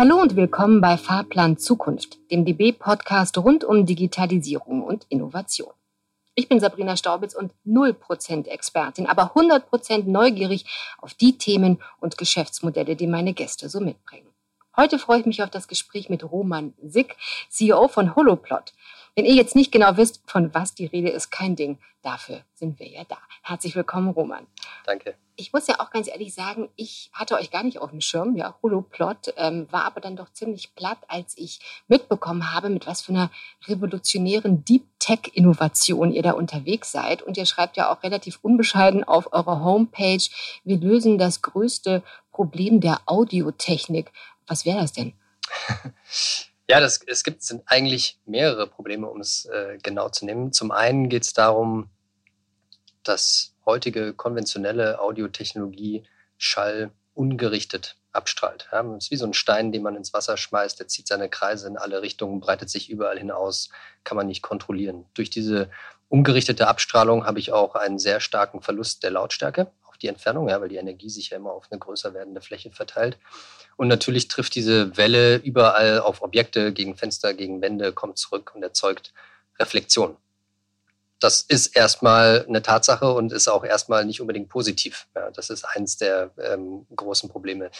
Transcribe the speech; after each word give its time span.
Hallo 0.00 0.18
und 0.18 0.34
willkommen 0.34 0.80
bei 0.80 0.96
Fahrplan 0.96 1.58
Zukunft, 1.58 2.16
dem 2.30 2.46
DB-Podcast 2.46 3.36
rund 3.36 3.64
um 3.64 3.84
Digitalisierung 3.84 4.82
und 4.82 5.04
Innovation. 5.10 5.74
Ich 6.34 6.48
bin 6.48 6.58
Sabrina 6.58 6.96
Staubitz 6.96 7.34
und 7.34 7.52
0% 7.66 8.46
Expertin, 8.46 9.04
aber 9.06 9.34
100% 9.34 10.04
neugierig 10.04 10.64
auf 11.02 11.12
die 11.12 11.36
Themen 11.36 11.82
und 12.00 12.16
Geschäftsmodelle, 12.16 12.96
die 12.96 13.06
meine 13.06 13.34
Gäste 13.34 13.68
so 13.68 13.78
mitbringen. 13.78 14.28
Heute 14.74 14.98
freue 14.98 15.20
ich 15.20 15.26
mich 15.26 15.42
auf 15.42 15.50
das 15.50 15.68
Gespräch 15.68 16.08
mit 16.08 16.24
Roman 16.24 16.72
Sick, 16.82 17.14
CEO 17.50 17.86
von 17.88 18.16
Holoplot. 18.16 18.72
Wenn 19.16 19.24
ihr 19.24 19.34
jetzt 19.34 19.56
nicht 19.56 19.72
genau 19.72 19.96
wisst, 19.96 20.22
von 20.26 20.54
was 20.54 20.74
die 20.74 20.86
Rede 20.86 21.10
ist, 21.10 21.30
kein 21.30 21.56
Ding. 21.56 21.78
Dafür 22.02 22.42
sind 22.54 22.78
wir 22.78 22.88
ja 22.88 23.02
da. 23.08 23.18
Herzlich 23.42 23.74
willkommen, 23.76 24.08
Roman. 24.08 24.46
Danke. 24.86 25.16
Ich 25.36 25.52
muss 25.52 25.66
ja 25.66 25.80
auch 25.80 25.90
ganz 25.90 26.08
ehrlich 26.08 26.32
sagen, 26.32 26.68
ich 26.76 27.10
hatte 27.12 27.34
euch 27.34 27.50
gar 27.50 27.62
nicht 27.62 27.78
auf 27.78 27.90
dem 27.90 28.00
Schirm, 28.00 28.36
ja, 28.36 28.56
Holoplot, 28.62 29.34
ähm, 29.36 29.66
war 29.70 29.84
aber 29.84 30.00
dann 30.00 30.16
doch 30.16 30.32
ziemlich 30.32 30.74
platt, 30.74 30.98
als 31.08 31.36
ich 31.36 31.60
mitbekommen 31.88 32.52
habe, 32.54 32.70
mit 32.70 32.86
was 32.86 33.02
für 33.02 33.12
einer 33.12 33.30
revolutionären 33.66 34.64
Deep 34.64 34.84
Tech-Innovation 34.98 36.12
ihr 36.12 36.22
da 36.22 36.32
unterwegs 36.32 36.92
seid. 36.92 37.22
Und 37.22 37.36
ihr 37.36 37.46
schreibt 37.46 37.76
ja 37.76 37.90
auch 37.90 38.02
relativ 38.02 38.38
unbescheiden 38.42 39.04
auf 39.04 39.32
eurer 39.32 39.64
Homepage, 39.64 40.22
wir 40.64 40.78
lösen 40.78 41.18
das 41.18 41.42
größte 41.42 42.02
Problem 42.32 42.80
der 42.80 43.00
Audiotechnik. 43.06 44.12
Was 44.46 44.64
wäre 44.64 44.80
das 44.80 44.92
denn? 44.92 45.12
Ja, 46.70 46.78
das, 46.78 47.00
es 47.04 47.24
gibt 47.24 47.42
sind 47.42 47.62
eigentlich 47.66 48.20
mehrere 48.26 48.68
Probleme, 48.68 49.08
um 49.08 49.20
es 49.20 49.44
äh, 49.46 49.78
genau 49.82 50.08
zu 50.08 50.24
nehmen. 50.24 50.52
Zum 50.52 50.70
einen 50.70 51.08
geht 51.08 51.24
es 51.24 51.32
darum, 51.32 51.90
dass 53.02 53.56
heutige 53.66 54.14
konventionelle 54.14 55.00
Audiotechnologie 55.00 56.04
Schall 56.38 56.92
ungerichtet 57.14 57.96
abstrahlt. 58.12 58.68
Ja, 58.70 58.84
das 58.84 59.04
ist 59.04 59.10
wie 59.10 59.16
so 59.16 59.26
ein 59.26 59.34
Stein, 59.34 59.72
den 59.72 59.82
man 59.82 59.96
ins 59.96 60.12
Wasser 60.12 60.36
schmeißt, 60.36 60.78
der 60.78 60.86
zieht 60.86 61.08
seine 61.08 61.28
Kreise 61.28 61.66
in 61.66 61.76
alle 61.76 62.02
Richtungen, 62.02 62.38
breitet 62.38 62.70
sich 62.70 62.88
überall 62.88 63.18
hinaus, 63.18 63.70
kann 64.04 64.16
man 64.16 64.28
nicht 64.28 64.42
kontrollieren. 64.42 65.06
Durch 65.14 65.28
diese 65.28 65.70
ungerichtete 66.08 66.68
Abstrahlung 66.68 67.26
habe 67.26 67.40
ich 67.40 67.52
auch 67.52 67.74
einen 67.74 67.98
sehr 67.98 68.20
starken 68.20 68.62
Verlust 68.62 69.02
der 69.02 69.10
Lautstärke 69.10 69.72
die 70.02 70.08
Entfernung, 70.08 70.48
ja, 70.48 70.60
weil 70.60 70.68
die 70.68 70.76
Energie 70.76 71.10
sich 71.10 71.30
ja 71.30 71.36
immer 71.36 71.52
auf 71.52 71.66
eine 71.70 71.78
größer 71.78 72.14
werdende 72.14 72.40
Fläche 72.40 72.70
verteilt. 72.70 73.18
Und 73.76 73.88
natürlich 73.88 74.28
trifft 74.28 74.54
diese 74.54 74.96
Welle 74.96 75.36
überall 75.36 76.00
auf 76.00 76.22
Objekte, 76.22 76.72
gegen 76.72 76.96
Fenster, 76.96 77.34
gegen 77.34 77.60
Wände, 77.62 77.92
kommt 77.92 78.18
zurück 78.18 78.52
und 78.54 78.62
erzeugt 78.62 79.12
Reflexion. 79.58 80.16
Das 81.18 81.42
ist 81.42 81.76
erstmal 81.76 82.46
eine 82.48 82.62
Tatsache 82.62 83.12
und 83.12 83.30
ist 83.30 83.48
auch 83.48 83.62
erstmal 83.62 84.06
nicht 84.06 84.22
unbedingt 84.22 84.48
positiv. 84.48 85.06
Ja, 85.14 85.30
das 85.30 85.50
ist 85.50 85.64
eins 85.64 85.98
der 85.98 86.30
ähm, 86.38 86.86
großen 86.96 87.28
Probleme. 87.28 87.70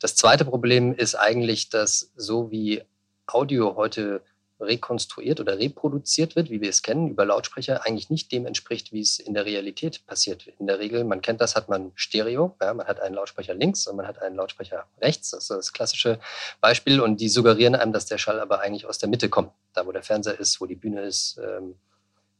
Das 0.00 0.16
zweite 0.16 0.46
Problem 0.46 0.94
ist 0.94 1.14
eigentlich, 1.14 1.68
dass 1.68 2.10
so 2.16 2.50
wie 2.50 2.82
Audio 3.26 3.76
heute 3.76 4.22
rekonstruiert 4.58 5.38
oder 5.40 5.58
reproduziert 5.58 6.34
wird, 6.34 6.50
wie 6.50 6.60
wir 6.60 6.70
es 6.70 6.82
kennen, 6.82 7.08
über 7.08 7.24
Lautsprecher, 7.26 7.84
eigentlich 7.84 8.08
nicht 8.08 8.32
dem 8.32 8.46
entspricht, 8.46 8.92
wie 8.92 9.00
es 9.00 9.18
in 9.18 9.34
der 9.34 9.44
Realität 9.44 10.06
passiert. 10.06 10.46
In 10.58 10.66
der 10.66 10.78
Regel, 10.78 11.04
man 11.04 11.20
kennt 11.20 11.40
das, 11.40 11.56
hat 11.56 11.68
man 11.68 11.92
Stereo, 11.94 12.56
ja, 12.60 12.72
man 12.72 12.86
hat 12.86 13.00
einen 13.00 13.14
Lautsprecher 13.14 13.54
links 13.54 13.86
und 13.86 13.96
man 13.96 14.06
hat 14.06 14.20
einen 14.22 14.36
Lautsprecher 14.36 14.86
rechts, 15.00 15.30
das 15.30 15.44
ist 15.44 15.50
das 15.50 15.72
klassische 15.72 16.18
Beispiel 16.60 17.00
und 17.00 17.20
die 17.20 17.28
suggerieren 17.28 17.74
einem, 17.74 17.92
dass 17.92 18.06
der 18.06 18.18
Schall 18.18 18.40
aber 18.40 18.60
eigentlich 18.60 18.86
aus 18.86 18.98
der 18.98 19.08
Mitte 19.08 19.28
kommt, 19.28 19.52
da 19.74 19.86
wo 19.86 19.92
der 19.92 20.02
Fernseher 20.02 20.40
ist, 20.40 20.60
wo 20.60 20.66
die 20.66 20.74
Bühne 20.74 21.02
ist, 21.02 21.38
ähm, 21.38 21.74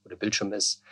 wo 0.02 0.08
der 0.08 0.16
Bildschirm 0.16 0.52
ist. 0.52 0.82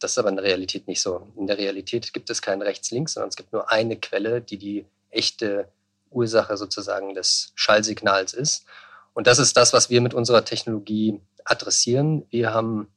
Das 0.00 0.12
ist 0.12 0.18
aber 0.18 0.30
in 0.30 0.36
der 0.36 0.44
Realität 0.44 0.88
nicht 0.88 1.00
so. 1.00 1.28
In 1.36 1.46
der 1.46 1.58
Realität 1.58 2.12
gibt 2.12 2.28
es 2.30 2.42
kein 2.42 2.60
rechts-links, 2.60 3.14
sondern 3.14 3.28
es 3.28 3.36
gibt 3.36 3.52
nur 3.52 3.70
eine 3.70 3.96
Quelle, 3.96 4.40
die 4.40 4.58
die 4.58 4.84
echte 5.10 5.68
Ursache 6.10 6.56
sozusagen 6.56 7.14
des 7.14 7.52
Schallsignals 7.54 8.34
ist. 8.34 8.66
Und 9.14 9.26
das 9.26 9.38
ist 9.38 9.56
das, 9.56 9.72
was 9.72 9.90
wir 9.90 10.00
mit 10.00 10.14
unserer 10.14 10.44
Technologie 10.44 11.20
adressieren. 11.44 12.24
Wir 12.30 12.54
haben 12.54 12.88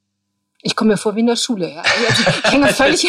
ich 0.65 0.75
komme 0.75 0.93
mir 0.93 0.97
vor 0.97 1.15
wie 1.15 1.19
in 1.19 1.27
der 1.27 1.35
Schule. 1.35 1.69
Ja. 1.69 1.83
Also 1.83 2.23
ich 2.27 2.51
hänge 2.51 2.67
völlig 2.73 3.07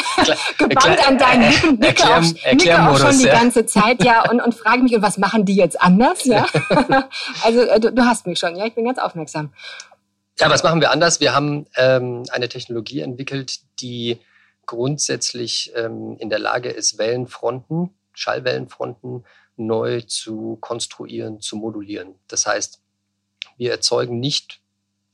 gebannt 0.58 1.08
an 1.08 1.16
deinen 1.16 1.50
Lippen, 1.50 1.78
nicke 1.78 2.04
auch, 2.04 2.20
nicke 2.20 2.86
auch 2.86 2.98
schon 2.98 3.18
die 3.18 3.24
ja. 3.24 3.32
ganze 3.32 3.64
Zeit 3.64 4.04
ja, 4.04 4.30
und, 4.30 4.42
und 4.42 4.54
frage 4.54 4.82
mich, 4.82 4.94
was 5.00 5.16
machen 5.16 5.46
die 5.46 5.56
jetzt 5.56 5.80
anders? 5.80 6.26
Ja? 6.26 6.46
Also 7.42 7.60
äh, 7.62 7.80
du, 7.80 7.92
du, 7.92 8.04
hast 8.04 8.26
mich 8.26 8.38
schon, 8.38 8.56
ja, 8.56 8.66
ich 8.66 8.74
bin 8.74 8.84
ganz 8.84 8.98
aufmerksam. 8.98 9.54
Ja, 10.38 10.50
was 10.50 10.62
machen 10.64 10.82
wir 10.82 10.90
anders? 10.90 11.20
Wir 11.20 11.34
haben 11.34 11.64
ähm, 11.76 12.24
eine 12.30 12.50
Technologie 12.50 13.00
entwickelt, 13.00 13.60
die 13.80 14.18
grundsätzlich 14.66 15.72
ähm, 15.74 16.16
in 16.18 16.28
der 16.28 16.38
Lage 16.38 16.68
ist, 16.68 16.98
Wellenfronten, 16.98 17.94
Schallwellenfronten 18.12 19.24
neu 19.56 20.02
zu 20.02 20.58
konstruieren, 20.60 21.40
zu 21.40 21.56
modulieren. 21.56 22.16
Das 22.28 22.46
heißt, 22.46 22.82
wir 23.56 23.70
erzeugen 23.70 24.20
nicht 24.20 24.60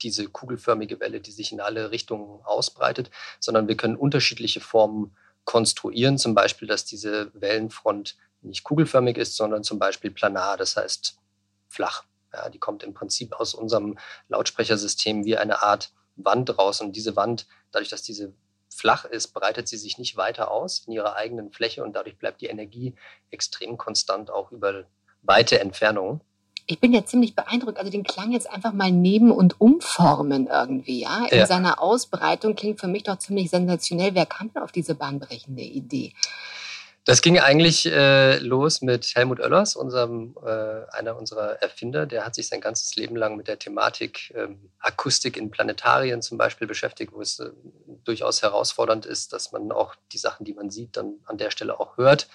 diese 0.02 0.26
kugelförmige 0.26 1.00
Welle, 1.00 1.20
die 1.20 1.30
sich 1.30 1.52
in 1.52 1.60
alle 1.60 1.90
Richtungen 1.90 2.40
ausbreitet, 2.44 3.10
sondern 3.40 3.68
wir 3.68 3.76
können 3.76 3.96
unterschiedliche 3.96 4.60
Formen 4.60 5.16
konstruieren. 5.44 6.18
Zum 6.18 6.34
Beispiel, 6.34 6.68
dass 6.68 6.84
diese 6.84 7.30
Wellenfront 7.34 8.16
nicht 8.42 8.64
kugelförmig 8.64 9.16
ist, 9.16 9.36
sondern 9.36 9.62
zum 9.62 9.78
Beispiel 9.78 10.10
planar, 10.10 10.56
das 10.56 10.76
heißt 10.76 11.18
flach. 11.68 12.04
Ja, 12.32 12.48
die 12.48 12.58
kommt 12.58 12.82
im 12.82 12.94
Prinzip 12.94 13.34
aus 13.34 13.54
unserem 13.54 13.98
Lautsprechersystem 14.28 15.24
wie 15.24 15.36
eine 15.36 15.62
Art 15.62 15.92
Wand 16.16 16.58
raus. 16.58 16.80
Und 16.80 16.96
diese 16.96 17.14
Wand, 17.14 17.46
dadurch, 17.70 17.90
dass 17.90 18.02
diese 18.02 18.32
flach 18.70 19.04
ist, 19.04 19.28
breitet 19.28 19.68
sie 19.68 19.76
sich 19.76 19.98
nicht 19.98 20.16
weiter 20.16 20.50
aus 20.50 20.84
in 20.86 20.92
ihrer 20.92 21.14
eigenen 21.14 21.52
Fläche 21.52 21.84
und 21.84 21.92
dadurch 21.94 22.16
bleibt 22.16 22.40
die 22.40 22.46
Energie 22.46 22.94
extrem 23.30 23.76
konstant 23.76 24.30
auch 24.30 24.50
über 24.50 24.84
weite 25.22 25.60
Entfernungen. 25.60 26.22
Ich 26.66 26.80
bin 26.80 26.92
ja 26.92 27.04
ziemlich 27.04 27.34
beeindruckt. 27.34 27.78
Also 27.78 27.90
den 27.90 28.04
Klang 28.04 28.32
jetzt 28.32 28.50
einfach 28.50 28.72
mal 28.72 28.90
neben 28.90 29.30
und 29.30 29.60
umformen 29.60 30.46
irgendwie, 30.46 31.02
ja. 31.02 31.26
In 31.30 31.38
ja. 31.38 31.46
seiner 31.46 31.80
Ausbreitung 31.80 32.54
klingt 32.54 32.80
für 32.80 32.88
mich 32.88 33.02
doch 33.02 33.18
ziemlich 33.18 33.50
sensationell. 33.50 34.14
Wer 34.14 34.26
kam 34.26 34.52
denn 34.52 34.62
auf 34.62 34.72
diese 34.72 34.94
bahnbrechende 34.94 35.62
Idee? 35.62 36.12
Das 37.04 37.20
ging 37.20 37.36
eigentlich 37.40 37.86
äh, 37.86 38.38
los 38.38 38.80
mit 38.80 39.16
Helmut 39.16 39.40
Oellers, 39.40 39.74
unserem, 39.74 40.36
äh, 40.46 40.86
einer 40.92 41.16
unserer 41.16 41.60
Erfinder. 41.60 42.06
Der 42.06 42.24
hat 42.24 42.36
sich 42.36 42.46
sein 42.46 42.60
ganzes 42.60 42.94
Leben 42.94 43.16
lang 43.16 43.36
mit 43.36 43.48
der 43.48 43.58
Thematik 43.58 44.32
ähm, 44.36 44.70
Akustik 44.78 45.36
in 45.36 45.50
Planetarien 45.50 46.22
zum 46.22 46.38
Beispiel 46.38 46.68
beschäftigt, 46.68 47.12
wo 47.12 47.20
es 47.20 47.40
äh, 47.40 47.50
durchaus 48.04 48.42
herausfordernd 48.42 49.04
ist, 49.04 49.32
dass 49.32 49.50
man 49.50 49.72
auch 49.72 49.96
die 50.12 50.18
Sachen, 50.18 50.44
die 50.44 50.54
man 50.54 50.70
sieht, 50.70 50.96
dann 50.96 51.16
an 51.24 51.38
der 51.38 51.50
Stelle 51.50 51.80
auch 51.80 51.96
hört. 51.96 52.28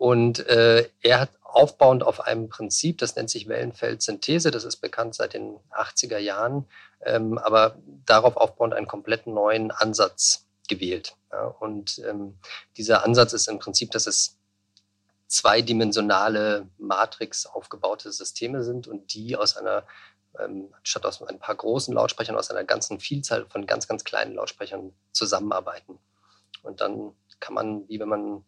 Und 0.00 0.46
äh, 0.46 0.88
er 1.02 1.20
hat 1.20 1.28
aufbauend 1.42 2.02
auf 2.02 2.20
einem 2.20 2.48
Prinzip, 2.48 2.96
das 2.96 3.16
nennt 3.16 3.28
sich 3.28 3.48
Wellenfeldsynthese, 3.48 4.50
das 4.50 4.64
ist 4.64 4.78
bekannt 4.78 5.14
seit 5.14 5.34
den 5.34 5.58
80er 5.72 6.16
Jahren, 6.16 6.64
ähm, 7.04 7.36
aber 7.36 7.76
darauf 8.06 8.38
aufbauend 8.38 8.72
einen 8.72 8.86
komplett 8.86 9.26
neuen 9.26 9.70
Ansatz 9.70 10.46
gewählt. 10.70 11.16
Ja, 11.30 11.44
und 11.44 12.00
ähm, 12.08 12.38
dieser 12.78 13.04
Ansatz 13.04 13.34
ist 13.34 13.46
im 13.48 13.58
Prinzip, 13.58 13.90
dass 13.90 14.06
es 14.06 14.38
zweidimensionale 15.26 16.66
Matrix 16.78 17.44
aufgebaute 17.44 18.10
Systeme 18.10 18.64
sind 18.64 18.88
und 18.88 19.12
die 19.12 19.36
aus 19.36 19.58
einer, 19.58 19.84
ähm, 20.38 20.72
statt 20.82 21.04
aus 21.04 21.22
ein 21.22 21.38
paar 21.38 21.56
großen 21.56 21.92
Lautsprechern, 21.92 22.36
aus 22.36 22.50
einer 22.50 22.64
ganzen 22.64 23.00
Vielzahl 23.00 23.44
von 23.50 23.66
ganz, 23.66 23.86
ganz 23.86 24.04
kleinen 24.04 24.36
Lautsprechern 24.36 24.94
zusammenarbeiten. 25.12 25.98
Und 26.62 26.80
dann 26.80 27.12
kann 27.38 27.52
man, 27.52 27.86
wie 27.90 28.00
wenn 28.00 28.08
man 28.08 28.44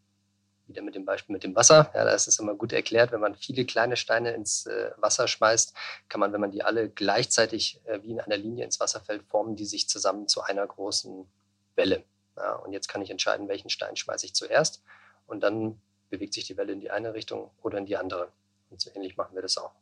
wieder 0.66 0.82
mit 0.82 0.94
dem 0.94 1.04
Beispiel 1.04 1.32
mit 1.32 1.44
dem 1.44 1.54
Wasser. 1.54 1.90
Ja, 1.94 2.04
da 2.04 2.12
ist 2.12 2.28
es 2.28 2.38
immer 2.38 2.54
gut 2.54 2.72
erklärt, 2.72 3.12
wenn 3.12 3.20
man 3.20 3.34
viele 3.34 3.64
kleine 3.64 3.96
Steine 3.96 4.32
ins 4.32 4.66
äh, 4.66 4.90
Wasser 4.96 5.28
schmeißt, 5.28 5.74
kann 6.08 6.20
man, 6.20 6.32
wenn 6.32 6.40
man 6.40 6.50
die 6.50 6.62
alle 6.62 6.88
gleichzeitig 6.88 7.80
äh, 7.84 8.02
wie 8.02 8.12
in 8.12 8.20
einer 8.20 8.36
Linie 8.36 8.64
ins 8.64 8.80
Wasser 8.80 9.00
fällt, 9.00 9.24
formen 9.24 9.56
die 9.56 9.66
sich 9.66 9.88
zusammen 9.88 10.28
zu 10.28 10.42
einer 10.42 10.66
großen 10.66 11.26
Welle. 11.74 12.04
Ja, 12.36 12.54
und 12.54 12.72
jetzt 12.72 12.88
kann 12.88 13.02
ich 13.02 13.10
entscheiden, 13.10 13.48
welchen 13.48 13.70
Stein 13.70 13.96
schmeiße 13.96 14.26
ich 14.26 14.34
zuerst. 14.34 14.82
Und 15.26 15.40
dann 15.42 15.80
bewegt 16.10 16.34
sich 16.34 16.46
die 16.46 16.56
Welle 16.56 16.72
in 16.72 16.80
die 16.80 16.90
eine 16.90 17.14
Richtung 17.14 17.50
oder 17.62 17.78
in 17.78 17.86
die 17.86 17.96
andere. 17.96 18.28
Und 18.70 18.80
so 18.80 18.90
ähnlich 18.94 19.16
machen 19.16 19.34
wir 19.34 19.42
das 19.42 19.58
auch. 19.58 19.72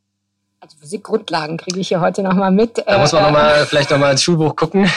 Also 0.63 0.77
Physikgrundlagen 0.77 1.57
kriege 1.57 1.79
ich 1.79 1.87
hier 1.87 2.01
heute 2.01 2.21
nochmal 2.21 2.51
mit. 2.51 2.77
Da 2.85 2.99
muss 2.99 3.11
man 3.13 3.23
noch 3.23 3.31
mal, 3.31 3.51
äh, 3.51 3.65
vielleicht 3.65 3.89
nochmal 3.89 4.11
ins 4.11 4.21
Schulbuch 4.21 4.55
gucken. 4.55 4.81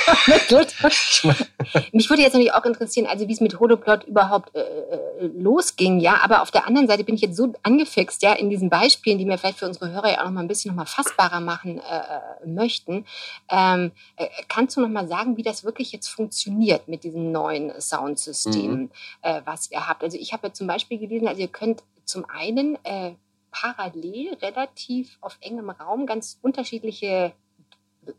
Mich 1.90 2.10
würde 2.10 2.20
jetzt 2.20 2.34
natürlich 2.34 2.52
auch 2.52 2.66
interessieren, 2.66 3.06
also 3.06 3.26
wie 3.26 3.32
es 3.32 3.40
mit 3.40 3.58
Holoplot 3.58 4.04
überhaupt 4.04 4.54
äh, 4.54 4.60
äh, 4.60 5.30
losging, 5.34 6.00
ja. 6.00 6.20
Aber 6.22 6.42
auf 6.42 6.50
der 6.50 6.66
anderen 6.66 6.86
Seite 6.86 7.02
bin 7.02 7.14
ich 7.14 7.22
jetzt 7.22 7.38
so 7.38 7.54
angefixt, 7.62 8.22
ja, 8.22 8.34
in 8.34 8.50
diesen 8.50 8.68
Beispielen, 8.68 9.16
die 9.16 9.24
mir 9.24 9.38
vielleicht 9.38 9.58
für 9.58 9.66
unsere 9.66 9.90
Hörer 9.90 10.12
ja 10.12 10.20
auch 10.20 10.24
nochmal 10.26 10.44
ein 10.44 10.48
bisschen 10.48 10.68
nochmal 10.68 10.84
fassbarer 10.84 11.40
machen 11.40 11.78
äh, 11.78 11.80
äh, 11.80 12.46
möchten. 12.46 13.06
Ähm, 13.50 13.92
äh, 14.16 14.26
kannst 14.50 14.76
du 14.76 14.82
nochmal 14.82 15.08
sagen, 15.08 15.38
wie 15.38 15.42
das 15.42 15.64
wirklich 15.64 15.92
jetzt 15.92 16.08
funktioniert 16.08 16.88
mit 16.88 17.04
diesem 17.04 17.32
neuen 17.32 17.72
Soundsystem, 17.80 18.70
mhm. 18.70 18.90
was 19.46 19.70
ihr 19.70 19.88
habt? 19.88 20.02
Also 20.02 20.18
ich 20.18 20.34
habe 20.34 20.48
ja 20.48 20.52
zum 20.52 20.66
Beispiel 20.66 20.98
gelesen, 20.98 21.26
also 21.26 21.40
ihr 21.40 21.48
könnt 21.48 21.82
zum 22.04 22.26
einen 22.28 22.76
äh, 22.84 23.12
parallel 23.54 24.34
relativ 24.42 25.16
auf 25.20 25.38
engem 25.40 25.70
Raum 25.70 26.06
ganz 26.06 26.38
unterschiedliche 26.42 27.32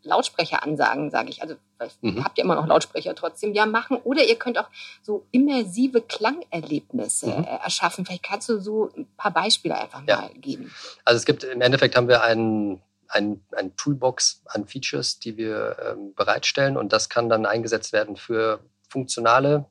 Lautsprecheransagen, 0.04 1.12
sage 1.12 1.30
ich. 1.30 1.42
Also 1.42 1.56
mhm. 2.02 2.24
habt 2.24 2.38
ihr 2.38 2.44
immer 2.44 2.56
noch 2.56 2.66
Lautsprecher 2.66 3.14
trotzdem 3.16 3.54
ja 3.54 3.66
machen. 3.66 3.98
Oder 3.98 4.24
ihr 4.24 4.38
könnt 4.38 4.58
auch 4.58 4.70
so 5.02 5.26
immersive 5.32 6.02
Klangerlebnisse 6.02 7.28
mhm. 7.28 7.44
Äh, 7.44 7.58
erschaffen. 7.64 8.06
Vielleicht 8.06 8.24
kannst 8.24 8.50
du 8.50 8.60
so 8.60 8.90
ein 8.96 9.08
paar 9.18 9.32
Beispiele 9.32 9.78
einfach 9.78 10.02
ja. 10.08 10.22
mal 10.22 10.30
geben. 10.36 10.74
Also 11.04 11.18
es 11.18 11.26
gibt 11.26 11.44
im 11.44 11.62
Endeffekt 11.62 11.96
haben 11.96 12.08
wir 12.08 12.24
einen 12.24 12.82
ein, 13.08 13.46
ein 13.56 13.76
Toolbox 13.76 14.42
an 14.46 14.66
Features, 14.66 15.20
die 15.20 15.38
wir 15.38 15.78
ähm, 15.80 16.16
bereitstellen 16.16 16.76
und 16.76 16.92
das 16.92 17.08
kann 17.08 17.30
dann 17.30 17.46
eingesetzt 17.46 17.94
werden 17.94 18.16
für 18.16 18.62
funktionale 18.90 19.66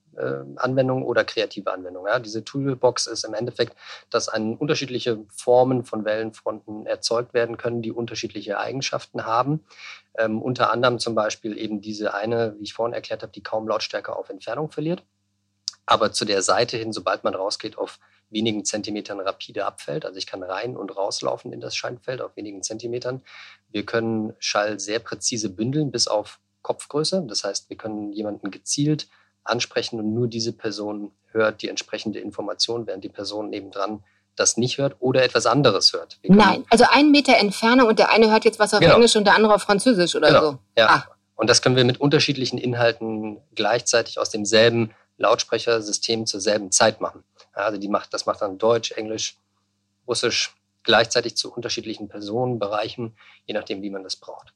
Anwendungen 0.57 1.05
oder 1.05 1.25
kreative 1.25 1.73
Anwendungen. 1.73 2.11
Ja. 2.11 2.19
Diese 2.19 2.45
Toolbox 2.45 3.07
ist 3.07 3.25
im 3.25 3.35
Endeffekt, 3.35 3.77
dass 4.11 4.29
an 4.29 4.57
unterschiedliche 4.57 5.25
Formen 5.29 5.85
von 5.85 6.05
Wellenfronten 6.05 6.87
erzeugt 6.87 7.35
werden 7.35 7.57
können, 7.57 7.83
die 7.83 7.93
unterschiedliche 7.93 8.59
Eigenschaften 8.59 9.25
haben. 9.25 9.65
Ähm, 10.17 10.41
unter 10.41 10.71
anderem 10.71 10.99
zum 10.99 11.15
Beispiel 11.15 11.59
eben 11.59 11.81
diese 11.81 12.15
eine, 12.15 12.55
wie 12.59 12.65
ich 12.65 12.75
vorhin 12.75 12.95
erklärt 12.95 13.23
habe, 13.23 13.33
die 13.33 13.43
kaum 13.43 13.67
Lautstärke 13.67 14.15
auf 14.15 14.31
Entfernung 14.31 14.71
verliert, 14.71 15.03
aber 15.87 16.13
zu 16.13 16.25
der 16.25 16.43
Seite 16.43 16.77
hin, 16.77 16.93
sobald 16.93 17.25
man 17.25 17.35
rausgeht, 17.35 17.77
auf 17.79 17.99
wenigen 18.31 18.65
Zentimetern 18.65 19.21
rapide 19.21 19.65
abfällt. 19.67 20.05
Also 20.05 20.19
ich 20.19 20.27
kann 20.27 20.43
rein 20.43 20.77
und 20.77 20.97
rauslaufen 20.97 21.53
in 21.53 21.61
das 21.61 21.77
Scheinfeld 21.77 22.21
auf 22.21 22.37
wenigen 22.37 22.63
Zentimetern. 22.63 23.23
Wir 23.71 23.85
können 23.85 24.35
Schall 24.39 24.81
sehr 24.81 24.99
präzise 24.99 25.51
bündeln 25.51 25.91
bis 25.91 26.09
auf 26.09 26.41
Kopfgröße. 26.63 27.25
Das 27.29 27.45
heißt, 27.45 27.69
wir 27.71 27.77
können 27.77 28.13
jemanden 28.13 28.51
gezielt 28.51 29.09
ansprechen 29.45 30.01
und 30.01 30.15
nur 30.15 30.27
diese 30.27 30.53
Person 30.53 31.13
hört 31.31 31.63
die 31.63 31.69
entsprechende 31.69 32.19
Information, 32.19 32.87
während 32.87 33.05
die 33.05 33.09
Person 33.09 33.51
nebendran 33.51 34.03
das 34.37 34.57
nicht 34.57 34.79
hört 34.79 34.97
oder 34.99 35.23
etwas 35.23 35.47
anderes 35.47 35.93
hört. 35.93 36.19
Nein, 36.25 36.65
also 36.71 36.85
ein 36.91 37.11
Meter 37.11 37.37
Entfernung 37.37 37.87
und 37.89 37.99
der 37.99 38.11
eine 38.11 38.31
hört 38.33 38.45
jetzt 38.45 38.59
was 38.59 38.75
auf 38.75 38.81
genau. 38.81 38.95
Englisch 38.95 39.15
und 39.15 39.25
der 39.25 39.37
andere 39.37 39.55
auf 39.55 39.63
Französisch 39.63 40.17
oder 40.17 40.29
genau. 40.29 40.41
so. 40.41 40.59
Ja. 40.77 40.89
Ah. 40.89 41.05
Und 41.37 41.51
das 41.51 41.63
können 41.63 41.77
wir 41.77 41.85
mit 41.85 42.01
unterschiedlichen 42.01 42.59
Inhalten 42.59 43.41
gleichzeitig 43.55 44.19
aus 44.19 44.31
demselben 44.31 44.93
Lautsprechersystem 45.19 46.27
zur 46.27 46.41
selben 46.41 46.73
Zeit 46.73 47.01
machen. 47.01 47.23
Also 47.53 47.79
die 47.79 47.89
macht, 47.89 48.13
das 48.13 48.27
macht 48.27 48.41
dann 48.41 48.59
Deutsch, 48.59 48.93
Englisch, 48.93 49.37
Russisch 50.07 50.55
gleichzeitig 50.83 51.37
zu 51.37 51.53
unterschiedlichen 51.53 52.09
Personenbereichen, 52.09 53.17
je 53.47 53.55
nachdem, 53.55 53.83
wie 53.83 53.91
man 53.91 54.03
das 54.03 54.17
braucht. 54.17 54.53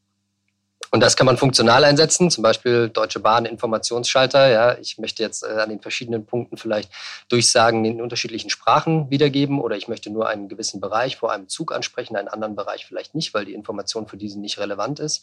Und 0.91 1.01
das 1.01 1.17
kann 1.17 1.27
man 1.27 1.37
funktional 1.37 1.85
einsetzen, 1.85 2.31
zum 2.31 2.43
Beispiel 2.43 2.89
Deutsche 2.89 3.21
Bahn 3.21 3.45
Informationsschalter. 3.45 4.49
Ja, 4.49 4.79
ich 4.79 4.99
möchte 4.99 5.23
jetzt 5.23 5.43
äh, 5.43 5.49
an 5.49 5.69
den 5.69 5.81
verschiedenen 5.81 6.25
Punkten 6.25 6.57
vielleicht 6.57 6.91
Durchsagen 7.29 7.85
in 7.85 8.01
unterschiedlichen 8.01 8.49
Sprachen 8.49 9.11
wiedergeben 9.11 9.61
oder 9.61 9.77
ich 9.77 9.89
möchte 9.89 10.11
nur 10.11 10.29
einen 10.29 10.49
gewissen 10.49 10.81
Bereich 10.81 11.17
vor 11.17 11.33
einem 11.33 11.49
Zug 11.49 11.73
ansprechen, 11.73 12.17
einen 12.17 12.29
anderen 12.29 12.57
Bereich 12.57 12.87
vielleicht 12.87 13.15
nicht, 13.15 13.35
weil 13.35 13.45
die 13.45 13.55
Information 13.55 14.07
für 14.07 14.17
diesen 14.17 14.41
nicht 14.41 14.59
relevant 14.59 14.99
ist. 15.01 15.23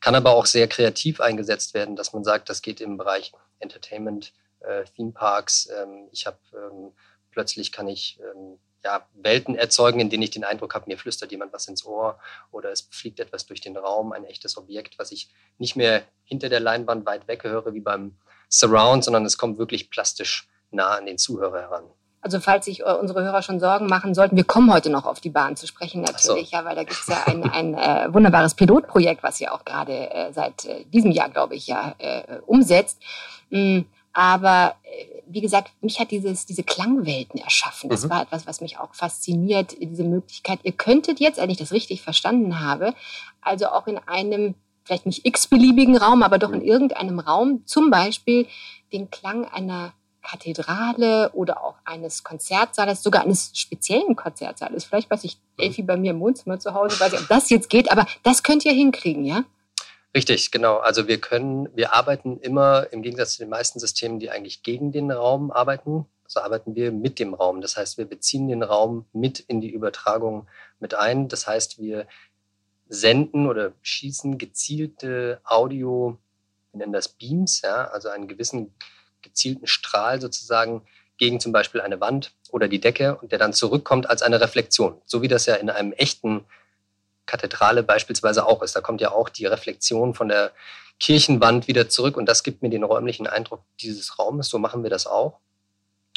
Kann 0.00 0.14
aber 0.14 0.32
auch 0.32 0.46
sehr 0.46 0.68
kreativ 0.68 1.20
eingesetzt 1.20 1.74
werden, 1.74 1.96
dass 1.96 2.12
man 2.12 2.22
sagt, 2.22 2.50
das 2.50 2.62
geht 2.62 2.80
im 2.80 2.98
Bereich 2.98 3.32
Entertainment, 3.60 4.32
äh, 4.60 4.84
Theme 4.94 5.12
Parks. 5.12 5.68
Ähm, 5.70 6.08
ich 6.12 6.26
habe 6.26 6.38
ähm, 6.52 6.92
plötzlich 7.30 7.72
kann 7.72 7.88
ich 7.88 8.18
ähm, 8.20 8.58
ja, 8.84 9.06
Welten 9.14 9.54
erzeugen, 9.54 10.00
in 10.00 10.10
denen 10.10 10.22
ich 10.22 10.30
den 10.30 10.44
Eindruck 10.44 10.74
habe, 10.74 10.86
mir 10.86 10.98
flüstert 10.98 11.32
jemand 11.32 11.52
was 11.52 11.68
ins 11.68 11.84
Ohr 11.84 12.18
oder 12.52 12.70
es 12.70 12.88
fliegt 12.90 13.20
etwas 13.20 13.46
durch 13.46 13.60
den 13.60 13.76
Raum, 13.76 14.12
ein 14.12 14.24
echtes 14.24 14.56
Objekt, 14.56 14.98
was 14.98 15.12
ich 15.12 15.30
nicht 15.58 15.76
mehr 15.76 16.02
hinter 16.24 16.48
der 16.48 16.60
Leinwand 16.60 17.06
weit 17.06 17.26
weg 17.28 17.44
höre 17.44 17.74
wie 17.74 17.80
beim 17.80 18.16
Surround, 18.48 19.04
sondern 19.04 19.24
es 19.24 19.36
kommt 19.36 19.58
wirklich 19.58 19.90
plastisch 19.90 20.48
nah 20.70 20.96
an 20.96 21.06
den 21.06 21.18
Zuhörer 21.18 21.60
heran. 21.60 21.84
Also 22.20 22.40
falls 22.40 22.64
sich 22.64 22.80
äh, 22.80 22.92
unsere 22.92 23.22
Hörer 23.22 23.42
schon 23.42 23.60
Sorgen 23.60 23.86
machen 23.86 24.12
sollten, 24.12 24.36
wir 24.36 24.44
kommen 24.44 24.72
heute 24.72 24.90
noch 24.90 25.06
auf 25.06 25.20
die 25.20 25.30
Bahn 25.30 25.56
zu 25.56 25.66
sprechen 25.66 26.02
natürlich, 26.02 26.50
so. 26.50 26.56
ja, 26.56 26.64
weil 26.64 26.74
da 26.74 26.82
gibt 26.82 27.00
es 27.00 27.06
ja 27.06 27.22
ein, 27.26 27.44
ein 27.44 27.74
äh, 27.74 28.12
wunderbares 28.12 28.54
Pilotprojekt, 28.54 29.22
was 29.22 29.40
ihr 29.40 29.52
auch 29.52 29.64
gerade 29.64 30.10
äh, 30.10 30.32
seit 30.32 30.64
äh, 30.64 30.84
diesem 30.86 31.12
Jahr, 31.12 31.28
glaube 31.28 31.54
ich, 31.54 31.68
ja 31.68 31.94
äh, 31.98 32.38
umsetzt. 32.46 33.00
Mm, 33.50 33.82
aber 34.18 34.74
äh, 34.82 35.22
wie 35.28 35.40
gesagt, 35.40 35.70
mich 35.80 36.00
hat 36.00 36.10
dieses, 36.10 36.44
diese 36.44 36.64
Klangwelten 36.64 37.40
erschaffen. 37.40 37.88
Das 37.88 38.04
mhm. 38.04 38.10
war 38.10 38.22
etwas, 38.22 38.48
was 38.48 38.60
mich 38.60 38.76
auch 38.76 38.92
fasziniert, 38.92 39.76
diese 39.80 40.02
Möglichkeit. 40.02 40.58
Ihr 40.64 40.72
könntet 40.72 41.20
jetzt, 41.20 41.38
wenn 41.38 41.50
ich 41.50 41.58
das 41.58 41.70
richtig 41.70 42.02
verstanden 42.02 42.58
habe, 42.58 42.94
also 43.42 43.68
auch 43.68 43.86
in 43.86 43.96
einem, 44.08 44.56
vielleicht 44.82 45.06
nicht 45.06 45.24
x-beliebigen 45.24 45.96
Raum, 45.96 46.24
aber 46.24 46.38
doch 46.38 46.50
in 46.50 46.62
mhm. 46.62 46.66
irgendeinem 46.66 47.20
Raum 47.20 47.62
zum 47.64 47.90
Beispiel 47.90 48.48
den 48.92 49.08
Klang 49.08 49.44
einer 49.44 49.92
Kathedrale 50.22 51.30
oder 51.32 51.62
auch 51.62 51.76
eines 51.84 52.24
Konzertsaales, 52.24 53.04
sogar 53.04 53.22
eines 53.22 53.52
speziellen 53.54 54.16
Konzertsaales. 54.16 54.84
Vielleicht 54.84 55.12
weiß 55.12 55.22
ich, 55.22 55.36
mhm. 55.36 55.62
Elfi 55.62 55.82
bei 55.82 55.96
mir 55.96 56.10
im 56.10 56.18
Wohnzimmer 56.18 56.58
zu 56.58 56.74
Hause, 56.74 56.98
weiß 56.98 57.12
ich, 57.12 57.20
ob 57.20 57.28
das 57.28 57.50
jetzt 57.50 57.70
geht, 57.70 57.92
aber 57.92 58.04
das 58.24 58.42
könnt 58.42 58.64
ihr 58.64 58.72
hinkriegen, 58.72 59.24
ja? 59.24 59.44
Richtig, 60.14 60.50
genau. 60.50 60.78
Also 60.78 61.06
wir 61.06 61.20
können, 61.20 61.68
wir 61.76 61.92
arbeiten 61.92 62.38
immer 62.40 62.92
im 62.92 63.02
Gegensatz 63.02 63.34
zu 63.34 63.38
den 63.40 63.50
meisten 63.50 63.78
Systemen, 63.78 64.18
die 64.18 64.30
eigentlich 64.30 64.62
gegen 64.62 64.90
den 64.90 65.10
Raum 65.10 65.50
arbeiten. 65.50 66.06
So 66.26 66.40
arbeiten 66.40 66.74
wir 66.74 66.92
mit 66.92 67.18
dem 67.18 67.34
Raum. 67.34 67.60
Das 67.60 67.76
heißt, 67.76 67.98
wir 67.98 68.06
beziehen 68.06 68.48
den 68.48 68.62
Raum 68.62 69.06
mit 69.12 69.40
in 69.40 69.60
die 69.60 69.70
Übertragung 69.70 70.46
mit 70.80 70.94
ein. 70.94 71.28
Das 71.28 71.46
heißt, 71.46 71.78
wir 71.78 72.06
senden 72.88 73.46
oder 73.46 73.72
schießen 73.82 74.38
gezielte 74.38 75.40
Audio, 75.44 76.18
wir 76.72 76.78
nennen 76.78 76.92
das 76.92 77.08
Beams, 77.08 77.60
ja, 77.62 77.86
also 77.88 78.08
einen 78.08 78.28
gewissen 78.28 78.74
gezielten 79.20 79.66
Strahl 79.66 80.20
sozusagen 80.20 80.82
gegen 81.18 81.40
zum 81.40 81.52
Beispiel 81.52 81.80
eine 81.80 82.00
Wand 82.00 82.32
oder 82.50 82.68
die 82.68 82.80
Decke 82.80 83.16
und 83.16 83.32
der 83.32 83.38
dann 83.38 83.52
zurückkommt 83.52 84.08
als 84.08 84.22
eine 84.22 84.40
Reflexion. 84.40 85.00
So 85.04 85.20
wie 85.20 85.28
das 85.28 85.46
ja 85.46 85.56
in 85.56 85.68
einem 85.68 85.92
echten 85.92 86.44
Kathedrale 87.28 87.84
beispielsweise 87.84 88.44
auch 88.46 88.62
ist. 88.62 88.74
Da 88.74 88.80
kommt 88.80 89.00
ja 89.00 89.12
auch 89.12 89.28
die 89.28 89.46
Reflexion 89.46 90.14
von 90.14 90.28
der 90.28 90.50
Kirchenwand 90.98 91.68
wieder 91.68 91.88
zurück 91.88 92.16
und 92.16 92.26
das 92.26 92.42
gibt 92.42 92.62
mir 92.62 92.70
den 92.70 92.82
räumlichen 92.82 93.28
Eindruck 93.28 93.62
dieses 93.80 94.18
Raumes. 94.18 94.48
So 94.48 94.58
machen 94.58 94.82
wir 94.82 94.90
das 94.90 95.06
auch. 95.06 95.38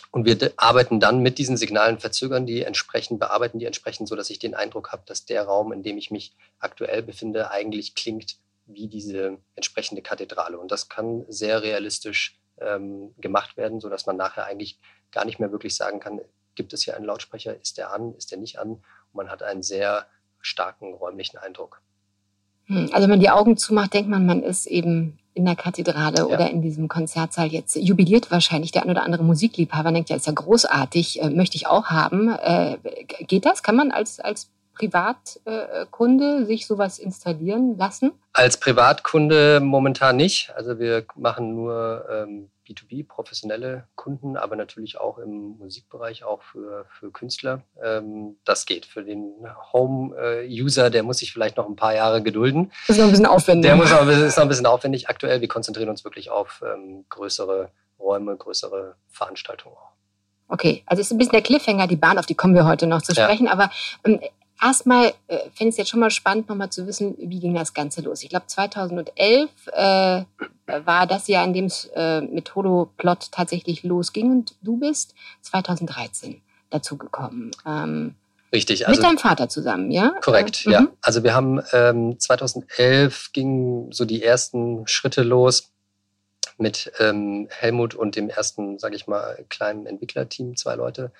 Und 0.10 0.25
wir 0.25 0.52
arbeiten 0.58 1.00
dann 1.00 1.19
mit 1.19 1.38
diesen 1.38 1.56
Signalen, 1.56 2.00
verzögern 2.00 2.46
die 2.46 2.63
entsprechend, 2.63 3.19
bearbeiten 3.19 3.60
die 3.60 3.66
entsprechend, 3.66 4.10
so 4.10 4.16
dass 4.16 4.30
ich 4.30 4.40
den 4.40 4.56
Eindruck 4.56 4.92
habe, 4.92 5.04
dass 5.06 5.25
der 5.25 5.44
Raum, 5.44 5.72
in 5.72 5.84
dem 5.84 5.98
ich 5.98 6.12
mich 6.12 6.34
aktuell 6.60 7.02
befinde, 7.04 7.52
eigentlich 7.52 7.96
klingt 7.96 8.38
wie 8.66 8.88
diese 8.88 9.38
entsprechende 9.56 10.02
Kathedrale. 10.02 10.57
Und 10.57 10.72
das 10.72 10.90
kann 10.90 11.25
sehr 11.30 11.62
realistisch 11.62 12.40
ähm, 12.60 13.14
gemacht 13.19 13.56
werden, 13.56 13.80
so 13.80 13.90
dass 13.90 14.06
man 14.06 14.18
nachher 14.18 14.46
eigentlich 14.46 14.80
gar 15.12 15.25
nicht 15.25 15.40
mehr 15.40 15.52
wirklich 15.52 15.75
sagen 15.75 16.00
kann, 16.00 16.19
gibt 16.56 16.74
es 16.74 16.84
hier 16.84 16.96
einen 16.96 17.06
Lautsprecher, 17.06 17.60
ist 17.60 17.78
der 17.78 17.94
an, 17.94 18.14
ist 18.16 18.31
der 18.31 18.38
nicht 18.38 18.60
an? 18.60 18.72
Und 18.72 18.84
man 19.14 19.30
hat 19.30 19.44
einen 19.44 19.64
sehr 19.64 20.07
starken 20.42 20.94
räumlichen 20.94 21.38
Eindruck. 21.38 21.81
Hm, 22.66 22.90
also 22.92 23.04
wenn 23.04 23.10
man 23.10 23.19
die 23.19 23.30
Augen 23.30 23.57
zumacht, 23.57 23.94
denkt 23.94 24.10
man, 24.10 24.26
man 24.26 24.44
ist 24.44 24.66
eben 24.66 25.19
in 25.33 25.45
der 25.45 25.56
Kathedrale 25.56 26.18
ja. 26.18 26.26
oder 26.26 26.50
in 26.50 26.62
diesem 26.62 26.88
Konzertsaal 26.88 27.48
jetzt 27.48 27.76
jubiliert 27.76 28.31
wahrscheinlich. 28.31 28.71
Der 28.71 28.83
ein 28.83 28.90
oder 28.90 29.04
andere 29.04 29.24
Musikliebhaber 29.24 29.92
denkt 29.92 30.10
ja 30.10 30.16
ist 30.16 30.28
ja 30.28 30.33
großartig 30.33 31.21
äh, 31.21 31.30
möchte 31.30 31.56
ich 31.56 31.68
auch 31.68 31.86
haben. 31.86 32.30
Äh, 32.30 32.78
geht 33.28 33.45
das? 33.45 33.64
Kann 33.64 33.76
man 33.76 33.92
als 33.92 34.19
als 34.19 34.50
Privatkunde 34.74 36.45
sich 36.45 36.66
sowas 36.66 36.98
installieren 36.98 37.78
lassen? 37.78 38.12
Als 38.33 38.57
Privatkunde 38.57 39.60
momentan 39.62 40.16
nicht. 40.16 40.52
Also 40.56 40.80
wir 40.80 41.06
machen 41.16 41.56
nur 41.56 42.06
ähm, 42.10 42.50
B2B, 42.71 43.07
professionelle 43.07 43.87
Kunden, 43.95 44.37
aber 44.37 44.56
natürlich 44.56 44.99
auch 44.99 45.18
im 45.18 45.57
Musikbereich, 45.57 46.23
auch 46.23 46.42
für, 46.42 46.85
für 46.90 47.11
Künstler. 47.11 47.63
Ähm, 47.83 48.37
das 48.45 48.66
geht. 48.66 48.85
Für 48.85 49.04
den 49.04 49.31
Home-User, 49.73 50.90
der 50.90 51.04
muss 51.04 51.18
sich 51.18 51.33
vielleicht 51.33 51.57
noch 51.57 51.68
ein 51.68 51.75
paar 51.75 51.94
Jahre 51.94 52.21
gedulden. 52.21 52.71
Das 52.87 52.97
ist 52.97 52.97
noch 52.97 53.06
ein 53.06 53.11
bisschen 53.11 53.25
aufwendig. 53.25 53.69
Der 53.69 53.75
muss 53.75 53.92
noch, 53.92 54.07
ist 54.07 54.37
noch 54.37 54.44
ein 54.44 54.49
bisschen 54.49 54.66
aufwendig 54.66 55.09
aktuell. 55.09 55.42
Wir 55.42 55.47
konzentrieren 55.47 55.90
uns 55.90 56.04
wirklich 56.04 56.30
auf 56.30 56.63
ähm, 56.66 57.06
größere 57.09 57.69
Räume, 57.99 58.35
größere 58.35 58.95
Veranstaltungen 59.09 59.75
auch. 59.75 59.92
Okay, 60.47 60.83
also 60.85 60.99
es 60.99 61.07
ist 61.07 61.11
ein 61.13 61.18
bisschen 61.18 61.31
der 61.31 61.42
Cliffhanger, 61.44 61.87
die 61.87 61.95
Bahn, 61.95 62.18
auf 62.18 62.25
die 62.25 62.35
kommen 62.35 62.56
wir 62.56 62.66
heute 62.66 62.85
noch 62.85 63.01
zu 63.01 63.13
sprechen. 63.13 63.45
Ja. 63.45 63.54
Aber 63.54 63.71
ähm, 64.04 64.19
erstmal 64.61 65.13
äh, 65.27 65.37
fände 65.53 65.69
ich 65.69 65.69
es 65.69 65.77
jetzt 65.77 65.89
schon 65.89 65.99
mal 65.99 66.11
spannend, 66.11 66.49
nochmal 66.49 66.69
zu 66.69 66.87
wissen, 66.87 67.15
wie 67.18 67.39
ging 67.39 67.53
das 67.53 67.73
Ganze 67.73 68.01
los. 68.01 68.23
Ich 68.23 68.30
glaube, 68.30 68.47
2011 68.47 69.49
äh, 69.73 70.23
war 70.85 71.07
das 71.07 71.27
Jahr, 71.27 71.44
in 71.44 71.53
dem 71.53 71.65
es 71.65 71.89
äh, 71.95 72.21
mit 72.21 72.53
Holoplot 72.56 73.31
tatsächlich 73.31 73.83
losging 73.83 74.31
und 74.31 74.56
du 74.61 74.77
bist 74.77 75.15
2013 75.41 76.41
dazugekommen. 76.69 77.51
Ähm, 77.65 78.15
Richtig. 78.53 78.87
Also, 78.87 78.99
mit 78.99 79.09
deinem 79.09 79.18
Vater 79.18 79.47
zusammen, 79.47 79.91
ja? 79.91 80.13
Korrekt, 80.21 80.65
ja. 80.65 80.81
Mhm. 80.81 80.89
Also 81.01 81.23
wir 81.23 81.33
haben 81.33 81.61
ähm, 81.71 82.19
2011 82.19 83.31
gingen 83.31 83.91
so 83.91 84.06
die 84.06 84.23
ersten 84.23 84.85
Schritte 84.87 85.23
los 85.23 85.71
mit 86.61 86.91
ähm, 86.99 87.47
Helmut 87.49 87.95
und 87.95 88.15
dem 88.15 88.30
ersten, 88.30 88.80
sage 88.80 88.95
ich 88.95 89.07
mal, 89.07 89.44
kleinen 89.49 89.85
Entwicklerteam, 89.85 90.56
zwei 90.56 90.75
Leute. 90.75 91.11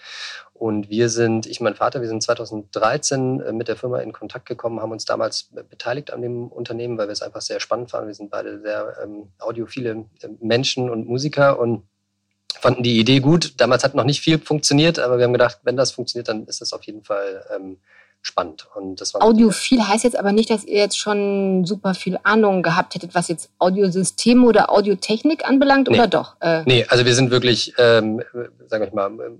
Und 0.54 0.90
wir 0.90 1.10
sind, 1.10 1.48
ich 1.48 1.60
mein 1.60 1.76
Vater, 1.76 2.02
wir 2.02 2.08
sind 2.08 2.24
2013 2.24 3.42
äh, 3.42 3.52
mit 3.52 3.68
der 3.68 3.76
Firma 3.76 4.00
in 4.00 4.14
Kontakt 4.14 4.46
gekommen, 4.46 4.80
haben 4.80 4.92
uns 4.92 5.06
damals 5.06 5.50
beteiligt 5.70 6.12
an 6.14 6.22
dem 6.22 6.48
Unternehmen, 6.48 6.98
weil 6.98 7.08
wir 7.08 7.14
es 7.14 7.24
einfach 7.24 7.42
sehr 7.42 7.60
spannend 7.60 7.92
fanden. 7.92 8.08
Wir 8.08 8.16
sind 8.16 8.30
beide 8.30 8.62
sehr 8.62 8.96
ähm, 9.04 9.30
audiophile 9.40 10.06
äh, 10.22 10.28
Menschen 10.40 10.90
und 10.90 11.08
Musiker 11.08 11.60
und 11.60 11.84
fanden 12.60 12.84
die 12.84 13.00
Idee 13.00 13.20
gut. 13.20 13.60
Damals 13.60 13.84
hat 13.84 13.96
noch 13.96 14.04
nicht 14.04 14.22
viel 14.22 14.38
funktioniert, 14.38 15.00
aber 15.00 15.18
wir 15.18 15.26
haben 15.26 15.34
gedacht, 15.34 15.60
wenn 15.64 15.76
das 15.76 15.92
funktioniert, 15.92 16.28
dann 16.28 16.46
ist 16.46 16.62
das 16.62 16.74
auf 16.74 16.84
jeden 16.84 17.04
Fall 17.04 17.44
ähm, 17.54 17.78
spannend. 18.22 18.68
Und 18.76 19.02
das 19.02 19.14
war 19.14 19.24
Audiophil 19.24 19.88
heißt 19.88 20.04
jetzt 20.04 20.16
aber 20.16 20.32
nicht, 20.32 20.50
dass 20.50 20.64
ihr 20.64 20.78
jetzt 20.78 20.98
schon 20.98 21.66
super 21.66 21.94
viel 21.94 22.20
Ahnung 22.24 22.62
gehabt 22.62 22.96
hättet, 22.96 23.16
was 23.16 23.28
jetzt 23.28 23.50
Audiosysteme 23.58 24.46
oder 24.46 24.72
Audiotechnik 24.72 25.46
anbelangt, 25.46 25.90
nee. 25.90 25.98
oder 25.98 26.08
doch? 26.08 26.36
Äh 26.40 26.64
nee, 26.66 26.86
also 26.88 27.06
wir 27.06 27.16
sind 27.16 27.32
wirklich, 27.32 27.74
ähm, 27.78 28.22
sagen 28.68 28.86
wir 28.86 28.94
mal, 28.94 29.38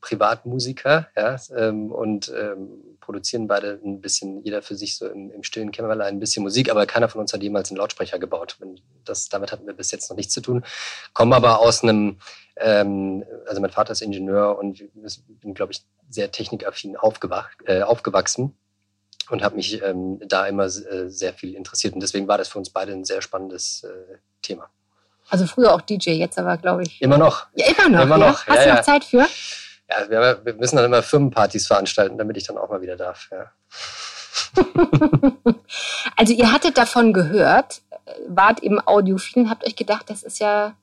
Privatmusiker 0.00 1.08
ja, 1.16 1.36
ähm, 1.56 1.90
und 1.90 2.32
ähm, 2.34 2.68
produzieren 3.00 3.46
beide 3.46 3.80
ein 3.82 4.00
bisschen, 4.00 4.42
jeder 4.44 4.62
für 4.62 4.74
sich 4.74 4.96
so 4.96 5.06
im, 5.06 5.30
im 5.30 5.42
stillen 5.42 5.72
Kämmerlein 5.72 6.16
ein 6.16 6.20
bisschen 6.20 6.42
Musik, 6.42 6.70
aber 6.70 6.86
keiner 6.86 7.08
von 7.08 7.22
uns 7.22 7.32
hat 7.32 7.42
jemals 7.42 7.70
einen 7.70 7.78
Lautsprecher 7.78 8.18
gebaut. 8.18 8.58
Das, 9.04 9.28
damit 9.28 9.50
hatten 9.50 9.66
wir 9.66 9.72
bis 9.72 9.90
jetzt 9.90 10.10
noch 10.10 10.16
nichts 10.16 10.34
zu 10.34 10.42
tun. 10.42 10.62
Kommen 11.14 11.32
aber 11.32 11.58
aus 11.60 11.82
einem, 11.82 12.18
ähm, 12.56 13.24
also 13.46 13.60
mein 13.60 13.70
Vater 13.70 13.92
ist 13.92 14.02
Ingenieur 14.02 14.58
und 14.58 14.80
ich 14.80 14.90
bin, 15.40 15.54
glaube 15.54 15.72
ich, 15.72 15.82
sehr 16.08 16.30
technikaffin 16.30 16.94
äh, 16.94 17.82
aufgewachsen 17.82 18.56
und 19.30 19.42
habe 19.42 19.56
mich 19.56 19.82
ähm, 19.82 20.20
da 20.26 20.46
immer 20.46 20.64
äh, 20.64 21.08
sehr 21.08 21.32
viel 21.32 21.54
interessiert. 21.54 21.94
Und 21.94 22.00
deswegen 22.00 22.28
war 22.28 22.38
das 22.38 22.48
für 22.48 22.58
uns 22.58 22.70
beide 22.70 22.92
ein 22.92 23.04
sehr 23.04 23.22
spannendes 23.22 23.84
äh, 23.84 24.16
Thema. 24.42 24.70
Also 25.30 25.46
früher 25.46 25.74
auch 25.74 25.82
DJ, 25.82 26.10
jetzt 26.12 26.38
aber, 26.38 26.56
glaube 26.56 26.82
ich. 26.84 27.02
Immer 27.02 27.18
noch. 27.18 27.46
Ja, 27.54 27.66
immer 27.66 27.88
noch. 27.88 28.02
Immer 28.02 28.18
ja? 28.18 28.28
noch. 28.30 28.46
Hast 28.46 28.56
ja, 28.56 28.62
du 28.62 28.68
noch 28.70 28.76
ja. 28.76 28.82
Zeit 28.82 29.04
für? 29.04 29.26
Ja, 29.90 30.10
wir, 30.10 30.40
wir, 30.44 30.54
müssen 30.54 30.76
dann 30.76 30.84
immer 30.86 31.02
Firmenpartys 31.02 31.66
veranstalten, 31.66 32.18
damit 32.18 32.36
ich 32.36 32.44
dann 32.44 32.58
auch 32.58 32.68
mal 32.68 32.80
wieder 32.80 32.96
darf. 32.96 33.28
Ja. 33.30 33.52
also 36.16 36.32
ihr 36.32 36.52
hattet 36.52 36.78
davon 36.78 37.12
gehört, 37.12 37.82
wart 38.26 38.60
im 38.60 38.80
Audiophilen, 38.86 39.50
habt 39.50 39.66
euch 39.66 39.76
gedacht, 39.76 40.08
das 40.08 40.22
ist 40.22 40.40
ja 40.40 40.74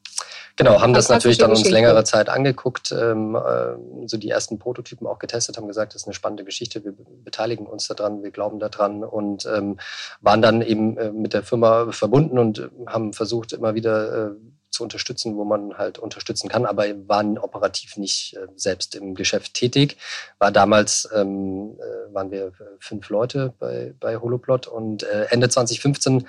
Genau, 0.57 0.81
haben 0.81 0.93
das 0.93 1.09
natürlich 1.09 1.37
dann 1.37 1.49
uns 1.49 1.69
längere 1.69 2.03
Zeit 2.05 2.29
angeguckt, 2.29 2.93
ähm, 2.93 3.35
äh, 3.35 4.07
so 4.07 4.17
die 4.17 4.29
ersten 4.29 4.57
Prototypen 4.57 5.05
auch 5.05 5.19
getestet, 5.19 5.57
haben 5.57 5.67
gesagt, 5.67 5.93
das 5.93 6.03
ist 6.03 6.07
eine 6.07 6.13
spannende 6.13 6.45
Geschichte, 6.45 6.83
wir 6.85 6.93
beteiligen 7.23 7.65
uns 7.65 7.87
daran, 7.87 8.23
wir 8.23 8.31
glauben 8.31 8.59
daran 8.59 9.03
und 9.03 9.45
ähm, 9.45 9.77
waren 10.21 10.41
dann 10.41 10.61
eben 10.61 10.97
äh, 10.97 11.11
mit 11.11 11.33
der 11.33 11.43
Firma 11.43 11.91
verbunden 11.91 12.39
und 12.39 12.59
äh, 12.59 12.69
haben 12.87 13.11
versucht, 13.11 13.51
immer 13.51 13.75
wieder 13.75 14.27
äh, 14.27 14.31
zu 14.69 14.83
unterstützen, 14.83 15.35
wo 15.35 15.43
man 15.43 15.77
halt 15.77 15.99
unterstützen 15.99 16.47
kann, 16.49 16.65
aber 16.65 16.85
waren 17.07 17.37
operativ 17.37 17.97
nicht 17.97 18.35
äh, 18.35 18.47
selbst 18.55 18.95
im 18.95 19.13
Geschäft 19.15 19.55
tätig. 19.55 19.97
War 20.39 20.51
damals, 20.51 21.09
ähm, 21.13 21.77
äh, 21.79 22.13
waren 22.13 22.31
wir 22.31 22.51
fünf 22.79 23.09
Leute 23.09 23.53
bei, 23.59 23.93
bei 23.99 24.17
Holoplot 24.17 24.67
und 24.67 25.03
äh, 25.03 25.27
Ende 25.31 25.49
2015 25.49 26.25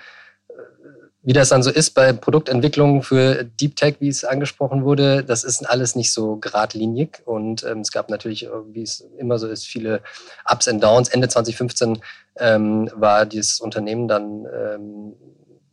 wie 1.27 1.33
das 1.33 1.49
dann 1.49 1.65
so 1.65 1.73
ist 1.73 1.91
bei 1.91 2.13
Produktentwicklung 2.13 3.03
für 3.03 3.43
Deep 3.43 3.75
Tech, 3.75 3.97
wie 3.99 4.07
es 4.07 4.25
angesprochen 4.25 4.85
wurde, 4.85 5.25
das 5.25 5.43
ist 5.43 5.69
alles 5.69 5.97
nicht 5.97 6.13
so 6.13 6.37
geradlinig. 6.37 7.21
Und 7.25 7.65
ähm, 7.65 7.81
es 7.81 7.91
gab 7.91 8.11
natürlich, 8.11 8.49
wie 8.71 8.83
es 8.83 9.01
immer 9.19 9.37
so 9.41 9.49
ist, 9.49 9.67
viele 9.67 10.03
Ups 10.49 10.69
und 10.69 10.81
Downs. 10.81 11.09
Ende 11.09 11.29
2015 11.29 11.99
ähm, 12.37 12.89
war 12.95 13.27
dieses 13.27 13.59
Unternehmen 13.59 14.07
dann 14.07 14.47
ähm, 14.47 15.15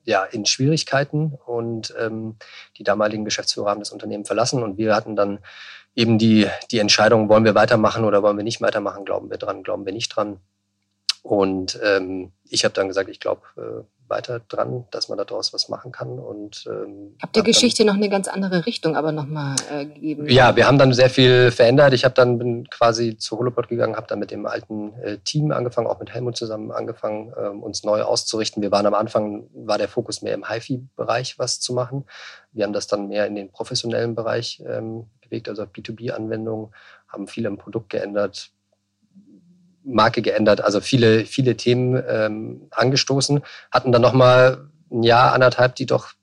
ja, 0.06 0.24
in 0.24 0.48
Schwierigkeiten 0.48 1.38
und 1.46 1.94
ähm, 2.00 2.38
die 2.80 2.84
damaligen 2.84 3.24
Geschäftsführer 3.24 3.70
haben 3.70 3.82
das 3.82 3.92
Unternehmen 3.92 4.26
verlassen 4.26 4.64
und 4.64 4.80
wir 4.80 4.96
hatten 4.96 5.16
dann 5.16 5.38
eben 5.96 6.18
die, 6.18 6.48
die 6.72 6.80
Entscheidung, 6.80 7.30
wollen 7.30 7.46
wir 7.46 7.54
weitermachen 7.54 8.06
oder 8.06 8.24
wollen 8.24 8.38
wir 8.38 8.44
nicht 8.44 8.62
weitermachen, 8.62 9.06
glauben 9.06 9.30
wir 9.30 9.38
dran, 9.38 9.62
glauben 9.62 9.86
wir 9.86 9.94
nicht 9.94 10.10
dran. 10.10 10.40
Und 11.24 11.80
ähm, 11.82 12.32
ich 12.50 12.66
habe 12.66 12.74
dann 12.74 12.90
gesagt, 12.90 13.10
ich 13.10 13.20
glaube, 13.20 13.42
äh, 13.58 13.84
weiter 14.10 14.42
dran, 14.48 14.86
dass 14.92 15.10
man 15.10 15.18
daraus 15.18 15.54
was 15.54 15.70
machen 15.70 15.92
kann. 15.92 16.20
Und 16.20 16.66
ähm, 16.68 17.16
habt 17.22 17.36
der 17.36 17.44
Geschichte 17.44 17.86
noch 17.86 17.96
eine 17.96 18.10
ganz 18.10 18.28
andere 18.28 18.66
Richtung 18.66 18.96
aber 18.96 19.12
nochmal 19.12 19.56
äh, 19.72 19.86
gegeben? 19.86 20.30
Ja, 20.30 20.56
wir 20.56 20.68
haben 20.68 20.78
dann 20.78 20.94
sehr 20.94 21.10
viel 21.10 21.52
verändert. 21.52 21.94
Ich 21.94 22.04
habe 22.04 22.14
dann 22.14 22.38
bin 22.38 22.70
quasi 22.70 23.18
zu 23.18 23.40
Holoplot 23.40 23.70
gegangen, 23.70 23.96
habe 23.96 24.08
dann 24.08 24.20
mit 24.20 24.32
dem 24.32 24.46
alten 24.46 24.94
äh, 25.02 25.18
Team 25.20 25.52
angefangen, 25.52 25.88
auch 25.88 26.00
mit 26.00 26.14
Helmut 26.14 26.38
zusammen 26.38 26.72
angefangen, 26.72 27.34
ähm, 27.38 27.64
uns 27.64 27.84
neu 27.84 28.04
auszurichten. 28.04 28.62
Wir 28.62 28.72
waren 28.72 28.86
am 28.86 28.94
Anfang, 28.94 29.48
war 29.54 29.78
der 29.78 29.88
Fokus 29.88 30.22
mehr 30.22 30.34
im 30.34 30.48
HiFi-Bereich 30.48 31.40
was 31.40 31.60
zu 31.60 31.74
machen. 31.74 32.06
Wir 32.52 32.66
haben 32.66 32.74
das 32.74 32.88
dann 32.88 33.08
mehr 33.08 33.26
in 33.26 33.36
den 33.36 33.52
professionellen 33.52 34.14
Bereich 34.14 34.62
ähm, 34.68 35.08
bewegt, 35.22 35.50
also 35.50 35.64
B2B-Anwendungen, 35.64 36.74
haben 37.08 37.28
viel 37.28 37.46
im 37.46 37.58
Produkt 37.58 37.90
geändert, 37.90 38.52
Marke 39.84 40.22
geändert, 40.22 40.62
also 40.62 40.82
viele, 40.82 41.26
viele 41.26 41.58
Themen 41.58 42.02
ähm, 42.08 42.68
angestoßen, 42.72 43.42
hatten 43.72 43.92
dann 43.92 44.02
nochmal 44.02 44.70
ein 44.92 45.04
Jahr, 45.04 45.34
anderthalb, 45.34 45.76
die 45.76 45.86
doch 45.86 46.14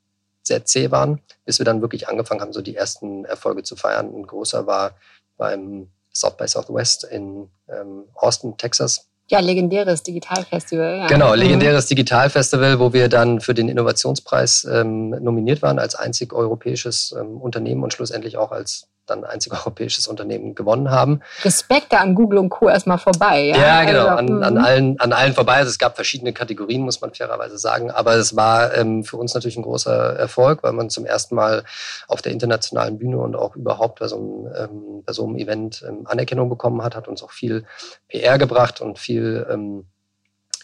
sehr 0.43 0.65
zäh 0.65 0.91
waren, 0.91 1.21
bis 1.45 1.59
wir 1.59 1.65
dann 1.65 1.83
wirklich 1.83 2.09
angefangen 2.09 2.41
haben, 2.41 2.53
so 2.53 2.63
die 2.63 2.77
ersten 2.77 3.25
Erfolge 3.25 3.63
zu 3.63 3.77
feiern. 3.77 4.13
Ein 4.15 4.27
großer 4.27 4.67
war 4.67 4.93
beim 5.37 5.89
South 6.13 6.37
by 6.37 6.49
Southwest 6.49 7.05
in 7.05 7.49
ähm, 7.69 8.05
Austin, 8.15 8.57
Texas. 8.57 9.07
Ja, 9.29 9.39
legendäres 9.39 10.03
Digitalfestival. 10.03 10.99
Ja. 10.99 11.07
Genau, 11.07 11.35
legendäres 11.35 11.87
Digitalfestival, 11.87 12.81
wo 12.81 12.93
wir 12.93 13.09
dann 13.09 13.41
für 13.41 13.55
den 13.55 13.69
Innovationspreis 13.69 14.67
ähm, 14.69 15.11
nominiert 15.11 15.63
waren 15.63 15.79
als 15.79 15.95
einzig 15.95 16.33
europäisches 16.33 17.15
ähm, 17.17 17.41
Unternehmen 17.41 17.85
und 17.85 17.93
schlussendlich 17.93 18.37
auch 18.37 18.51
als 18.51 18.89
dann 19.11 19.25
einzig 19.25 19.53
europäisches 19.53 20.07
Unternehmen 20.09 20.55
gewonnen 20.55 20.91
haben. 20.91 21.21
Respekt 21.45 21.93
da 21.93 21.99
an 21.99 22.15
Google 22.15 22.39
und 22.39 22.49
Co. 22.49 22.69
erstmal 22.69 22.99
vorbei. 22.99 23.53
Ja, 23.55 23.57
ja 23.57 23.85
genau, 23.85 24.07
also, 24.07 24.19
an, 24.19 24.43
an, 24.43 24.59
allen, 24.59 25.01
an 25.01 25.13
allen 25.13 25.35
vorbei. 25.35 25.55
Also 25.55 25.71
es 25.71 25.79
gab 25.79 25.97
verschiedene 25.97 26.33
Kategorien, 26.33 26.83
muss 26.83 27.01
man 27.01 27.13
fairerweise 27.13 27.59
sagen. 27.59 27.91
Aber 27.91 28.15
es 28.15 28.37
war 28.37 28.75
ähm, 28.77 29.05
für 29.05 29.17
uns 29.17 29.35
natürlich 29.35 29.57
ein 29.57 29.63
großer 29.63 30.17
Erfolg, 30.17 30.63
weil 30.63 30.73
man 30.73 30.91
zum 30.91 31.05
ersten 31.05 31.35
Mal 31.35 31.65
auf 32.09 32.23
der 32.23 32.33
internationalen 32.33 32.99
Bühne 32.99 33.19
und 33.19 33.37
auch 33.37 33.57
überhaupt 33.57 34.01
bei 34.01 34.09
so 34.09 34.17
einem, 34.17 34.47
ähm, 34.57 35.03
bei 35.05 35.13
so 35.13 35.27
einem 35.27 35.37
Event 35.37 35.85
ähm, 35.87 36.07
Anerkennung 36.07 36.49
bekommen 36.49 36.83
hat, 36.83 36.97
hat 36.97 37.09
uns 37.09 37.23
auch 37.23 37.33
viel 37.33 37.65
PR 38.09 38.39
gebracht 38.39 38.81
und 38.81 38.99
viel 38.99 39.47
ähm, 39.51 39.87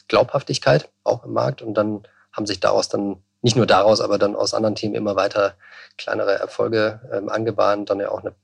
Glaubhaftigkeit 0.08 0.88
auch 1.04 1.24
im 1.24 1.32
Markt. 1.32 1.62
Und 1.62 1.74
dann 1.74 2.06
haben 2.36 2.46
sich 2.46 2.60
daraus 2.60 2.88
dann 2.88 3.22
nicht 3.42 3.56
nur 3.56 3.66
daraus, 3.66 4.00
aber 4.00 4.18
dann 4.18 4.36
aus 4.36 4.54
anderen 4.54 4.74
Themen 4.74 4.94
immer 4.94 5.16
weiter 5.16 5.54
kleinere 5.98 6.34
Erfolge 6.34 7.00
ähm, 7.12 7.28
angebahnt. 7.28 7.90
Dann 7.90 8.00
ja 8.00 8.10
auch 8.10 8.20
eine 8.20 8.34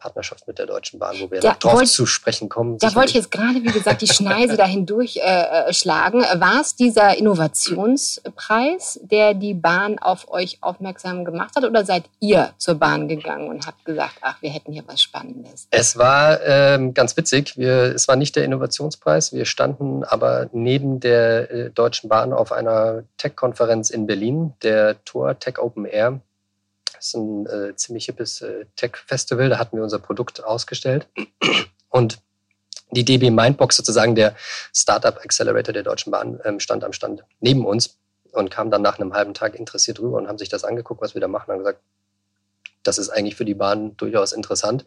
Partnerschaft 0.00 0.48
mit 0.48 0.58
der 0.58 0.66
Deutschen 0.66 0.98
Bahn, 0.98 1.16
wo 1.20 1.30
wir 1.30 1.40
da 1.40 1.54
drauf 1.54 1.74
wollt, 1.74 1.88
zu 1.88 2.06
sprechen 2.06 2.48
kommen. 2.48 2.78
Da 2.78 2.94
wollte 2.94 3.10
ich 3.10 3.16
jetzt 3.16 3.30
gerade, 3.30 3.62
wie 3.62 3.70
gesagt, 3.70 4.00
die 4.02 4.08
Schneise 4.08 4.56
dahin 4.56 4.86
durchschlagen. 4.86 6.22
Äh, 6.22 6.40
War 6.40 6.60
es 6.60 6.74
dieser 6.74 7.16
Innovationspreis, 7.16 9.00
der 9.02 9.34
die 9.34 9.54
Bahn 9.54 9.98
auf 9.98 10.30
euch 10.30 10.58
aufmerksam 10.62 11.24
gemacht 11.24 11.54
hat, 11.54 11.64
oder 11.64 11.84
seid 11.84 12.04
ihr 12.18 12.52
zur 12.56 12.76
Bahn 12.76 13.08
gegangen 13.08 13.48
und 13.48 13.66
habt 13.66 13.84
gesagt, 13.84 14.16
ach, 14.22 14.40
wir 14.40 14.50
hätten 14.50 14.72
hier 14.72 14.84
was 14.86 15.02
Spannendes? 15.02 15.68
Es 15.70 15.98
war 15.98 16.40
ähm, 16.42 16.94
ganz 16.94 17.16
witzig. 17.16 17.56
Wir, 17.56 17.94
es 17.94 18.08
war 18.08 18.16
nicht 18.16 18.34
der 18.36 18.44
Innovationspreis. 18.44 19.32
Wir 19.32 19.44
standen 19.44 20.02
aber 20.04 20.48
neben 20.52 20.98
der 21.00 21.50
äh, 21.50 21.70
Deutschen 21.70 22.08
Bahn 22.08 22.32
auf 22.32 22.52
einer 22.52 23.04
Tech-Konferenz 23.18 23.90
in 23.90 24.06
Berlin, 24.06 24.54
der 24.62 25.04
Tor 25.04 25.38
Tech 25.38 25.58
Open 25.58 25.84
Air. 25.84 26.20
Ist 27.00 27.14
ein 27.14 27.46
äh, 27.46 27.74
ziemlich 27.76 28.04
hippes 28.04 28.42
äh, 28.42 28.66
Tech-Festival. 28.76 29.48
Da 29.48 29.58
hatten 29.58 29.76
wir 29.76 29.82
unser 29.82 29.98
Produkt 29.98 30.44
ausgestellt. 30.44 31.08
Und 31.88 32.18
die 32.90 33.04
DB 33.04 33.30
Mindbox, 33.30 33.76
sozusagen 33.76 34.14
der 34.14 34.36
Startup 34.74 35.16
Accelerator 35.16 35.72
der 35.72 35.82
Deutschen 35.82 36.10
Bahn, 36.10 36.40
ähm, 36.44 36.60
stand 36.60 36.84
am 36.84 36.92
Stand 36.92 37.24
neben 37.40 37.64
uns 37.64 37.98
und 38.32 38.50
kam 38.50 38.70
dann 38.70 38.82
nach 38.82 38.98
einem 38.98 39.14
halben 39.14 39.32
Tag 39.32 39.54
interessiert 39.54 39.98
rüber 39.98 40.18
und 40.18 40.28
haben 40.28 40.38
sich 40.38 40.50
das 40.50 40.62
angeguckt, 40.62 41.00
was 41.00 41.14
wir 41.14 41.20
da 41.20 41.28
machen, 41.28 41.50
und 41.50 41.58
gesagt, 41.58 41.80
das 42.82 42.98
ist 42.98 43.08
eigentlich 43.08 43.36
für 43.36 43.44
die 43.44 43.54
Bahn 43.54 43.96
durchaus 43.96 44.32
interessant. 44.32 44.84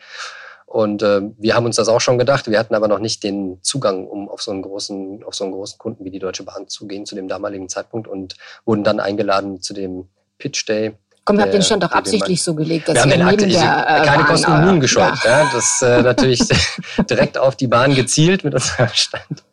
Und 0.65 1.03
äh, 1.03 1.22
wir 1.38 1.55
haben 1.55 1.65
uns 1.65 1.75
das 1.75 1.88
auch 1.88 2.01
schon 2.01 2.17
gedacht. 2.17 2.48
Wir 2.48 2.58
hatten 2.58 2.75
aber 2.75 2.88
noch 2.88 3.00
nicht 3.00 3.24
den 3.24 3.60
Zugang, 3.63 4.08
um 4.08 4.29
auf 4.29 4.41
so 4.41 4.51
einen 4.51 4.62
großen, 4.62 5.24
auf 5.24 5.36
so 5.36 5.43
einen 5.43 5.53
großen 5.53 5.77
Kunden 5.77 6.05
wie 6.05 6.12
die 6.12 6.20
Deutsche 6.20 6.43
Bahn 6.43 6.67
zu 6.67 6.88
gehen 6.88 7.05
zu 7.05 7.15
dem 7.15 7.27
damaligen 7.27 7.70
Zeitpunkt 7.70 8.08
und 8.08 8.36
wurden 8.65 8.84
dann 8.84 9.00
eingeladen 9.00 9.62
zu 9.62 9.74
dem 9.74 10.10
Pitch 10.39 10.67
Day 10.67 10.96
Komm, 11.25 11.38
wir 11.38 11.44
haben 11.44 11.51
den 11.51 11.62
Stand 11.62 11.84
doch 11.84 11.92
absichtlich 11.92 12.44
so 12.44 12.53
gelegt, 12.53 12.89
dass 12.89 12.96
wir 12.96 13.01
haben 13.03 13.10
den 13.12 13.25
neben 13.25 13.44
Akt, 13.44 13.53
der 13.53 14.01
äh, 14.01 14.06
keine 14.06 14.24
Kosten 14.25 14.51
und 14.51 14.80
gescheut. 14.82 15.13
Ja. 15.24 15.50
das 15.53 15.82
äh, 15.82 16.01
natürlich 16.03 16.42
direkt 17.10 17.38
auf 17.38 17.56
die 17.56 17.68
Bahn 17.68 17.96
gezielt 17.96 18.44
mit 18.44 18.53
unserem 18.53 18.89
Stand. 18.89 19.44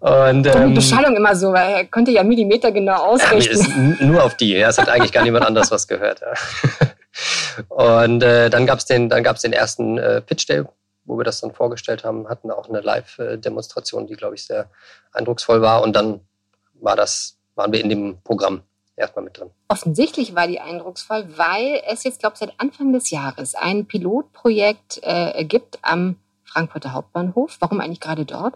Und, 0.00 0.46
ähm, 0.46 0.68
die 0.68 0.74
Beschallung 0.74 1.16
immer 1.16 1.34
so, 1.34 1.52
weil 1.52 1.74
er 1.74 1.84
konnte 1.86 2.10
ja 2.12 2.22
Millimeter 2.22 2.70
genau 2.72 2.94
ausrechnen. 2.94 3.96
Ja, 4.00 4.06
nur 4.06 4.24
auf 4.24 4.36
die. 4.36 4.54
Ja, 4.54 4.68
es 4.68 4.78
hat 4.78 4.88
eigentlich 4.88 5.12
gar 5.12 5.24
niemand 5.24 5.44
anders 5.44 5.70
was 5.70 5.86
gehört. 5.86 6.20
Ja. 6.20 6.32
Und 8.04 8.22
äh, 8.22 8.48
dann 8.48 8.66
gab 8.66 8.78
es 8.78 8.86
den, 8.86 9.08
dann 9.08 9.22
gab's 9.22 9.42
den 9.42 9.52
ersten 9.52 9.98
äh, 9.98 10.20
Pitch 10.22 10.48
Day, 10.48 10.64
wo 11.04 11.18
wir 11.18 11.24
das 11.24 11.40
dann 11.40 11.52
vorgestellt 11.52 12.04
haben, 12.04 12.28
hatten 12.28 12.50
auch 12.50 12.68
eine 12.68 12.80
Live-Demonstration, 12.80 14.06
die, 14.06 14.14
glaube 14.14 14.36
ich, 14.36 14.44
sehr 14.46 14.70
eindrucksvoll 15.12 15.60
war. 15.60 15.82
Und 15.82 15.94
dann 15.94 16.20
war 16.80 16.96
das, 16.96 17.36
waren 17.54 17.72
wir 17.72 17.80
in 17.80 17.90
dem 17.90 18.18
Programm 18.22 18.62
erstmal 18.96 19.24
mit 19.24 19.38
drin. 19.38 19.50
Offensichtlich 19.68 20.34
war 20.34 20.46
die 20.46 20.60
eindrucksvoll, 20.60 21.26
weil 21.36 21.82
es 21.90 22.04
jetzt, 22.04 22.20
glaube 22.20 22.34
ich, 22.34 22.40
seit 22.40 22.52
Anfang 22.58 22.92
des 22.92 23.10
Jahres 23.10 23.54
ein 23.54 23.86
Pilotprojekt 23.86 25.00
äh, 25.02 25.44
gibt 25.44 25.78
am 25.82 26.16
Frankfurter 26.44 26.92
Hauptbahnhof. 26.92 27.56
Warum 27.60 27.80
eigentlich 27.80 28.00
gerade 28.00 28.24
dort? 28.24 28.54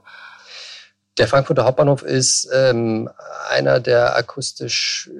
Der 1.18 1.26
Frankfurter 1.26 1.64
Hauptbahnhof 1.64 2.02
ist 2.02 2.48
ähm, 2.54 3.10
einer 3.50 3.80
der 3.80 4.16
akustisch 4.16 5.10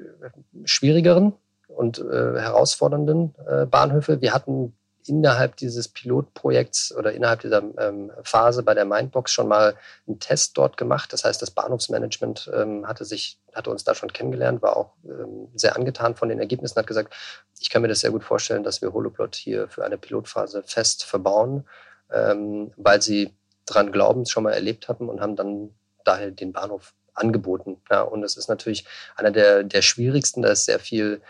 schwierigeren 0.63 1.33
und 1.67 1.99
äh, 1.99 2.39
herausfordernden 2.39 3.35
äh, 3.45 3.65
Bahnhöfe. 3.65 4.21
Wir 4.21 4.33
hatten 4.33 4.77
innerhalb 5.09 5.55
dieses 5.57 5.87
Pilotprojekts 5.87 6.95
oder 6.95 7.11
innerhalb 7.11 7.41
dieser 7.41 7.63
ähm, 7.79 8.11
Phase 8.23 8.61
bei 8.61 8.75
der 8.75 8.85
Mindbox 8.85 9.33
schon 9.33 9.47
mal 9.47 9.75
einen 10.07 10.19
Test 10.19 10.57
dort 10.57 10.77
gemacht. 10.77 11.11
Das 11.11 11.25
heißt, 11.25 11.41
das 11.41 11.51
Bahnhofsmanagement 11.51 12.51
ähm, 12.53 12.87
hatte 12.87 13.05
sich, 13.05 13.39
hatte 13.53 13.71
uns 13.71 13.83
da 13.83 13.95
schon 13.95 14.13
kennengelernt, 14.13 14.61
war 14.61 14.77
auch 14.77 14.93
ähm, 15.03 15.49
sehr 15.55 15.75
angetan 15.75 16.15
von 16.15 16.29
den 16.29 16.39
Ergebnissen, 16.39 16.77
hat 16.77 16.87
gesagt, 16.87 17.13
ich 17.59 17.69
kann 17.69 17.81
mir 17.81 17.87
das 17.87 18.01
sehr 18.01 18.11
gut 18.11 18.23
vorstellen, 18.23 18.63
dass 18.63 18.81
wir 18.81 18.93
Holoplot 18.93 19.35
hier 19.35 19.67
für 19.67 19.83
eine 19.83 19.97
Pilotphase 19.97 20.63
fest 20.63 21.03
verbauen, 21.03 21.67
ähm, 22.11 22.71
weil 22.77 23.01
sie 23.01 23.33
dran 23.65 23.91
glauben, 23.91 24.21
es 24.21 24.29
schon 24.29 24.43
mal 24.43 24.53
erlebt 24.53 24.87
hatten 24.87 25.09
und 25.09 25.21
haben 25.21 25.35
dann 25.35 25.73
daher 26.05 26.31
den 26.31 26.53
Bahnhof 26.53 26.93
angeboten. 27.13 27.81
Ja, 27.89 28.01
und 28.01 28.23
es 28.23 28.37
ist 28.37 28.47
natürlich 28.47 28.85
einer 29.15 29.31
der, 29.31 29.63
der 29.63 29.81
schwierigsten, 29.81 30.43
da 30.43 30.49
ist 30.49 30.65
sehr 30.65 30.79
viel 30.79 31.21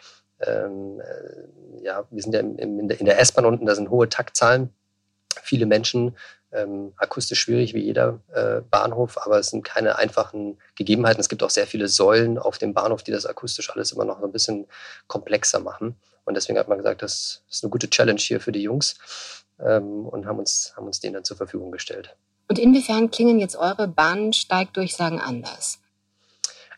ähm, 0.46 1.02
äh, 1.02 1.84
ja, 1.84 2.06
wir 2.10 2.22
sind 2.22 2.34
ja 2.34 2.40
im, 2.40 2.58
in 2.58 2.88
der, 2.88 2.98
der 2.98 3.20
S-Bahn 3.20 3.46
unten, 3.46 3.66
da 3.66 3.76
sind 3.76 3.90
hohe 3.90 4.10
Taktzahlen, 4.10 4.74
viele 5.42 5.66
Menschen, 5.66 6.16
ähm, 6.52 6.94
akustisch 6.98 7.40
schwierig 7.40 7.74
wie 7.74 7.82
jeder 7.82 8.20
äh, 8.34 8.62
Bahnhof, 8.70 9.18
aber 9.24 9.40
es 9.40 9.52
sind 9.52 9.64
keine 9.64 9.98
einfachen 9.98 10.58
Gegebenheiten. 10.76 11.20
Es 11.20 11.30
gibt 11.30 11.44
auch 11.44 11.50
sehr 11.50 11.68
viele 11.68 11.88
Säulen 11.88 12.38
auf 12.38 12.58
dem 12.58 12.74
Bahnhof, 12.74 13.04
die 13.04 13.12
das 13.12 13.26
akustisch 13.26 13.70
alles 13.70 13.92
immer 13.92 14.06
noch 14.06 14.22
ein 14.24 14.32
bisschen 14.32 14.66
komplexer 15.08 15.60
machen. 15.60 15.96
Und 16.26 16.36
deswegen 16.36 16.58
hat 16.58 16.68
man 16.68 16.78
gesagt, 16.78 17.02
das 17.02 17.44
ist 17.50 17.64
eine 17.64 17.70
gute 17.70 17.90
Challenge 17.90 18.20
hier 18.20 18.40
für 18.40 18.52
die 18.52 18.62
Jungs 18.62 18.96
ähm, 19.60 20.08
und 20.08 20.26
haben 20.26 20.40
uns, 20.40 20.74
haben 20.76 20.88
uns 20.88 21.00
den 21.00 21.14
dann 21.14 21.24
zur 21.24 21.38
Verfügung 21.38 21.72
gestellt. 21.72 22.16
Und 22.48 22.58
inwiefern 22.58 23.12
klingen 23.12 23.40
jetzt 23.40 23.56
eure 23.56 23.88
Bahnsteigdurchsagen 23.88 25.20
anders? 25.20 25.80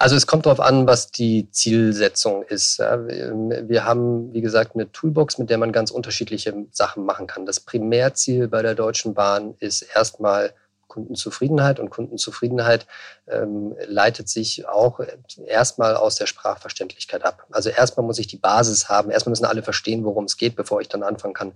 Also 0.01 0.15
es 0.15 0.25
kommt 0.25 0.47
darauf 0.47 0.59
an, 0.59 0.87
was 0.87 1.11
die 1.11 1.51
Zielsetzung 1.51 2.41
ist. 2.41 2.79
Wir 2.79 3.85
haben, 3.85 4.33
wie 4.33 4.41
gesagt, 4.41 4.73
eine 4.73 4.91
Toolbox, 4.91 5.37
mit 5.37 5.51
der 5.51 5.59
man 5.59 5.71
ganz 5.71 5.91
unterschiedliche 5.91 6.65
Sachen 6.71 7.05
machen 7.05 7.27
kann. 7.27 7.45
Das 7.45 7.59
Primärziel 7.59 8.47
bei 8.47 8.63
der 8.63 8.73
Deutschen 8.73 9.13
Bahn 9.13 9.53
ist 9.59 9.83
erstmal 9.83 10.55
Kundenzufriedenheit 10.87 11.79
und 11.79 11.91
Kundenzufriedenheit 11.91 12.87
ähm, 13.27 13.75
leitet 13.85 14.27
sich 14.27 14.67
auch 14.67 14.99
erstmal 15.45 15.95
aus 15.95 16.15
der 16.15 16.25
Sprachverständlichkeit 16.25 17.23
ab. 17.23 17.45
Also 17.51 17.69
erstmal 17.69 18.05
muss 18.05 18.17
ich 18.17 18.25
die 18.25 18.37
Basis 18.37 18.89
haben, 18.89 19.11
erstmal 19.11 19.31
müssen 19.31 19.45
alle 19.45 19.61
verstehen, 19.61 20.03
worum 20.03 20.25
es 20.25 20.35
geht, 20.35 20.55
bevor 20.55 20.81
ich 20.81 20.89
dann 20.89 21.03
anfangen 21.03 21.35
kann, 21.35 21.53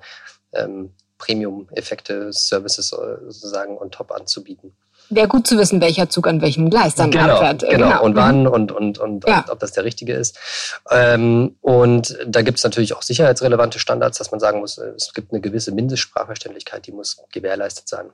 ähm, 0.54 0.94
Premium-Effekte, 1.18 2.32
Services 2.32 2.94
äh, 2.94 3.18
sozusagen 3.26 3.78
on 3.80 3.90
top 3.90 4.12
anzubieten. 4.12 4.76
Wäre 5.10 5.28
gut 5.28 5.48
zu 5.48 5.58
wissen, 5.58 5.82
welcher 5.82 6.10
Zug 6.10 6.28
an 6.28 6.42
welchem 6.42 6.70
Gleis 6.70 6.96
dann 6.96 7.12
genau, 7.12 7.36
abfährt. 7.36 7.62
Genau, 7.62 7.90
genau. 7.90 8.04
und 8.04 8.16
wann 8.16 8.42
mhm. 8.42 8.48
und, 8.48 8.72
und, 8.72 8.98
und 8.98 9.28
ja. 9.28 9.40
ob, 9.40 9.54
ob, 9.54 9.60
das 9.60 9.72
der 9.72 9.84
richtige 9.84 10.14
ist. 10.14 10.38
Ähm, 10.90 11.56
und 11.62 12.18
da 12.28 12.42
gibt 12.42 12.58
es 12.58 12.64
natürlich 12.64 12.94
auch 12.94 13.02
sicherheitsrelevante 13.02 13.80
Standards, 13.80 14.18
dass 14.18 14.32
man 14.32 14.40
sagen 14.40 14.60
muss, 14.60 14.78
es 14.78 15.14
gibt 15.14 15.32
eine 15.32 15.42
gewisse 15.42 15.72
Mindestsprachverständlichkeit, 15.72 16.88
die 16.88 16.92
muss 16.92 17.18
gewährleistet 17.32 17.88
sein. 17.88 18.08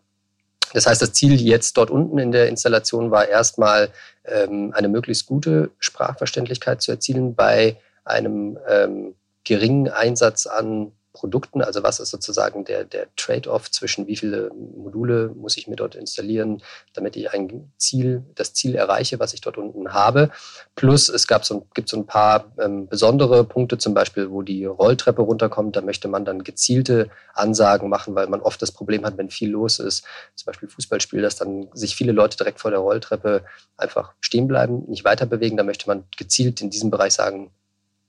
Das 0.74 0.86
heißt, 0.86 1.02
das 1.02 1.14
Ziel 1.14 1.40
jetzt 1.42 1.78
dort 1.78 1.92
unten 1.92 2.18
in 2.18 2.32
der 2.32 2.48
Installation 2.48 3.12
war 3.12 3.28
erstmal 3.28 3.90
ähm, 4.26 4.74
eine 4.76 4.88
möglichst 4.88 5.26
gute 5.26 5.72
Sprachverständlichkeit 5.80 6.82
zu 6.82 6.92
erzielen 6.92 7.36
bei 7.36 7.78
einem 8.06 8.58
ähm, 8.68 9.16
geringen 9.44 9.90
Einsatz 9.90 10.46
an 10.46 10.92
Produkten. 11.14 11.62
Also 11.62 11.84
was 11.84 12.00
ist 12.00 12.10
sozusagen 12.10 12.66
der, 12.66 12.86
der 12.86 13.08
Trade-off 13.16 13.70
zwischen 13.70 14.08
wie 14.08 14.16
viele 14.16 14.52
Module 14.54 15.30
muss 15.36 15.58
ich 15.58 15.68
mir 15.68 15.76
dort 15.76 15.96
installieren, 15.96 16.62
damit 16.94 17.16
ich 17.16 17.32
ein 17.32 17.72
Ziel, 17.78 18.24
das 18.36 18.54
Ziel 18.54 18.76
erreiche, 18.76 19.20
was 19.20 19.34
ich 19.34 19.42
dort 19.42 19.58
unten 19.58 19.94
habe. 19.94 20.32
Plus 20.76 21.10
es 21.10 21.28
gab 21.28 21.46
so, 21.46 21.66
gibt 21.74 21.90
so 21.90 21.98
ein 21.98 22.06
paar 22.06 22.52
ähm, 22.60 22.88
besondere 22.88 23.44
Punkte, 23.44 23.78
zum 23.78 23.94
Beispiel, 23.94 24.32
wo 24.32 24.42
die 24.42 24.66
Rolltreppe 24.66 25.22
runterkommt. 25.22 25.76
Da 25.76 25.82
möchte 25.82 26.08
man 26.08 26.26
dann 26.26 26.44
gezielte 26.44 27.10
Ansagen 27.34 27.90
machen, 27.90 28.16
weil 28.16 28.28
man 28.28 28.42
oft 28.42 28.62
das 28.62 28.72
Problem 28.72 29.06
hat, 29.06 29.18
wenn 29.18 29.30
viel 29.30 29.50
los 29.50 29.80
ist, 29.80 30.06
zum 30.36 30.46
Beispiel 30.46 30.70
Fußballspiel, 30.70 31.22
dass 31.22 31.36
dann 31.36 31.68
sich 31.74 31.96
viele 31.96 32.12
Leute 32.12 32.38
direkt 32.38 32.60
vor 32.60 32.72
der 32.72 32.80
Rolltreppe 32.80 33.44
einfach 33.78 34.14
stehen 34.22 34.48
bleiben, 34.48 34.86
nicht 34.88 35.04
weiter 35.04 35.26
bewegen. 35.26 35.58
Da 35.58 35.64
möchte 35.64 35.88
man 35.88 36.06
gezielt 36.18 36.62
in 36.62 36.70
diesem 36.70 36.90
Bereich 36.90 37.14
sagen, 37.14 37.52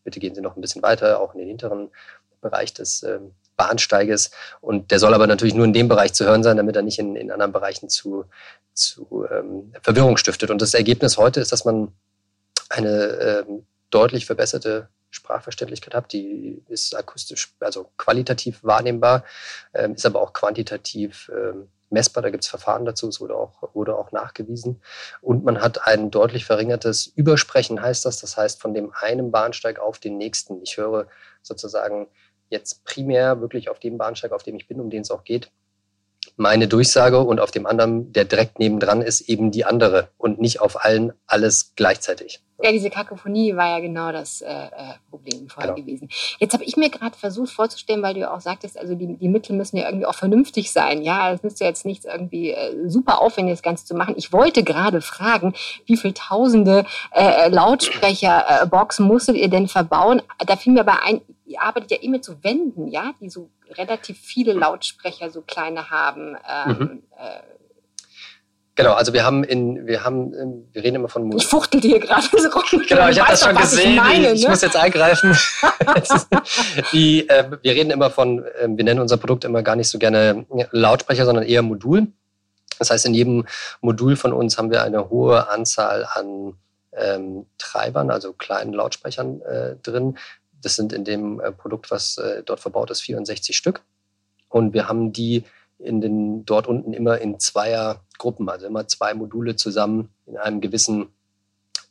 bitte 0.04 0.20
gehen 0.20 0.34
Sie 0.34 0.40
noch 0.40 0.56
ein 0.56 0.60
bisschen 0.60 0.82
weiter, 0.82 1.20
auch 1.20 1.34
in 1.34 1.38
den 1.38 1.48
hinteren 1.48 1.90
Bereich 2.42 2.74
des 2.74 3.02
ähm, 3.02 3.32
Bahnsteiges. 3.56 4.30
Und 4.60 4.90
der 4.90 4.98
soll 4.98 5.14
aber 5.14 5.26
natürlich 5.26 5.54
nur 5.54 5.64
in 5.64 5.72
dem 5.72 5.88
Bereich 5.88 6.12
zu 6.12 6.26
hören 6.26 6.42
sein, 6.42 6.58
damit 6.58 6.76
er 6.76 6.82
nicht 6.82 6.98
in, 6.98 7.16
in 7.16 7.30
anderen 7.30 7.52
Bereichen 7.52 7.88
zu, 7.88 8.26
zu 8.74 9.26
ähm, 9.30 9.72
Verwirrung 9.82 10.16
stiftet. 10.18 10.50
Und 10.50 10.60
das 10.60 10.74
Ergebnis 10.74 11.16
heute 11.16 11.40
ist, 11.40 11.52
dass 11.52 11.64
man 11.64 11.92
eine 12.68 13.44
ähm, 13.48 13.66
deutlich 13.90 14.26
verbesserte 14.26 14.88
Sprachverständlichkeit 15.10 15.94
hat. 15.94 16.12
Die 16.12 16.62
ist 16.68 16.96
akustisch, 16.96 17.54
also 17.60 17.90
qualitativ 17.98 18.64
wahrnehmbar, 18.64 19.24
ähm, 19.74 19.94
ist 19.94 20.06
aber 20.06 20.20
auch 20.20 20.32
quantitativ 20.32 21.30
ähm, 21.34 21.68
messbar. 21.90 22.22
Da 22.22 22.30
gibt 22.30 22.44
es 22.44 22.50
Verfahren 22.50 22.86
dazu, 22.86 23.08
es 23.08 23.20
wurde 23.20 23.36
auch, 23.36 23.74
wurde 23.74 23.96
auch 23.96 24.10
nachgewiesen. 24.10 24.80
Und 25.20 25.44
man 25.44 25.60
hat 25.60 25.86
ein 25.86 26.10
deutlich 26.10 26.46
verringertes 26.46 27.06
Übersprechen, 27.06 27.82
heißt 27.82 28.06
das. 28.06 28.18
Das 28.18 28.36
heißt, 28.36 28.60
von 28.60 28.74
dem 28.74 28.92
einen 28.94 29.30
Bahnsteig 29.30 29.78
auf 29.78 29.98
den 29.98 30.16
nächsten. 30.16 30.60
Ich 30.62 30.78
höre 30.78 31.06
sozusagen 31.42 32.08
jetzt 32.52 32.84
primär 32.84 33.40
wirklich 33.40 33.68
auf 33.68 33.80
dem 33.80 33.98
Bahnsteig, 33.98 34.30
auf 34.30 34.44
dem 34.44 34.56
ich 34.56 34.68
bin, 34.68 34.80
um 34.80 34.90
den 34.90 35.02
es 35.02 35.10
auch 35.10 35.24
geht, 35.24 35.50
meine 36.36 36.68
Durchsage 36.68 37.18
und 37.20 37.40
auf 37.40 37.50
dem 37.50 37.66
anderen, 37.66 38.12
der 38.12 38.24
direkt 38.24 38.58
nebendran 38.58 39.02
ist, 39.02 39.22
eben 39.22 39.50
die 39.50 39.64
andere 39.64 40.08
und 40.18 40.40
nicht 40.40 40.60
auf 40.60 40.84
allen 40.84 41.12
alles 41.26 41.72
gleichzeitig. 41.74 42.40
Ja, 42.62 42.72
diese 42.72 42.90
Kakophonie 42.90 43.56
war 43.56 43.68
ja 43.68 43.80
genau 43.80 44.12
das 44.12 44.40
äh, 44.40 44.46
äh 44.46 44.94
Problem 45.10 45.48
vorher 45.48 45.74
genau. 45.74 45.84
gewesen. 45.84 46.08
Jetzt 46.38 46.54
habe 46.54 46.64
ich 46.64 46.76
mir 46.76 46.90
gerade 46.90 47.16
versucht 47.16 47.52
vorzustellen, 47.52 48.02
weil 48.02 48.14
du 48.14 48.20
ja 48.20 48.34
auch 48.34 48.40
sagtest, 48.40 48.78
also 48.78 48.94
die, 48.94 49.16
die 49.16 49.28
Mittel 49.28 49.56
müssen 49.56 49.76
ja 49.76 49.86
irgendwie 49.86 50.06
auch 50.06 50.14
vernünftig 50.14 50.72
sein. 50.72 51.02
Ja, 51.02 51.32
es 51.32 51.42
müsste 51.42 51.64
jetzt 51.64 51.84
nichts 51.84 52.04
irgendwie 52.04 52.50
äh, 52.50 52.88
super 52.88 53.20
aufwendig 53.20 53.54
das 53.54 53.62
Ganze 53.62 53.84
zu 53.84 53.94
machen. 53.94 54.14
Ich 54.16 54.32
wollte 54.32 54.62
gerade 54.62 55.00
fragen, 55.00 55.54
wie 55.86 55.96
viele 55.96 56.14
tausende 56.14 56.84
äh, 57.12 57.48
Lautsprecherboxen 57.48 59.06
äh, 59.06 59.08
musstet 59.08 59.36
ihr 59.36 59.48
denn 59.48 59.68
verbauen? 59.68 60.22
Da 60.38 60.56
fiel 60.56 60.72
mir 60.72 60.80
aber 60.80 61.02
ein, 61.02 61.20
ihr 61.46 61.60
arbeitet 61.60 61.90
ja 61.90 61.98
immer 62.00 62.22
zu 62.22 62.42
Wänden, 62.42 62.88
ja, 62.88 63.12
die 63.20 63.28
so 63.28 63.50
relativ 63.70 64.18
viele 64.18 64.52
Lautsprecher, 64.52 65.30
so 65.30 65.42
kleine 65.42 65.90
haben. 65.90 66.36
Ähm, 66.48 66.78
mhm. 66.78 67.02
äh, 67.18 67.40
Genau, 68.82 68.94
also 68.94 69.12
wir 69.12 69.24
haben 69.24 69.44
in, 69.44 69.86
wir 69.86 70.04
haben, 70.04 70.34
ähm, 70.34 70.68
wir 70.72 70.82
reden 70.82 70.96
immer 70.96 71.08
von 71.08 71.30
Ich 71.36 71.46
fuchtel 71.46 71.80
dir 71.80 72.00
gerade 72.00 72.22
so 72.22 72.48
rum. 72.48 72.82
Genau, 72.88 73.08
ich 73.08 73.20
habe 73.20 73.30
das 73.30 73.44
schon 73.44 73.54
gesehen. 73.54 73.90
Ich, 73.90 73.96
meine, 73.96 74.28
ne? 74.28 74.32
ich, 74.32 74.48
muss 74.48 74.60
jetzt 74.60 74.76
eingreifen. 74.76 75.36
die, 76.92 77.28
äh, 77.28 77.50
wir 77.62 77.72
reden 77.72 77.90
immer 77.90 78.10
von, 78.10 78.44
äh, 78.44 78.68
wir 78.68 78.84
nennen 78.84 79.00
unser 79.00 79.16
Produkt 79.16 79.44
immer 79.44 79.62
gar 79.62 79.76
nicht 79.76 79.88
so 79.88 79.98
gerne 79.98 80.46
Lautsprecher, 80.70 81.24
sondern 81.24 81.44
eher 81.44 81.62
Modul. 81.62 82.08
Das 82.78 82.90
heißt, 82.90 83.06
in 83.06 83.14
jedem 83.14 83.46
Modul 83.80 84.16
von 84.16 84.32
uns 84.32 84.58
haben 84.58 84.70
wir 84.70 84.82
eine 84.82 85.10
hohe 85.10 85.48
Anzahl 85.48 86.06
an 86.12 86.54
ähm, 86.92 87.46
Treibern, 87.58 88.10
also 88.10 88.32
kleinen 88.32 88.72
Lautsprechern 88.72 89.40
äh, 89.42 89.76
drin. 89.82 90.18
Das 90.60 90.76
sind 90.76 90.92
in 90.92 91.04
dem 91.04 91.40
äh, 91.40 91.52
Produkt, 91.52 91.90
was 91.90 92.18
äh, 92.18 92.42
dort 92.44 92.60
verbaut 92.60 92.90
ist, 92.90 93.02
64 93.02 93.56
Stück. 93.56 93.82
Und 94.48 94.74
wir 94.74 94.88
haben 94.88 95.12
die 95.12 95.44
in 95.78 96.00
den, 96.00 96.44
dort 96.44 96.66
unten 96.66 96.92
immer 96.92 97.18
in 97.18 97.38
Zweiergruppen, 98.22 98.48
also 98.48 98.66
immer 98.66 98.86
zwei 98.86 99.14
Module 99.14 99.56
zusammen 99.56 100.10
in 100.26 100.36
einem 100.36 100.60
gewissen 100.60 101.08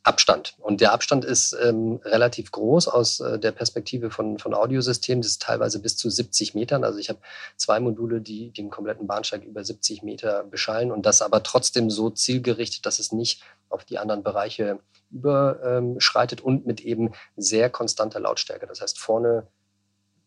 Abstand. 0.04 0.56
Und 0.58 0.80
der 0.80 0.92
Abstand 0.92 1.24
ist 1.24 1.56
ähm, 1.62 2.00
relativ 2.04 2.50
groß 2.50 2.88
aus 2.88 3.20
äh, 3.20 3.38
der 3.38 3.52
Perspektive 3.52 4.10
von, 4.10 4.38
von 4.38 4.52
Audiosystemen. 4.52 5.22
Das 5.22 5.32
ist 5.32 5.42
teilweise 5.42 5.78
bis 5.78 5.96
zu 5.96 6.10
70 6.10 6.54
Metern. 6.54 6.82
Also 6.82 6.98
ich 6.98 7.08
habe 7.08 7.20
zwei 7.56 7.78
Module, 7.78 8.20
die 8.20 8.50
den 8.50 8.68
kompletten 8.68 9.06
Bahnsteig 9.06 9.44
über 9.44 9.62
70 9.62 10.02
Meter 10.02 10.42
beschallen 10.42 10.90
und 10.90 11.06
das 11.06 11.22
aber 11.22 11.44
trotzdem 11.44 11.88
so 11.88 12.10
zielgerichtet, 12.10 12.84
dass 12.84 12.98
es 12.98 13.12
nicht 13.12 13.42
auf 13.68 13.84
die 13.84 13.98
anderen 13.98 14.24
Bereiche 14.24 14.80
überschreitet 15.12 16.40
und 16.40 16.66
mit 16.66 16.80
eben 16.80 17.12
sehr 17.36 17.70
konstanter 17.70 18.18
Lautstärke. 18.18 18.66
Das 18.66 18.80
heißt, 18.80 18.98
vorne 18.98 19.46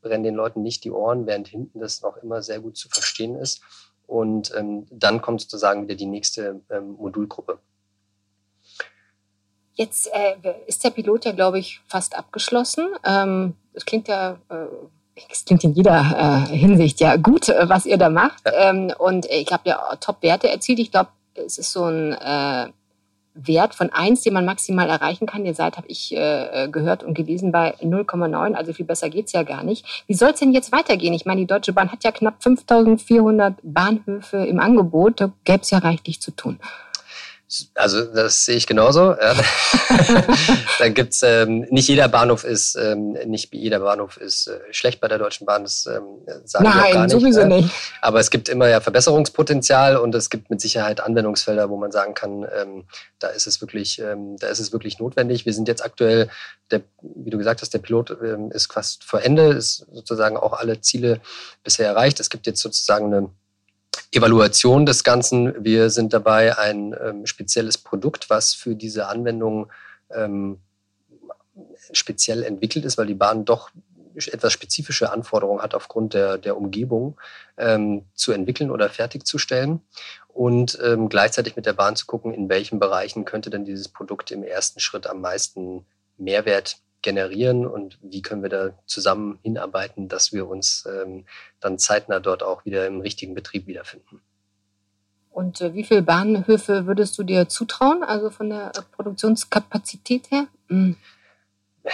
brennen 0.01 0.23
den 0.23 0.35
Leuten 0.35 0.61
nicht 0.61 0.85
die 0.85 0.91
Ohren, 0.91 1.25
während 1.25 1.49
hinten 1.49 1.81
das 1.81 2.01
noch 2.01 2.15
immer 2.17 2.41
sehr 2.41 2.61
gut 2.61 2.77
zu 2.77 2.87
verstehen 2.87 3.35
ist. 3.35 3.61
Und 4.07 4.53
ähm, 4.55 4.85
dann 4.91 5.21
kommt 5.21 5.41
sozusagen 5.41 5.83
wieder 5.83 5.95
die 5.95 6.05
nächste 6.05 6.61
ähm, 6.69 6.91
Modulgruppe. 6.91 7.59
Jetzt 9.73 10.09
äh, 10.13 10.35
ist 10.67 10.83
der 10.83 10.91
Pilot 10.91 11.25
ja, 11.25 11.31
glaube 11.33 11.59
ich, 11.59 11.81
fast 11.87 12.17
abgeschlossen. 12.17 12.87
Ähm, 13.03 13.55
das 13.73 13.85
klingt 13.85 14.07
ja, 14.07 14.37
äh, 14.49 14.67
es 15.29 15.43
klingt 15.43 15.63
in 15.63 15.73
jeder 15.73 16.45
äh, 16.49 16.55
Hinsicht 16.55 17.01
ja 17.01 17.17
gut, 17.17 17.49
äh, 17.49 17.67
was 17.67 17.85
ihr 17.85 17.97
da 17.97 18.09
macht. 18.09 18.45
Ja. 18.45 18.69
Ähm, 18.69 18.93
und 18.97 19.25
ich 19.25 19.51
habe 19.51 19.63
ja 19.69 19.95
Top-Werte 19.99 20.49
erzielt. 20.49 20.79
Ich 20.79 20.91
glaube, 20.91 21.09
es 21.33 21.57
ist 21.57 21.73
so 21.73 21.85
ein 21.85 22.13
äh, 22.13 22.71
Wert 23.35 23.75
von 23.75 23.91
1, 23.91 24.21
den 24.23 24.33
man 24.33 24.45
maximal 24.45 24.89
erreichen 24.89 25.27
kann. 25.27 25.45
Ihr 25.45 25.53
seid, 25.53 25.77
habe 25.77 25.87
ich 25.87 26.15
äh, 26.15 26.67
gehört 26.71 27.03
und 27.03 27.13
gelesen, 27.13 27.51
bei 27.51 27.75
0,9. 27.75 28.53
Also 28.53 28.73
viel 28.73 28.85
besser 28.85 29.09
geht's 29.09 29.33
ja 29.33 29.43
gar 29.43 29.63
nicht. 29.63 29.85
Wie 30.07 30.13
soll 30.13 30.31
es 30.31 30.39
denn 30.39 30.53
jetzt 30.53 30.71
weitergehen? 30.71 31.13
Ich 31.13 31.25
meine, 31.25 31.41
die 31.41 31.47
Deutsche 31.47 31.73
Bahn 31.73 31.91
hat 31.91 32.03
ja 32.03 32.11
knapp 32.11 32.41
5400 32.41 33.55
Bahnhöfe 33.61 34.37
im 34.37 34.59
Angebot. 34.59 35.19
Da 35.19 35.31
gäbe 35.43 35.61
es 35.61 35.69
ja 35.69 35.79
reichlich 35.79 36.21
zu 36.21 36.31
tun. 36.31 36.59
Also 37.75 38.05
das 38.05 38.45
sehe 38.45 38.55
ich 38.55 38.65
genauso. 38.65 39.11
Ja. 39.11 39.35
da 40.79 40.89
gibt's 40.89 41.21
ähm, 41.21 41.67
nicht 41.69 41.87
jeder 41.87 42.07
Bahnhof 42.07 42.43
ist 42.43 42.75
ähm, 42.75 43.11
nicht 43.27 43.53
jeder 43.53 43.81
Bahnhof 43.81 44.17
ist 44.17 44.47
äh, 44.47 44.59
schlecht 44.71 44.99
bei 44.99 45.07
der 45.07 45.19
Deutschen 45.19 45.45
Bahn. 45.45 45.61
Das 45.63 45.85
ähm, 45.85 46.03
sagen 46.45 46.65
Nein, 46.65 46.73
wir 46.73 46.85
auch 46.85 46.93
gar 46.93 47.03
nicht. 47.03 47.11
sowieso 47.11 47.41
ja. 47.41 47.47
nicht. 47.47 47.69
Aber 48.01 48.19
es 48.19 48.31
gibt 48.31 48.49
immer 48.49 48.67
ja 48.67 48.81
Verbesserungspotenzial 48.81 49.97
und 49.97 50.15
es 50.15 50.31
gibt 50.31 50.49
mit 50.49 50.59
Sicherheit 50.59 51.01
Anwendungsfelder, 51.01 51.69
wo 51.69 51.77
man 51.77 51.91
sagen 51.91 52.15
kann, 52.15 52.47
ähm, 52.59 52.85
da 53.19 53.27
ist 53.27 53.45
es 53.45 53.61
wirklich, 53.61 53.99
ähm, 53.99 54.37
da 54.37 54.47
ist 54.47 54.59
es 54.59 54.73
wirklich 54.73 54.97
notwendig. 54.97 55.45
Wir 55.45 55.53
sind 55.53 55.67
jetzt 55.67 55.85
aktuell, 55.85 56.29
der, 56.71 56.81
wie 57.01 57.29
du 57.29 57.37
gesagt 57.37 57.61
hast, 57.61 57.75
der 57.75 57.79
Pilot 57.79 58.17
ähm, 58.23 58.51
ist 58.51 58.73
fast 58.73 59.03
vor 59.03 59.21
Ende, 59.21 59.49
ist 59.49 59.85
sozusagen 59.93 60.35
auch 60.35 60.53
alle 60.53 60.81
Ziele 60.81 61.21
bisher 61.63 61.87
erreicht. 61.87 62.19
Es 62.19 62.31
gibt 62.31 62.47
jetzt 62.47 62.61
sozusagen 62.61 63.13
eine 63.13 63.29
Evaluation 64.15 64.85
des 64.85 65.03
Ganzen. 65.03 65.63
Wir 65.63 65.89
sind 65.89 66.13
dabei, 66.13 66.57
ein 66.57 66.95
ähm, 67.03 67.25
spezielles 67.25 67.77
Produkt, 67.77 68.29
was 68.29 68.53
für 68.53 68.75
diese 68.75 69.07
Anwendung 69.07 69.71
ähm, 70.09 70.59
speziell 71.91 72.43
entwickelt 72.43 72.85
ist, 72.85 72.97
weil 72.97 73.07
die 73.07 73.13
Bahn 73.13 73.45
doch 73.45 73.69
etwas 74.15 74.53
spezifische 74.53 75.11
Anforderungen 75.11 75.61
hat 75.61 75.75
aufgrund 75.75 76.13
der, 76.13 76.37
der 76.37 76.55
Umgebung 76.55 77.19
ähm, 77.57 78.05
zu 78.13 78.31
entwickeln 78.31 78.71
oder 78.71 78.89
fertigzustellen 78.89 79.81
und 80.29 80.79
ähm, 80.81 81.09
gleichzeitig 81.09 81.55
mit 81.55 81.65
der 81.65 81.73
Bahn 81.73 81.95
zu 81.95 82.05
gucken, 82.05 82.33
in 82.33 82.47
welchen 82.49 82.79
Bereichen 82.79 83.25
könnte 83.25 83.49
denn 83.49 83.65
dieses 83.65 83.89
Produkt 83.89 84.31
im 84.31 84.43
ersten 84.43 84.79
Schritt 84.79 85.07
am 85.07 85.21
meisten 85.21 85.85
Mehrwert 86.17 86.77
generieren 87.05 87.65
und 87.65 87.97
wie 88.01 88.21
können 88.21 88.41
wir 88.41 88.49
da 88.49 88.71
zusammen 88.85 89.39
hinarbeiten, 89.43 90.09
dass 90.09 90.33
wir 90.33 90.47
uns 90.49 90.85
ähm, 90.85 91.25
dann 91.61 91.79
zeitnah 91.79 92.19
dort 92.19 92.43
auch 92.43 92.65
wieder 92.65 92.85
im 92.87 92.99
richtigen 92.99 93.35
Betrieb 93.35 93.67
wiederfinden. 93.67 94.21
Und 95.29 95.61
äh, 95.61 95.73
wie 95.73 95.83
viele 95.83 96.01
Bahnhöfe 96.01 96.87
würdest 96.87 97.17
du 97.17 97.23
dir 97.23 97.47
zutrauen, 97.47 98.03
also 98.03 98.29
von 98.31 98.49
der 98.49 98.71
äh, 98.75 98.81
Produktionskapazität 98.91 100.29
her? 100.31 100.47
Mhm. 100.67 100.97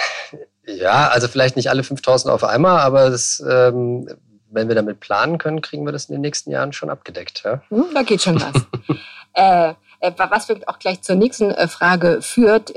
Ja, 0.67 1.08
also 1.08 1.28
vielleicht 1.28 1.56
nicht 1.56 1.71
alle 1.71 1.84
5000 1.84 2.32
auf 2.32 2.43
einmal, 2.43 2.82
aber 2.82 3.10
das, 3.10 3.43
ähm, 3.45 4.08
wenn 4.52 4.67
wir 4.67 4.76
damit 4.76 5.00
planen 5.00 5.39
können, 5.39 5.62
kriegen 5.62 5.86
wir 5.86 5.91
das 5.91 6.06
in 6.06 6.13
den 6.13 6.21
nächsten 6.21 6.52
Jahren 6.52 6.71
schon 6.71 6.91
abgedeckt. 6.91 7.41
Ja? 7.43 7.63
Hm, 7.69 7.86
da 7.95 8.04
geht 8.04 8.21
schon 8.21 8.39
was. 8.39 8.54
äh, 9.34 9.74
äh, 10.02 10.12
was 10.15 10.45
vielleicht 10.45 10.67
auch 10.67 10.78
gleich 10.78 11.02
zur 11.02 11.15
nächsten 11.15 11.50
äh, 11.50 11.67
Frage 11.67 12.21
führt. 12.21 12.69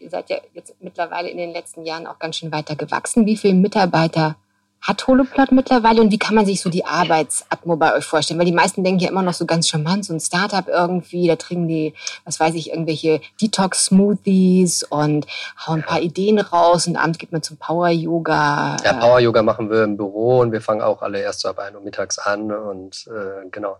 Ihr 0.00 0.10
seid 0.10 0.30
ja 0.30 0.38
jetzt 0.54 0.74
mittlerweile 0.80 1.28
in 1.28 1.36
den 1.36 1.52
letzten 1.52 1.84
Jahren 1.84 2.06
auch 2.06 2.18
ganz 2.18 2.36
schön 2.36 2.52
weiter 2.52 2.76
gewachsen. 2.76 3.26
Wie 3.26 3.36
viele 3.36 3.54
Mitarbeiter 3.54 4.36
hat 4.82 5.06
Holoplot 5.06 5.52
mittlerweile 5.52 6.00
und 6.00 6.10
wie 6.10 6.18
kann 6.18 6.34
man 6.34 6.46
sich 6.46 6.62
so 6.62 6.70
die 6.70 6.86
Arbeitsatmo 6.86 7.76
bei 7.76 7.94
euch 7.94 8.04
vorstellen? 8.04 8.38
Weil 8.38 8.46
die 8.46 8.52
meisten 8.52 8.82
denken 8.82 9.00
ja 9.00 9.10
immer 9.10 9.22
noch 9.22 9.34
so 9.34 9.44
ganz 9.44 9.68
charmant, 9.68 10.06
so 10.06 10.14
ein 10.14 10.20
Startup 10.20 10.66
irgendwie, 10.66 11.28
da 11.28 11.36
trinken 11.36 11.68
die, 11.68 11.94
was 12.24 12.40
weiß 12.40 12.54
ich, 12.54 12.70
irgendwelche 12.70 13.20
Detox-Smoothies 13.40 14.84
und 14.84 15.26
hauen 15.66 15.80
ein 15.80 15.86
paar 15.86 16.00
Ideen 16.00 16.38
raus 16.38 16.86
und 16.86 16.96
abends 16.96 17.18
geht 17.18 17.30
man 17.30 17.42
zum 17.42 17.58
Power-Yoga. 17.58 18.78
Ja, 18.82 18.92
Power-Yoga 18.94 19.42
machen 19.42 19.70
wir 19.70 19.84
im 19.84 19.98
Büro 19.98 20.40
und 20.40 20.52
wir 20.52 20.62
fangen 20.62 20.80
auch 20.80 21.02
alle 21.02 21.20
erst 21.20 21.44
ab 21.44 21.58
1 21.58 21.76
Uhr 21.76 21.82
mittags 21.82 22.18
an 22.18 22.50
und 22.50 23.06
äh, 23.08 23.48
genau. 23.50 23.76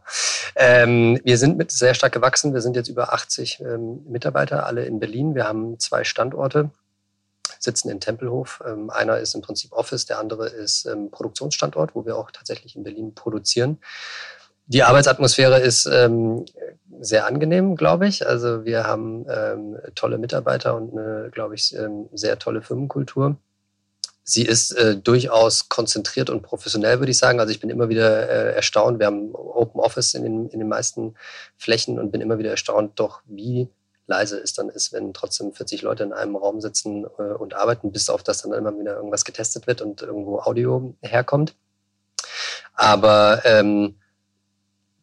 Ähm, 0.55 1.19
wir 1.25 1.39
sind 1.39 1.57
mit 1.57 1.71
sehr 1.71 1.95
stark 1.95 2.13
gewachsen, 2.13 2.53
wir 2.53 2.61
sind 2.61 2.77
jetzt 2.77 2.89
über 2.89 3.15
80 3.15 3.61
ähm, 3.61 4.05
Mitarbeiter, 4.07 4.67
alle 4.67 4.85
in 4.85 5.01
Berlin. 5.01 5.35
Wir 5.35 5.49
haben 5.49 5.79
zwei 5.79 6.05
Standorte 6.05 6.71
sitzen 7.61 7.91
in 7.91 8.01
Tempelhof. 8.01 8.63
Ähm, 8.67 8.91
einer 8.91 9.19
ist 9.19 9.35
im 9.35 9.43
Prinzip 9.43 9.73
Office, 9.73 10.07
der 10.07 10.19
andere 10.19 10.49
ist 10.49 10.87
ähm, 10.87 11.11
Produktionsstandort, 11.11 11.95
wo 11.95 12.05
wir 12.05 12.17
auch 12.17 12.33
tatsächlich 12.33 12.75
in 12.75 12.83
Berlin 12.83 13.15
produzieren. 13.15 13.79
Die 14.67 14.83
Arbeitsatmosphäre 14.83 15.61
ist 15.61 15.87
ähm, 15.87 16.45
sehr 17.01 17.27
angenehm, 17.27 17.77
glaube 17.77 18.07
ich. 18.07 18.27
Also 18.27 18.65
wir 18.65 18.85
haben 18.85 19.27
ähm, 19.29 19.77
tolle 19.95 20.19
Mitarbeiter 20.19 20.77
und 20.77 20.97
eine, 20.97 21.31
glaube 21.31 21.55
ich, 21.55 21.75
ähm, 21.77 22.09
sehr 22.13 22.39
tolle 22.39 22.63
Firmenkultur. 22.63 23.37
Sie 24.23 24.45
ist 24.45 24.71
äh, 24.73 24.97
durchaus 24.97 25.69
konzentriert 25.69 26.31
und 26.31 26.43
professionell, 26.43 27.01
würde 27.01 27.11
ich 27.11 27.19
sagen. 27.19 27.41
Also 27.41 27.53
ich 27.53 27.59
bin 27.59 27.69
immer 27.69 27.89
wieder 27.89 28.29
äh, 28.29 28.55
erstaunt. 28.55 29.01
Wir 29.01 29.07
haben 29.07 29.35
Open 29.35 29.81
Office 29.81 30.15
in 30.15 30.23
den, 30.23 30.49
in 30.51 30.61
den 30.61 30.69
meisten 30.69 31.15
Flächen 31.57 31.99
und 31.99 32.13
bin 32.13 32.21
immer 32.21 32.39
wieder 32.39 32.51
erstaunt, 32.51 32.93
doch 33.01 33.23
wie 33.27 33.69
leise 34.11 34.39
es 34.39 34.53
dann 34.53 34.69
ist, 34.69 34.93
wenn 34.93 35.15
trotzdem 35.15 35.53
40 35.53 35.83
Leute 35.83 36.03
in 36.03 36.13
einem 36.13 36.37
Raum 36.37 36.61
sitzen 36.61 37.07
äh, 37.19 37.23
und 37.23 37.55
arbeiten, 37.55 37.93
bis 37.93 38.11
auf 38.11 38.23
das 38.23 38.43
dann 38.43 38.53
immer 38.53 38.79
wieder 38.79 38.97
irgendwas 38.97 39.25
getestet 39.25 39.67
wird 39.67 39.81
und 39.81 40.03
irgendwo 40.03 40.41
Audio 40.41 40.95
herkommt. 41.01 41.55
Aber 42.75 43.43
ähm, 43.45 43.97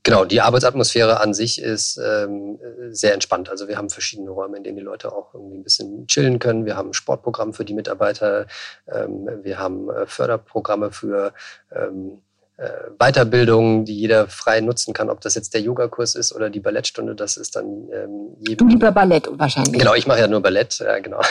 genau, 0.03 0.25
die 0.25 0.41
Arbeitsatmosphäre 0.41 1.19
an 1.19 1.33
sich 1.33 1.61
ist 1.61 1.97
ähm, 1.97 2.59
sehr 2.89 3.13
entspannt. 3.13 3.49
Also 3.49 3.67
wir 3.67 3.77
haben 3.77 3.89
verschiedene 3.89 4.29
Räume, 4.29 4.57
in 4.57 4.63
denen 4.63 4.77
die 4.77 4.83
Leute 4.83 5.11
auch 5.13 5.33
irgendwie 5.33 5.57
ein 5.57 5.63
bisschen 5.63 6.07
chillen 6.07 6.39
können. 6.39 6.65
Wir 6.65 6.75
haben 6.75 6.89
ein 6.89 6.93
Sportprogramm 6.93 7.53
für 7.53 7.65
die 7.65 7.73
Mitarbeiter. 7.73 8.47
Ähm, 8.87 9.29
wir 9.43 9.57
haben 9.57 9.89
äh, 9.89 10.05
Förderprogramme 10.05 10.91
für 10.91 11.33
ähm, 11.71 12.21
äh, 12.57 12.69
Weiterbildung, 12.99 13.85
die 13.85 13.97
jeder 13.97 14.27
frei 14.27 14.61
nutzen 14.61 14.93
kann, 14.93 15.09
ob 15.09 15.21
das 15.21 15.35
jetzt 15.35 15.53
der 15.53 15.61
Yogakurs 15.61 16.15
ist 16.15 16.33
oder 16.33 16.49
die 16.49 16.59
Ballettstunde, 16.59 17.15
das 17.15 17.37
ist 17.37 17.55
dann 17.55 17.89
ähm, 17.93 18.35
jedem. 18.39 18.67
Du 18.67 18.67
lieber 18.67 18.91
Ballett 18.91 19.29
wahrscheinlich. 19.31 19.79
Genau, 19.79 19.93
ich 19.93 20.07
mache 20.07 20.19
ja 20.19 20.27
nur 20.27 20.41
Ballett, 20.41 20.79
ja, 20.79 20.99
genau. 20.99 21.21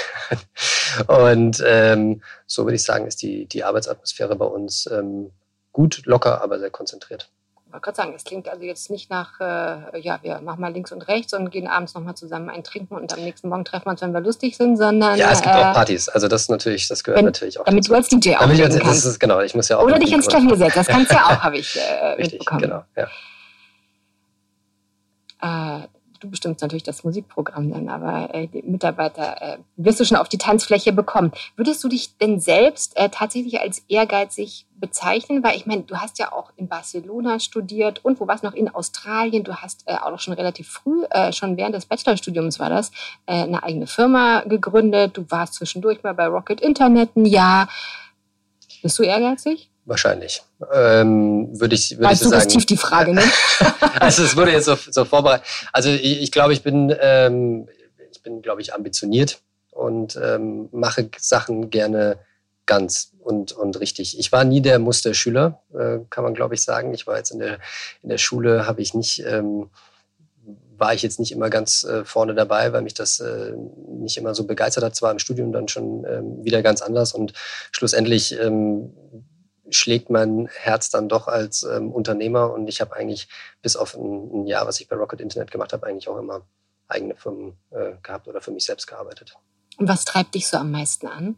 Und 1.06 1.62
ähm, 1.66 2.22
so 2.46 2.64
würde 2.64 2.76
ich 2.76 2.84
sagen, 2.84 3.06
ist 3.06 3.22
die, 3.22 3.46
die 3.46 3.64
Arbeitsatmosphäre 3.64 4.36
bei 4.36 4.46
uns 4.46 4.88
ähm, 4.90 5.30
gut, 5.72 6.02
locker, 6.06 6.42
aber 6.42 6.58
sehr 6.58 6.70
konzentriert 6.70 7.28
wollte 7.76 7.84
gerade 7.84 7.96
sagen, 7.96 8.12
es 8.16 8.24
klingt 8.24 8.48
also 8.48 8.64
jetzt 8.64 8.90
nicht 8.90 9.10
nach, 9.10 9.38
äh, 9.40 10.00
ja, 10.00 10.18
wir 10.22 10.40
machen 10.40 10.60
mal 10.60 10.72
links 10.72 10.92
und 10.92 11.06
rechts 11.08 11.34
und 11.34 11.50
gehen 11.50 11.66
abends 11.66 11.94
nochmal 11.94 12.14
zusammen 12.14 12.48
ein 12.48 12.64
trinken 12.64 12.94
und 12.94 13.12
am 13.12 13.20
nächsten 13.22 13.48
Morgen 13.48 13.64
treffen 13.64 13.86
wir 13.86 13.90
uns, 13.90 14.00
wenn 14.00 14.12
wir 14.12 14.20
lustig 14.20 14.56
sind, 14.56 14.76
sondern. 14.76 15.18
Ja, 15.18 15.30
es 15.30 15.42
gibt 15.42 15.54
äh, 15.54 15.58
auch 15.58 15.74
Partys. 15.74 16.08
Also 16.08 16.26
das 16.28 16.48
natürlich, 16.48 16.88
das 16.88 17.04
gehört 17.04 17.18
wenn, 17.18 17.26
natürlich 17.26 17.60
auch. 17.60 17.64
Damit 17.64 17.84
dazu. 17.84 17.92
du 17.92 17.96
als 17.96 18.08
DJ 18.08 18.36
auch 18.36 18.40
als, 18.40 18.78
kannst. 18.78 19.06
Ist, 19.06 19.20
genau, 19.20 19.40
ich 19.40 19.54
muss 19.54 19.68
ja 19.68 19.78
auch. 19.78 19.84
Oder 19.84 19.98
dich 19.98 20.12
ins 20.12 20.26
Klavier 20.26 20.56
setzen, 20.56 20.72
das 20.74 20.86
kannst 20.86 21.10
du 21.10 21.14
ja 21.14 21.26
auch, 21.26 21.42
habe 21.42 21.58
ich 21.58 21.76
äh, 21.76 21.80
Richtig, 22.16 22.32
mitbekommen. 22.32 22.62
Genau, 22.62 22.84
ja. 22.96 23.08
Du 26.20 26.31
bestimmst 26.31 26.62
natürlich 26.62 26.83
das 26.83 27.05
Musikprogramm 27.05 27.70
dann, 27.70 27.88
aber 27.88 28.35
äh, 28.35 28.46
die 28.46 28.62
Mitarbeiter 28.62 29.40
äh, 29.40 29.59
wirst 29.76 30.00
du 30.00 30.05
schon 30.05 30.16
auf 30.16 30.29
die 30.29 30.38
Tanzfläche 30.38 30.92
bekommen. 30.92 31.33
Würdest 31.57 31.83
du 31.85 31.88
dich 31.88 32.16
denn 32.18 32.40
selbst 32.40 32.96
äh, 32.96 33.09
tatsächlich 33.09 33.61
als 33.61 33.85
ehrgeizig 33.88 34.66
bezeichnen? 34.76 35.42
Weil 35.42 35.57
ich 35.57 35.66
meine, 35.66 35.83
du 35.83 35.96
hast 35.96 36.18
ja 36.18 36.33
auch 36.33 36.52
in 36.57 36.68
Barcelona 36.68 37.38
studiert 37.38 38.05
und 38.05 38.20
wo 38.20 38.26
warst 38.26 38.44
noch? 38.44 38.55
In 38.55 38.68
Australien. 38.68 39.44
Du 39.44 39.55
hast 39.57 39.85
äh, 39.87 39.94
auch 39.94 40.18
schon 40.18 40.35
relativ 40.35 40.68
früh, 40.68 41.05
äh, 41.11 41.33
schon 41.33 41.57
während 41.57 41.74
des 41.74 41.87
Bachelorstudiums 41.87 42.59
war 42.59 42.70
das, 42.70 42.90
äh, 43.26 43.42
eine 43.42 43.62
eigene 43.62 43.87
Firma 43.87 44.40
gegründet. 44.40 45.16
Du 45.16 45.24
warst 45.29 45.55
zwischendurch 45.55 46.02
mal 46.02 46.14
bei 46.14 46.26
Rocket 46.26 46.61
Internet 46.61 47.16
ein 47.16 47.26
Jahr. 47.26 47.68
Bist 48.83 48.98
du 48.98 49.02
ehrgeizig? 49.02 49.70
Wahrscheinlich. 49.87 50.42
Ähm, 50.72 51.49
würde 51.61 51.77
ich, 51.77 51.96
würde 51.96 52.12
ich 52.12 52.18
so 52.18 52.29
sagen. 52.29 52.49
tief 52.49 52.66
die 52.66 52.77
Frage, 52.77 53.14
ne? 53.14 53.22
also 54.01 54.25
es 54.25 54.37
wurde 54.37 54.51
jetzt 54.51 54.64
so, 54.64 54.75
so 54.75 55.05
vorbereitet. 55.05 55.46
Also 55.72 55.90
ich, 55.90 56.22
ich 56.22 56.33
glaube, 56.33 56.53
ich 56.53 56.64
bin, 56.64 56.94
ähm, 57.01 57.68
ich 58.11 58.20
bin, 58.20 58.42
glaube 58.42 58.62
ich, 58.62 58.75
ambitioniert 58.75 59.38
und 59.70 60.18
ähm, 60.20 60.68
mache 60.72 61.09
Sachen 61.18 61.70
gerne 61.70 62.18
ganz 62.66 63.12
und, 63.20 63.53
und 63.53 63.79
richtig. 63.79 64.18
Ich 64.18 64.33
war 64.33 64.42
nie 64.42 64.61
der 64.61 64.81
Musterschüler, 64.81 65.61
äh, 65.72 65.99
kann 66.11 66.25
man, 66.25 66.35
glaube 66.35 66.57
ich, 66.57 66.62
sagen. 66.62 66.92
Ich 66.92 67.07
war 67.07 67.16
jetzt 67.16 67.31
in 67.31 67.38
der, 67.38 67.61
in 68.03 68.09
der 68.09 68.18
Schule, 68.18 68.66
habe 68.66 68.83
ich 68.83 68.92
nicht, 68.92 69.25
ähm, 69.25 69.70
war 70.77 70.94
ich 70.94 71.03
jetzt 71.03 71.20
nicht 71.20 71.31
immer 71.31 71.49
ganz 71.49 71.85
äh, 71.85 72.05
vorne 72.05 72.35
dabei, 72.35 72.72
weil 72.72 72.83
mich 72.83 72.94
das 72.94 73.20
äh, 73.20 73.53
nicht 73.88 74.16
immer 74.16 74.35
so 74.35 74.44
begeistert 74.44 74.83
hat. 74.83 74.96
Zwar 74.96 75.12
im 75.12 75.20
Studium 75.20 75.53
dann 75.53 75.68
schon 75.68 76.05
ähm, 76.09 76.44
wieder 76.44 76.62
ganz 76.62 76.83
anders 76.83 77.12
und 77.12 77.35
schlussendlich 77.70 78.37
ähm, 78.40 78.92
schlägt 79.70 80.11
mein 80.11 80.48
Herz 80.48 80.90
dann 80.90 81.09
doch 81.09 81.29
als 81.29 81.62
ähm, 81.62 81.90
Unternehmer 81.92 82.52
und 82.52 82.68
ich 82.68 82.81
habe 82.81 82.94
eigentlich 82.94 83.29
bis 83.62 83.76
auf 83.76 83.94
ein, 83.94 84.31
ein, 84.33 84.46
Jahr, 84.46 84.66
was 84.66 84.81
ich 84.81 84.88
bei 84.88 84.96
Rocket 84.96 85.20
Internet 85.20 85.50
gemacht 85.50 85.72
habe, 85.72 85.87
eigentlich 85.87 86.09
auch 86.09 86.18
immer 86.18 86.42
eigene 86.88 87.16
Firmen 87.16 87.57
äh, 87.70 87.92
gehabt 88.02 88.29
oder 88.29 88.40
für 88.40 88.52
mich 88.52 88.64
selbst 88.64 88.87
gearbeitet. 88.87 89.37
Und 89.79 89.88
was 89.88 90.05
treibt 90.05 90.35
dich 90.35 90.48
so 90.48 90.57
am 90.57 90.70
meisten 90.70 91.07
an? 91.07 91.37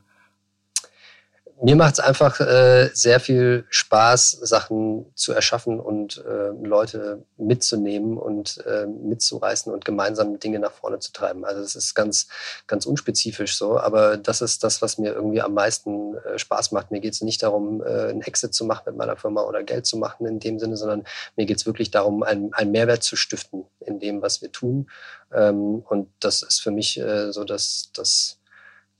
Mir 1.60 1.76
macht 1.76 1.94
es 1.94 2.00
einfach 2.00 2.40
äh, 2.40 2.90
sehr 2.92 3.20
viel 3.20 3.64
Spaß, 3.70 4.30
Sachen 4.42 5.06
zu 5.14 5.32
erschaffen 5.32 5.80
und 5.80 6.24
äh, 6.24 6.50
Leute 6.66 7.24
mitzunehmen 7.36 8.16
und 8.16 8.64
äh, 8.66 8.86
mitzureißen 8.86 9.72
und 9.72 9.84
gemeinsam 9.84 10.38
Dinge 10.38 10.60
nach 10.60 10.72
vorne 10.72 11.00
zu 11.00 11.12
treiben. 11.12 11.44
Also 11.44 11.62
es 11.62 11.74
ist 11.74 11.94
ganz, 11.94 12.28
ganz 12.66 12.86
unspezifisch 12.86 13.56
so, 13.56 13.78
aber 13.78 14.16
das 14.16 14.40
ist 14.40 14.62
das, 14.62 14.82
was 14.82 14.98
mir 14.98 15.12
irgendwie 15.12 15.42
am 15.42 15.54
meisten 15.54 16.16
äh, 16.16 16.38
Spaß 16.38 16.72
macht. 16.72 16.90
Mir 16.90 17.00
geht 17.00 17.14
es 17.14 17.22
nicht 17.22 17.42
darum, 17.42 17.82
äh, 17.82 18.08
einen 18.08 18.22
Exit 18.22 18.54
zu 18.54 18.64
machen 18.64 18.84
mit 18.86 18.96
meiner 18.96 19.16
Firma 19.16 19.42
oder 19.42 19.62
Geld 19.62 19.86
zu 19.86 19.96
machen 19.96 20.26
in 20.26 20.38
dem 20.38 20.58
Sinne, 20.58 20.76
sondern 20.76 21.04
mir 21.36 21.46
geht 21.46 21.58
es 21.58 21.66
wirklich 21.66 21.90
darum, 21.90 22.22
einen, 22.22 22.52
einen 22.54 22.70
Mehrwert 22.70 23.02
zu 23.02 23.16
stiften 23.16 23.64
in 23.80 23.98
dem, 23.98 24.22
was 24.22 24.42
wir 24.42 24.52
tun. 24.52 24.88
Ähm, 25.32 25.82
und 25.88 26.08
das 26.20 26.42
ist 26.42 26.60
für 26.60 26.70
mich 26.70 26.98
äh, 26.98 27.32
so, 27.32 27.44
dass 27.44 27.90
das 27.94 28.37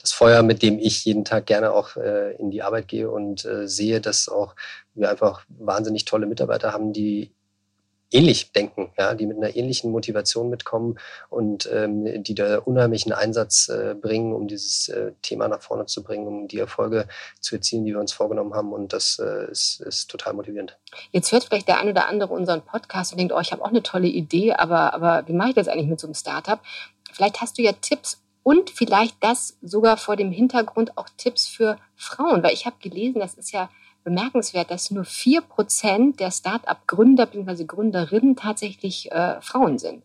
das 0.01 0.13
Feuer, 0.13 0.43
mit 0.43 0.63
dem 0.63 0.79
ich 0.79 1.05
jeden 1.05 1.25
Tag 1.25 1.47
gerne 1.47 1.73
auch 1.73 1.97
äh, 1.97 2.35
in 2.37 2.51
die 2.51 2.63
Arbeit 2.63 2.89
gehe 2.89 3.11
und 3.11 3.45
äh, 3.45 3.67
sehe, 3.69 4.01
dass 4.01 4.29
auch 4.29 4.55
wir 4.95 5.11
einfach 5.11 5.45
wahnsinnig 5.49 6.05
tolle 6.05 6.27
Mitarbeiter 6.27 6.73
haben, 6.73 6.93
die 6.93 7.33
ähnlich 8.11 8.53
denken, 8.53 8.91
ja, 8.97 9.15
die 9.15 9.27
mit 9.27 9.37
einer 9.37 9.55
ähnlichen 9.55 9.91
Motivation 9.91 10.49
mitkommen 10.49 10.99
und 11.29 11.69
ähm, 11.73 12.23
die 12.23 12.35
da 12.35 12.59
unheimlichen 12.59 13.13
Einsatz 13.13 13.69
äh, 13.69 13.95
bringen, 13.95 14.33
um 14.33 14.49
dieses 14.49 14.89
äh, 14.89 15.13
Thema 15.23 15.49
nach 15.49 15.61
vorne 15.61 15.87
zu 15.87 16.03
bringen, 16.03 16.27
um 16.27 16.49
die 16.49 16.59
Erfolge 16.59 17.07
zu 17.41 17.57
erzielen, 17.57 17.85
die 17.85 17.93
wir 17.93 18.01
uns 18.01 18.13
vorgenommen 18.13 18.55
haben. 18.55 18.73
Und 18.73 18.93
das 18.93 19.19
äh, 19.19 19.51
ist, 19.51 19.81
ist 19.81 20.09
total 20.11 20.33
motivierend. 20.35 20.79
Jetzt 21.13 21.33
hört 21.33 21.45
vielleicht 21.45 21.69
der 21.69 21.81
ein 21.81 21.89
oder 21.89 22.09
andere 22.09 22.33
unseren 22.33 22.63
Podcast 22.63 23.13
und 23.13 23.19
denkt, 23.19 23.35
oh, 23.35 23.41
ich 23.41 23.53
habe 23.53 23.63
auch 23.63 23.69
eine 23.69 23.83
tolle 23.83 24.09
Idee, 24.09 24.55
aber, 24.55 24.95
aber 24.95 25.25
wie 25.27 25.35
mache 25.35 25.51
ich 25.51 25.55
das 25.55 25.69
eigentlich 25.69 25.89
mit 25.89 26.01
so 26.01 26.07
einem 26.07 26.15
Startup? 26.15 26.61
Vielleicht 27.13 27.41
hast 27.41 27.59
du 27.59 27.63
ja 27.63 27.73
Tipps 27.73 28.19
und 28.49 28.71
vielleicht 28.71 29.23
das 29.23 29.59
sogar 29.61 29.99
vor 29.99 30.17
dem 30.17 30.33
Hintergrund 30.33 30.97
auch 30.97 31.11
Tipps 31.19 31.47
für 31.47 31.77
Frauen, 31.97 32.43
weil 32.43 32.55
ich 32.55 32.65
habe 32.65 32.77
gelesen, 32.81 33.21
das 33.21 33.35
ist 33.35 33.53
ja 33.53 33.69
bemerkenswert, 34.05 34.71
dass 34.71 34.91
nur 34.91 35.05
4% 35.05 36.17
der 36.17 36.31
Start-up-Gründer 36.31 37.27
bzw. 37.27 37.65
Gründerinnen 37.65 38.37
tatsächlich 38.37 39.13
äh, 39.13 39.39
Frauen 39.43 39.79
sind. 39.79 40.03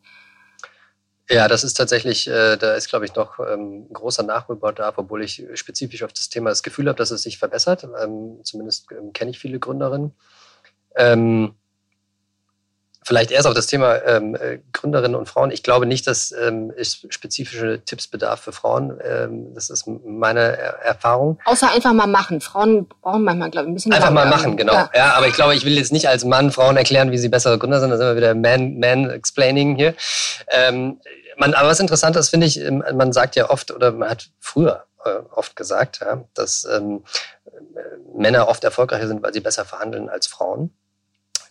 Ja, 1.30 1.48
das 1.48 1.64
ist 1.64 1.76
tatsächlich, 1.76 2.28
äh, 2.28 2.58
da 2.58 2.76
ist, 2.76 2.90
glaube 2.90 3.06
ich, 3.06 3.16
noch 3.16 3.40
ähm, 3.40 3.88
großer 3.94 4.24
Nachholbedarf, 4.24 4.98
obwohl 4.98 5.24
ich 5.24 5.42
spezifisch 5.54 6.04
auf 6.04 6.12
das 6.12 6.28
Thema 6.28 6.50
das 6.50 6.64
Gefühl 6.64 6.90
habe, 6.90 6.98
dass 6.98 7.12
es 7.12 7.24
sich 7.24 7.38
verbessert. 7.38 7.88
Ähm, 8.04 8.42
zumindest 8.44 8.92
ähm, 8.92 9.14
kenne 9.14 9.32
ich 9.32 9.40
viele 9.40 9.58
Gründerinnen. 9.58 10.12
Ähm, 10.98 11.56
Vielleicht 13.06 13.32
erst 13.32 13.48
auf 13.48 13.54
das 13.54 13.68
Thema 13.68 14.02
ähm, 14.06 14.36
äh, 14.36 14.60
Gründerinnen 14.72 15.16
und 15.16 15.28
Frauen. 15.28 15.52
Ich 15.52 15.64
glaube 15.64 15.86
nicht, 15.86 16.08
dass 16.08 16.32
ähm, 16.32 16.74
es 16.76 17.06
spezifische 17.10 17.82
Tipps 17.86 18.08
bedarf 18.08 18.42
für 18.42 18.52
Frauen. 18.52 19.00
Ähm, 19.04 19.54
das 19.54 19.70
ist 19.70 19.88
meine 19.88 20.58
er 20.58 20.80
Erfahrung. 20.84 21.40
Außer 21.46 21.72
einfach 21.72 21.94
mal 21.94 22.08
machen. 22.08 22.42
Frauen 22.42 22.88
brauchen 22.88 23.24
manchmal, 23.24 23.50
glaube 23.50 23.66
ich, 23.66 23.72
ein 23.72 23.74
bisschen. 23.74 23.94
Einfach 23.94 24.12
mal 24.12 24.28
machen, 24.28 24.58
genau. 24.58 24.74
Ja. 24.74 24.90
ja. 24.96 25.14
aber 25.14 25.28
ich 25.28 25.34
glaube, 25.34 25.56
ich 25.56 25.66
will 25.66 25.78
jetzt 25.78 25.92
nicht 25.92 26.08
als 26.08 26.26
Mann 26.26 26.52
Frauen 26.52 26.78
erklären, 26.78 27.12
wie 27.12 27.18
sie 27.18 27.30
bessere 27.30 27.58
Gründer 27.58 27.80
sind. 27.80 27.90
Da 27.90 27.98
sind 27.98 28.08
wir 28.08 28.16
wieder 28.16 28.36
Man, 28.36 28.80
Man 28.80 29.10
explaining 29.10 29.76
hier. 29.76 29.96
Ähm, 30.48 31.00
man, 31.38 31.54
aber 31.54 31.70
was 31.70 31.80
interessant 31.80 32.16
ist, 32.16 32.30
finde 32.30 32.48
ich, 32.48 32.60
ähm, 32.60 32.84
man 32.94 33.12
sagt 33.12 33.36
ja 33.36 33.50
oft 33.50 33.72
oder 33.72 33.92
man 33.92 34.10
hat 34.10 34.30
früher 34.40 34.86
äh, 35.06 35.20
oft 35.34 35.56
gesagt, 35.56 36.00
ja, 36.02 36.24
dass 36.34 36.66
ähm, 36.66 37.04
Männer 38.16 38.48
oft 38.48 38.64
erfolgreicher 38.64 39.08
sind, 39.08 39.24
weil 39.24 39.34
sie 39.34 39.40
besser 39.40 39.66
verhandeln 39.66 40.10
als 40.10 40.28
Frauen 40.28 40.72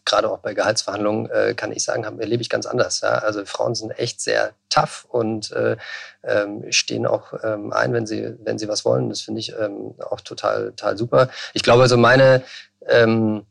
gerade 0.05 0.31
auch 0.31 0.39
bei 0.39 0.55
Gehaltsverhandlungen, 0.55 1.31
äh, 1.31 1.55
kann 1.55 1.73
ich 1.73 1.85
sagen, 1.85 2.05
erlebe 2.19 2.43
ich 2.43 2.51
ganz 2.51 2.67
anders. 2.67 3.01
Ja? 3.01 3.19
Also 3.19 3.45
Frauen 3.45 3.75
sind 3.75 3.91
echt 3.93 4.21
sehr 4.21 4.53
tough 4.69 5.07
und 5.09 5.53
äh, 5.53 5.77
ähm, 6.23 6.71
stehen 6.71 7.07
auch 7.07 7.33
ähm, 7.43 7.73
ein, 7.73 7.93
wenn 7.93 8.07
sie, 8.07 8.35
wenn 8.43 8.59
sie 8.59 8.69
was 8.69 8.85
wollen. 8.85 9.09
Das 9.09 9.21
finde 9.21 9.41
ich 9.41 9.55
ähm, 9.59 9.95
auch 10.11 10.21
total, 10.21 10.71
total 10.71 10.99
super. 10.99 11.29
Ich 11.55 11.63
glaube, 11.63 11.83
also 11.83 11.97
meine 11.97 12.43
ähm, 12.87 13.47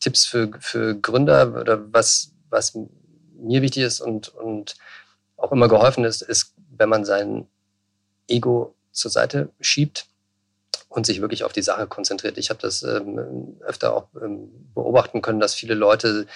Tipps 0.00 0.26
für, 0.26 0.50
für 0.60 0.94
Gründer 0.94 1.54
oder 1.60 1.92
was, 1.92 2.32
was 2.48 2.76
mir 3.36 3.62
wichtig 3.62 3.82
ist 3.82 4.00
und, 4.00 4.28
und 4.28 4.76
auch 5.36 5.52
immer 5.52 5.68
geholfen 5.68 6.04
ist, 6.04 6.22
ist, 6.22 6.54
wenn 6.76 6.88
man 6.88 7.04
sein 7.04 7.46
Ego 8.28 8.74
zur 8.92 9.10
Seite 9.10 9.50
schiebt 9.60 10.06
und 10.94 11.06
sich 11.06 11.20
wirklich 11.20 11.42
auf 11.42 11.52
die 11.52 11.62
Sache 11.62 11.88
konzentriert. 11.88 12.38
Ich 12.38 12.50
habe 12.50 12.60
das 12.60 12.84
ähm, 12.84 13.56
öfter 13.66 13.96
auch 13.96 14.06
ähm, 14.22 14.48
beobachten 14.74 15.22
können, 15.22 15.40
dass 15.40 15.52
viele 15.52 15.74
Leute 15.74 16.26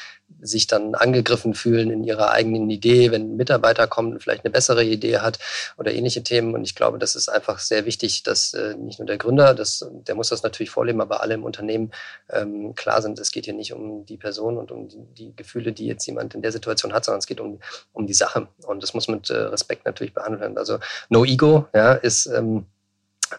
sich 0.40 0.66
dann 0.66 0.96
angegriffen 0.96 1.54
fühlen 1.54 1.90
in 1.90 2.02
ihrer 2.02 2.32
eigenen 2.32 2.68
Idee, 2.68 3.12
wenn 3.12 3.22
ein 3.22 3.36
Mitarbeiter 3.36 3.86
kommt 3.86 4.12
und 4.12 4.20
vielleicht 4.20 4.44
eine 4.44 4.50
bessere 4.50 4.82
Idee 4.82 5.18
hat 5.18 5.38
oder 5.76 5.92
ähnliche 5.92 6.24
Themen. 6.24 6.54
Und 6.54 6.64
ich 6.64 6.74
glaube, 6.74 6.98
das 6.98 7.14
ist 7.14 7.28
einfach 7.28 7.60
sehr 7.60 7.86
wichtig, 7.86 8.24
dass 8.24 8.52
äh, 8.52 8.74
nicht 8.74 8.98
nur 8.98 9.06
der 9.06 9.16
Gründer, 9.16 9.54
das, 9.54 9.88
der 9.92 10.16
muss 10.16 10.30
das 10.30 10.42
natürlich 10.42 10.70
vorleben, 10.70 11.00
aber 11.00 11.22
alle 11.22 11.34
im 11.34 11.44
Unternehmen 11.44 11.92
ähm, 12.28 12.74
klar 12.74 13.00
sind, 13.00 13.20
es 13.20 13.30
geht 13.30 13.44
hier 13.44 13.54
nicht 13.54 13.72
um 13.72 14.06
die 14.06 14.16
Person 14.16 14.58
und 14.58 14.72
um 14.72 14.88
die, 14.88 15.04
die, 15.14 15.36
Gefühle, 15.36 15.72
die 15.72 15.86
jetzt 15.86 16.04
jemand 16.06 16.34
in 16.34 16.42
der 16.42 16.50
Situation 16.50 16.92
hat, 16.92 17.04
sondern 17.04 17.20
es 17.20 17.26
geht 17.26 17.40
um, 17.40 17.60
um 17.92 18.08
die 18.08 18.14
Sache. 18.14 18.48
Und 18.66 18.82
das 18.82 18.92
muss 18.92 19.06
mit 19.06 19.30
äh, 19.30 19.36
Respekt 19.36 19.86
natürlich 19.86 20.14
behandelt 20.14 20.40
werden. 20.40 20.58
Also 20.58 20.78
No 21.10 21.24
Ego 21.24 21.68
ja, 21.72 21.92
ist 21.92 22.26
ähm, 22.26 22.66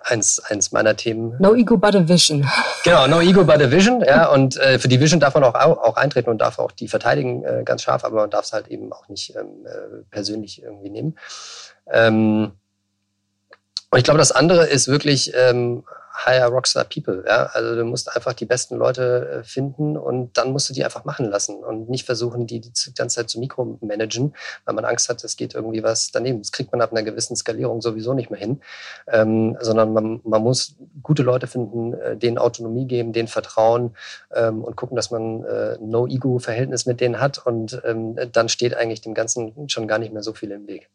eins, 0.03 0.39
eins 0.39 0.71
meiner 0.71 0.95
Themen. 0.95 1.35
No 1.39 1.55
ego 1.55 1.77
but 1.77 1.95
a 1.95 2.07
vision. 2.07 2.47
Genau, 2.83 3.07
no 3.07 3.21
ego 3.21 3.43
but 3.43 3.61
a 3.61 3.71
vision. 3.71 4.01
Ja, 4.01 4.29
und 4.29 4.57
äh, 4.57 4.79
für 4.79 4.87
die 4.87 4.99
Vision 4.99 5.19
darf 5.19 5.33
man 5.33 5.43
auch, 5.43 5.55
auch 5.55 5.97
eintreten 5.97 6.29
und 6.29 6.39
darf 6.39 6.59
auch 6.59 6.71
die 6.71 6.87
verteidigen 6.87 7.43
äh, 7.43 7.63
ganz 7.63 7.83
scharf, 7.83 8.03
aber 8.03 8.17
man 8.17 8.29
darf 8.29 8.45
es 8.45 8.53
halt 8.53 8.67
eben 8.67 8.91
auch 8.93 9.07
nicht 9.09 9.35
ähm, 9.35 9.65
äh, 9.65 10.03
persönlich 10.09 10.61
irgendwie 10.61 10.89
nehmen. 10.89 11.17
Ähm, 11.91 12.51
und 13.91 13.97
ich 13.97 14.03
glaube, 14.03 14.19
das 14.19 14.31
andere 14.31 14.65
ist 14.67 14.87
wirklich 14.87 15.33
ähm, 15.35 15.83
hire 16.25 16.47
Rockstar 16.47 16.85
People. 16.85 17.23
Ja? 17.27 17.47
Also 17.53 17.75
du 17.75 17.83
musst 17.85 18.15
einfach 18.15 18.33
die 18.33 18.45
besten 18.45 18.75
Leute 18.75 19.39
äh, 19.39 19.43
finden 19.43 19.97
und 19.97 20.37
dann 20.37 20.51
musst 20.51 20.69
du 20.69 20.73
die 20.73 20.83
einfach 20.83 21.05
machen 21.05 21.25
lassen 21.25 21.63
und 21.63 21.89
nicht 21.89 22.05
versuchen, 22.05 22.47
die 22.47 22.59
die 22.59 22.71
ganze 22.95 23.17
Zeit 23.17 23.29
zu 23.29 23.39
mikromanagen, 23.39 24.35
weil 24.65 24.75
man 24.75 24.85
Angst 24.85 25.09
hat, 25.09 25.23
es 25.23 25.37
geht 25.37 25.55
irgendwie 25.55 25.83
was 25.83 26.11
daneben. 26.11 26.39
Das 26.39 26.51
kriegt 26.51 26.71
man 26.71 26.81
ab 26.81 26.91
einer 26.91 27.03
gewissen 27.03 27.35
Skalierung 27.35 27.81
sowieso 27.81 28.13
nicht 28.13 28.29
mehr 28.29 28.39
hin, 28.39 28.61
ähm, 29.07 29.57
sondern 29.61 29.93
man, 29.93 30.21
man 30.23 30.41
muss 30.41 30.75
gute 31.01 31.23
Leute 31.23 31.47
finden, 31.47 31.93
äh, 31.93 32.17
denen 32.17 32.37
Autonomie 32.37 32.85
geben, 32.85 33.13
denen 33.13 33.27
Vertrauen 33.27 33.95
ähm, 34.33 34.63
und 34.63 34.75
gucken, 34.75 34.95
dass 34.95 35.11
man 35.11 35.43
äh, 35.43 35.77
No-Ego-Verhältnis 35.79 36.85
mit 36.85 37.01
denen 37.01 37.19
hat 37.19 37.45
und 37.45 37.81
ähm, 37.85 38.17
dann 38.31 38.49
steht 38.49 38.75
eigentlich 38.75 39.01
dem 39.01 39.13
Ganzen 39.13 39.69
schon 39.69 39.87
gar 39.87 39.99
nicht 39.99 40.13
mehr 40.13 40.23
so 40.23 40.33
viel 40.33 40.51
im 40.51 40.67
Weg. 40.67 40.89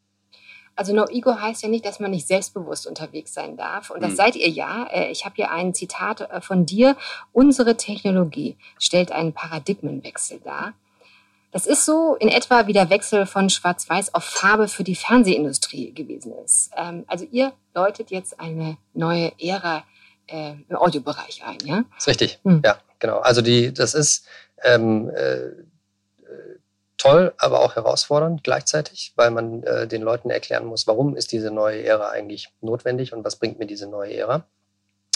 Also 0.77 0.95
No 0.95 1.07
Ego 1.07 1.41
heißt 1.41 1.63
ja 1.63 1.69
nicht, 1.69 1.85
dass 1.85 2.01
man 2.01 2.11
nicht 2.11 2.27
selbstbewusst 2.27 2.87
unterwegs 2.87 3.33
sein 3.33 3.57
darf. 3.57 3.91
Und 3.91 4.03
das 4.03 4.13
mhm. 4.13 4.17
seid 4.17 4.37
ihr 4.37 4.49
ja. 4.49 4.89
Äh, 4.91 5.11
ich 5.11 5.25
habe 5.25 5.37
hier 5.37 5.51
ein 5.51 5.75
Zitat 5.75 6.21
äh, 6.23 6.41
von 6.41 6.67
dir. 6.67 6.97
Unsere 7.33 7.77
Technologie 7.77 8.57
stellt 8.79 9.13
einen 9.13 9.33
Paradigmenwechsel 9.33 10.41
dar. 10.43 10.75
Das 11.53 11.67
ist 11.69 11.85
so 11.85 12.17
in 12.17 12.29
etwa 12.29 12.67
wie 12.67 12.73
der 12.73 12.91
Wechsel 12.91 13.27
von 13.27 13.49
Schwarz-Weiß 13.49 14.15
auf 14.15 14.25
Farbe 14.25 14.67
für 14.67 14.83
die 14.83 14.97
Fernsehindustrie 14.97 15.93
gewesen 15.93 16.33
ist. 16.45 16.73
Ähm, 16.77 17.05
also 17.07 17.27
ihr 17.31 17.53
läutet 17.75 18.11
jetzt 18.11 18.41
eine 18.41 18.77
neue 18.93 19.31
Ära 19.39 19.85
äh, 20.27 20.55
im 20.69 20.77
Audiobereich 20.77 21.43
ein, 21.47 21.59
ja? 21.65 21.85
Das 21.95 22.05
ist 22.05 22.09
richtig, 22.09 22.41
hm. 22.43 22.63
ja, 22.65 22.77
genau. 22.99 23.19
Also 23.19 23.41
die, 23.41 23.73
das 23.73 23.95
ist 23.95 24.27
ähm, 24.65 25.11
äh, 25.11 25.51
toll, 27.05 27.35
aber 27.37 27.61
auch 27.61 27.77
herausfordernd 27.77 28.43
gleichzeitig, 28.45 29.13
weil 29.17 29.31
man 29.31 29.63
äh, 29.65 29.87
den 29.87 30.03
Leuten 30.03 30.31
erklären 30.31 30.65
muss, 30.65 30.87
warum 30.87 31.17
ist 31.17 31.33
diese 31.33 31.51
neue 31.51 31.85
Ära 31.85 32.09
eigentlich 32.09 32.51
notwendig 32.63 33.13
und 33.13 33.25
was 33.25 33.37
bringt 33.37 33.59
mir 33.59 33.67
diese 33.67 33.87
neue 33.87 34.15
Ära. 34.15 34.47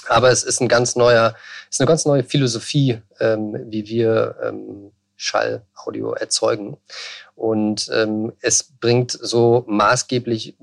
Aber 0.07 0.31
es 0.31 0.43
ist 0.43 0.61
ein 0.61 0.69
ganz 0.69 0.97
neuer, 0.97 1.35
ist 1.71 1.81
eine 1.81 1.89
ganz 1.89 2.05
neue 2.05 2.25
Philosophie, 2.25 3.01
ähm, 3.21 3.57
wie 3.71 3.87
wir 3.87 4.37
ähm, 4.43 4.93
Schall, 5.17 5.63
Audio 5.75 6.13
erzeugen. 6.13 6.77
Und 7.35 7.91
ähm, 7.93 8.33
es 8.41 8.63
bringt 8.63 9.13
so 9.13 9.65
maßgeblich 9.67 10.57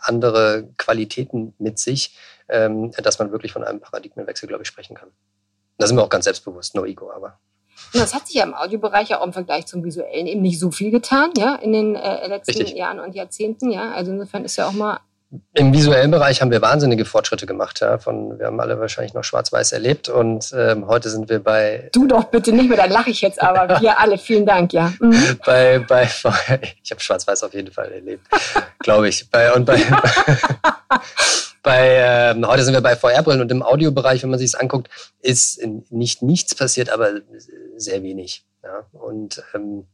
andere 0.00 0.68
Qualitäten 0.78 1.54
mit 1.58 1.78
sich, 1.78 2.16
ähm, 2.48 2.92
dass 2.92 3.18
man 3.18 3.32
wirklich 3.32 3.52
von 3.52 3.64
einem 3.64 3.80
Paradigmenwechsel, 3.80 4.48
glaube 4.48 4.62
ich, 4.62 4.68
sprechen 4.68 4.96
kann. 4.96 5.10
Da 5.78 5.86
sind 5.86 5.96
wir 5.96 6.04
auch 6.04 6.10
ganz 6.10 6.24
selbstbewusst, 6.24 6.74
no 6.74 6.84
ego, 6.84 7.12
aber. 7.12 7.38
Und 7.92 8.00
das 8.00 8.14
hat 8.14 8.26
sich 8.26 8.36
ja 8.36 8.44
im 8.44 8.54
Audiobereich 8.54 9.08
ja 9.08 9.20
auch 9.20 9.26
im 9.26 9.32
Vergleich 9.32 9.66
zum 9.66 9.84
visuellen 9.84 10.26
eben 10.26 10.42
nicht 10.42 10.60
so 10.60 10.70
viel 10.70 10.90
getan, 10.90 11.30
ja, 11.36 11.56
in 11.56 11.72
den 11.72 11.96
äh, 11.96 12.26
letzten 12.28 12.58
Richtig. 12.58 12.76
Jahren 12.76 13.00
und 13.00 13.14
Jahrzehnten, 13.14 13.70
ja. 13.70 13.92
Also 13.92 14.12
insofern 14.12 14.44
ist 14.44 14.56
ja 14.56 14.68
auch 14.68 14.72
mal 14.72 15.00
im 15.54 15.72
visuellen 15.72 16.10
Bereich 16.10 16.40
haben 16.40 16.50
wir 16.50 16.60
wahnsinnige 16.60 17.04
Fortschritte 17.04 17.46
gemacht. 17.46 17.80
Ja. 17.80 17.98
Von, 17.98 18.38
wir 18.38 18.46
haben 18.46 18.58
alle 18.58 18.80
wahrscheinlich 18.80 19.14
noch 19.14 19.22
Schwarz-Weiß 19.22 19.72
erlebt 19.72 20.08
und 20.08 20.52
ähm, 20.56 20.88
heute 20.88 21.08
sind 21.08 21.28
wir 21.28 21.38
bei. 21.38 21.88
Du 21.92 22.06
doch 22.06 22.24
bitte 22.24 22.52
nicht 22.52 22.68
mehr, 22.68 22.76
dann 22.76 22.90
lache 22.90 23.10
ich 23.10 23.20
jetzt 23.20 23.40
aber. 23.40 23.60
Wir 23.80 23.98
alle, 23.98 24.18
vielen 24.18 24.44
Dank, 24.44 24.72
ja. 24.72 24.92
Mhm. 24.98 25.38
Bei, 25.44 25.78
bei, 25.78 26.04
ich 26.82 26.90
habe 26.90 27.00
Schwarz-Weiß 27.00 27.44
auf 27.44 27.54
jeden 27.54 27.72
Fall 27.72 27.92
erlebt, 27.92 28.26
glaube 28.80 29.08
ich. 29.08 29.30
Bei, 29.30 29.52
und 29.52 29.64
bei, 29.64 29.80
bei 31.62 32.32
ähm, 32.34 32.46
heute 32.46 32.64
sind 32.64 32.74
wir 32.74 32.80
bei 32.80 32.96
VR-Brillen 32.96 33.40
und 33.40 33.52
im 33.52 33.62
Audiobereich, 33.62 34.22
wenn 34.22 34.30
man 34.30 34.38
sich 34.38 34.48
es 34.48 34.54
anguckt, 34.54 34.88
ist 35.20 35.64
nicht 35.90 36.22
nichts 36.22 36.54
passiert, 36.54 36.90
aber 36.90 37.20
sehr 37.76 38.02
wenig. 38.02 38.44
Ja. 38.64 38.84
Und 38.92 39.42
ähm, 39.54 39.86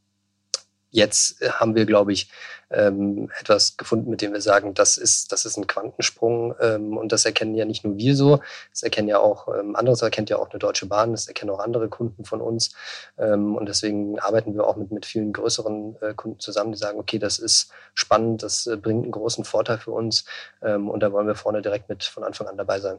jetzt 0.96 1.40
haben 1.60 1.74
wir, 1.74 1.86
glaube 1.86 2.12
ich, 2.12 2.28
ähm, 2.70 3.30
etwas 3.38 3.76
gefunden, 3.76 4.10
mit 4.10 4.22
dem 4.22 4.32
wir 4.32 4.40
sagen, 4.40 4.74
das 4.74 4.96
ist, 4.96 5.30
das 5.30 5.44
ist 5.44 5.56
ein 5.56 5.68
Quantensprung. 5.68 6.54
Ähm, 6.60 6.96
und 6.96 7.12
das 7.12 7.24
erkennen 7.24 7.54
ja 7.54 7.64
nicht 7.64 7.84
nur 7.84 7.96
wir 7.96 8.16
so, 8.16 8.40
das 8.72 8.82
erkennen 8.82 9.08
ja 9.08 9.18
auch 9.20 9.48
ähm, 9.48 9.76
andere, 9.76 9.92
das 9.92 10.02
erkennt 10.02 10.30
ja 10.30 10.38
auch 10.38 10.50
eine 10.50 10.58
Deutsche 10.58 10.86
Bahn, 10.86 11.12
das 11.12 11.28
erkennen 11.28 11.50
auch 11.50 11.60
andere 11.60 11.88
Kunden 11.88 12.24
von 12.24 12.40
uns. 12.40 12.74
Ähm, 13.18 13.54
und 13.54 13.68
deswegen 13.68 14.18
arbeiten 14.18 14.54
wir 14.54 14.66
auch 14.66 14.76
mit, 14.76 14.90
mit 14.90 15.06
vielen 15.06 15.32
größeren 15.32 15.96
äh, 16.00 16.14
Kunden 16.14 16.40
zusammen, 16.40 16.72
die 16.72 16.78
sagen, 16.78 16.98
okay, 16.98 17.18
das 17.18 17.38
ist 17.38 17.70
spannend, 17.94 18.42
das 18.42 18.66
äh, 18.66 18.76
bringt 18.76 19.04
einen 19.04 19.12
großen 19.12 19.44
Vorteil 19.44 19.78
für 19.78 19.92
uns. 19.92 20.24
Ähm, 20.62 20.90
und 20.90 21.00
da 21.00 21.12
wollen 21.12 21.28
wir 21.28 21.36
vorne 21.36 21.62
direkt 21.62 21.88
mit 21.88 22.02
von 22.02 22.24
Anfang 22.24 22.48
an 22.48 22.56
dabei 22.56 22.80
sein. 22.80 22.98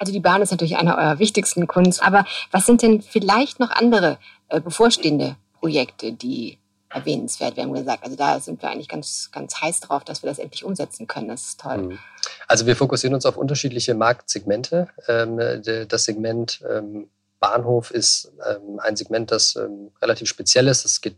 Also 0.00 0.12
die 0.12 0.20
Bahn 0.20 0.42
ist 0.42 0.50
natürlich 0.50 0.76
einer 0.76 0.96
eurer 0.96 1.18
wichtigsten 1.18 1.66
Kunden, 1.66 1.92
aber 2.00 2.24
was 2.52 2.66
sind 2.66 2.82
denn 2.82 3.02
vielleicht 3.02 3.58
noch 3.58 3.70
andere 3.70 4.18
äh, 4.48 4.60
bevorstehende 4.60 5.36
Projekte, 5.60 6.12
die 6.12 6.58
erwähnenswert. 6.90 7.56
Wir 7.56 7.64
haben 7.64 7.74
gesagt, 7.74 8.02
also 8.02 8.16
da 8.16 8.40
sind 8.40 8.62
wir 8.62 8.70
eigentlich 8.70 8.88
ganz, 8.88 9.30
ganz 9.30 9.60
heiß 9.60 9.80
drauf, 9.80 10.04
dass 10.04 10.22
wir 10.22 10.30
das 10.30 10.38
endlich 10.38 10.64
umsetzen 10.64 11.06
können. 11.06 11.28
Das 11.28 11.42
ist 11.44 11.60
toll. 11.60 11.78
Mhm. 11.78 11.98
Also 12.46 12.66
wir 12.66 12.76
fokussieren 12.76 13.14
uns 13.14 13.26
auf 13.26 13.36
unterschiedliche 13.36 13.94
Marktsegmente. 13.94 14.88
Ähm, 15.06 15.62
das 15.88 16.04
Segment 16.04 16.62
ähm, 16.68 17.08
Bahnhof 17.40 17.90
ist 17.90 18.32
ähm, 18.48 18.80
ein 18.80 18.96
Segment, 18.96 19.30
das 19.30 19.56
relativ 20.02 20.28
speziell 20.28 20.66
ist. 20.66 20.84
Es 20.84 21.00
geht 21.00 21.16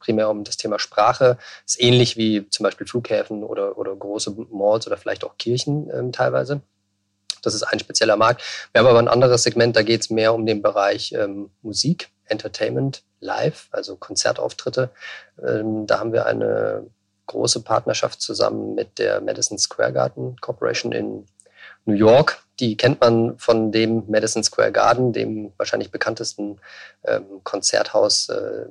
primär 0.00 0.28
um 0.28 0.44
das 0.44 0.56
Thema 0.56 0.78
Sprache. 0.78 1.38
Ist 1.64 1.80
ähnlich 1.80 2.16
wie 2.16 2.48
zum 2.50 2.64
Beispiel 2.64 2.86
Flughäfen 2.86 3.44
oder, 3.44 3.78
oder 3.78 3.94
große 3.94 4.34
Malls 4.50 4.86
oder 4.86 4.96
vielleicht 4.96 5.24
auch 5.24 5.38
Kirchen 5.38 6.12
teilweise. 6.12 6.60
Das 7.42 7.54
ist 7.54 7.62
ein 7.62 7.78
spezieller 7.78 8.16
Markt. 8.16 8.42
Wir 8.72 8.80
haben 8.80 8.88
aber 8.88 8.98
ein 8.98 9.08
anderes 9.08 9.44
Segment, 9.44 9.76
da 9.76 9.82
geht 9.82 10.02
es 10.02 10.10
mehr 10.10 10.34
um 10.34 10.44
den 10.44 10.60
Bereich 10.60 11.14
Musik, 11.62 12.10
Entertainment, 12.26 13.02
Live, 13.20 13.68
also 13.70 13.96
Konzertauftritte. 13.96 14.90
Ähm, 15.42 15.86
da 15.86 16.00
haben 16.00 16.12
wir 16.12 16.26
eine 16.26 16.86
große 17.26 17.62
Partnerschaft 17.62 18.20
zusammen 18.20 18.74
mit 18.74 18.98
der 18.98 19.20
Madison 19.20 19.58
Square 19.58 19.92
Garden 19.92 20.36
Corporation 20.40 20.92
in 20.92 21.26
New 21.84 21.94
York. 21.94 22.42
Die 22.60 22.76
kennt 22.76 23.00
man 23.00 23.38
von 23.38 23.72
dem 23.72 24.04
Madison 24.08 24.44
Square 24.44 24.72
Garden, 24.72 25.12
dem 25.12 25.52
wahrscheinlich 25.56 25.90
bekanntesten 25.90 26.60
ähm, 27.04 27.40
Konzerthaus 27.42 28.28
äh, 28.28 28.66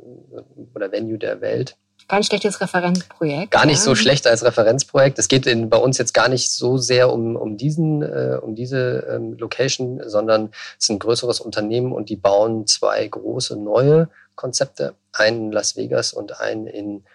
oder 0.73 0.91
Venue 0.91 1.17
der 1.17 1.41
Welt. 1.41 1.77
Kein 2.11 2.23
schlechtes 2.23 2.59
Referenzprojekt. 2.59 3.51
Gar 3.51 3.65
nicht 3.65 3.77
ja. 3.77 3.83
so 3.85 3.95
schlecht 3.95 4.27
als 4.27 4.43
Referenzprojekt. 4.43 5.17
Es 5.17 5.29
geht 5.29 5.47
in, 5.47 5.69
bei 5.69 5.77
uns 5.77 5.97
jetzt 5.97 6.13
gar 6.13 6.27
nicht 6.27 6.51
so 6.51 6.75
sehr 6.75 7.09
um, 7.09 7.37
um, 7.37 7.55
diesen, 7.55 8.01
äh, 8.01 8.37
um 8.41 8.53
diese 8.53 9.07
ähm, 9.09 9.37
Location, 9.37 10.01
sondern 10.05 10.49
es 10.77 10.83
ist 10.83 10.89
ein 10.89 10.99
größeres 10.99 11.39
Unternehmen 11.39 11.93
und 11.93 12.09
die 12.09 12.17
bauen 12.17 12.67
zwei 12.67 13.07
große 13.07 13.55
neue 13.55 14.09
Konzepte, 14.35 14.93
einen 15.13 15.45
in 15.45 15.51
Las 15.53 15.77
Vegas 15.77 16.11
und 16.11 16.41
einen 16.41 16.67
in 16.67 17.05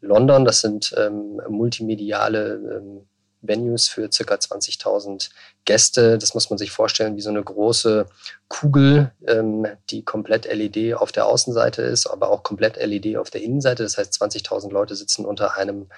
London. 0.00 0.46
Das 0.46 0.62
sind 0.62 0.94
ähm, 0.96 1.38
multimediale 1.50 2.54
ähm, 2.54 3.06
Venues 3.42 3.88
für 3.88 4.10
circa 4.12 4.34
20.000 4.34 5.30
Gäste. 5.64 6.18
Das 6.18 6.34
muss 6.34 6.50
man 6.50 6.58
sich 6.58 6.70
vorstellen 6.70 7.16
wie 7.16 7.20
so 7.20 7.30
eine 7.30 7.42
große 7.42 8.06
Kugel, 8.48 9.12
ähm, 9.26 9.66
die 9.90 10.04
komplett 10.04 10.46
LED 10.46 10.94
auf 10.94 11.12
der 11.12 11.26
Außenseite 11.26 11.82
ist, 11.82 12.06
aber 12.06 12.30
auch 12.30 12.42
komplett 12.42 12.76
LED 12.76 13.16
auf 13.16 13.30
der 13.30 13.42
Innenseite. 13.42 13.82
Das 13.82 13.98
heißt, 13.98 14.20
20.000 14.20 14.70
Leute 14.70 14.94
sitzen 14.94 15.24
unter 15.24 15.56
einem 15.56 15.88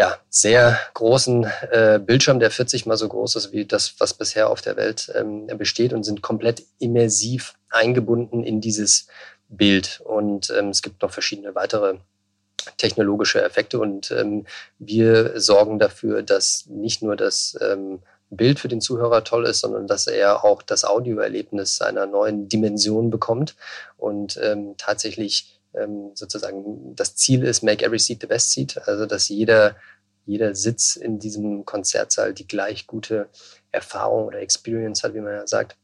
ja, 0.00 0.16
sehr 0.30 0.78
großen 0.94 1.44
äh, 1.70 2.00
Bildschirm, 2.02 2.40
der 2.40 2.50
40 2.50 2.86
mal 2.86 2.96
so 2.96 3.06
groß 3.06 3.36
ist 3.36 3.52
wie 3.52 3.66
das, 3.66 3.96
was 3.98 4.14
bisher 4.14 4.48
auf 4.48 4.62
der 4.62 4.76
Welt 4.76 5.12
ähm, 5.14 5.46
besteht 5.58 5.92
und 5.92 6.04
sind 6.04 6.22
komplett 6.22 6.62
immersiv 6.78 7.54
eingebunden 7.68 8.42
in 8.42 8.62
dieses 8.62 9.08
Bild. 9.48 10.00
Und 10.02 10.48
ähm, 10.56 10.70
es 10.70 10.80
gibt 10.80 11.02
noch 11.02 11.10
verschiedene 11.10 11.54
weitere 11.54 11.98
technologische 12.76 13.42
Effekte. 13.42 13.78
Und 13.78 14.10
ähm, 14.10 14.46
wir 14.78 15.38
sorgen 15.40 15.78
dafür, 15.78 16.22
dass 16.22 16.66
nicht 16.66 17.02
nur 17.02 17.16
das 17.16 17.56
ähm, 17.60 18.00
Bild 18.30 18.60
für 18.60 18.68
den 18.68 18.80
Zuhörer 18.80 19.24
toll 19.24 19.44
ist, 19.46 19.60
sondern 19.60 19.86
dass 19.86 20.06
er 20.06 20.44
auch 20.44 20.62
das 20.62 20.84
Audioerlebnis 20.84 21.80
einer 21.80 22.06
neuen 22.06 22.48
Dimension 22.48 23.10
bekommt. 23.10 23.56
Und 23.96 24.38
ähm, 24.42 24.74
tatsächlich 24.76 25.60
ähm, 25.74 26.12
sozusagen 26.14 26.94
das 26.94 27.16
Ziel 27.16 27.44
ist, 27.44 27.62
make 27.62 27.84
every 27.84 27.98
seat 27.98 28.20
the 28.20 28.26
best 28.26 28.52
seat, 28.52 28.80
also 28.86 29.06
dass 29.06 29.28
jeder, 29.28 29.76
jeder 30.26 30.54
Sitz 30.54 30.96
in 30.96 31.18
diesem 31.18 31.64
Konzertsaal 31.64 32.34
die 32.34 32.46
gleich 32.46 32.86
gute 32.86 33.28
Erfahrung 33.72 34.26
oder 34.26 34.40
Experience 34.40 35.02
hat, 35.02 35.14
wie 35.14 35.20
man 35.20 35.32
ja 35.32 35.46
sagt. 35.46 35.76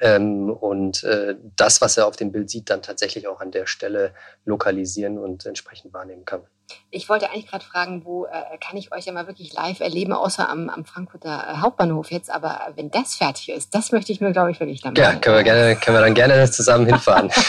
Ähm, 0.00 0.50
und 0.50 1.04
äh, 1.04 1.36
das, 1.56 1.80
was 1.80 1.96
er 1.96 2.06
auf 2.06 2.16
dem 2.16 2.32
Bild 2.32 2.50
sieht, 2.50 2.70
dann 2.70 2.82
tatsächlich 2.82 3.28
auch 3.28 3.40
an 3.40 3.50
der 3.50 3.66
Stelle 3.66 4.14
lokalisieren 4.44 5.18
und 5.18 5.46
entsprechend 5.46 5.92
wahrnehmen 5.92 6.24
kann. 6.24 6.42
Ich 6.90 7.08
wollte 7.08 7.30
eigentlich 7.30 7.46
gerade 7.46 7.64
fragen, 7.64 8.04
wo 8.04 8.26
äh, 8.26 8.58
kann 8.60 8.76
ich 8.76 8.92
euch 8.92 9.04
ja 9.04 9.12
mal 9.12 9.26
wirklich 9.26 9.52
live 9.52 9.80
erleben, 9.80 10.12
außer 10.12 10.48
am, 10.48 10.68
am 10.68 10.84
Frankfurter 10.84 11.46
äh, 11.48 11.56
Hauptbahnhof 11.58 12.10
jetzt. 12.10 12.30
Aber 12.30 12.72
wenn 12.74 12.90
das 12.90 13.14
fertig 13.14 13.50
ist, 13.50 13.74
das 13.74 13.92
möchte 13.92 14.12
ich 14.12 14.20
mir, 14.20 14.32
glaube 14.32 14.50
ich, 14.50 14.60
wirklich 14.60 14.82
dann 14.82 14.94
Ja, 14.94 15.14
können 15.14 15.36
wir, 15.36 15.44
gerne, 15.44 15.76
können 15.76 15.96
wir 15.96 16.02
dann 16.02 16.14
gerne 16.14 16.50
zusammen 16.50 16.86
hinfahren. 16.86 17.30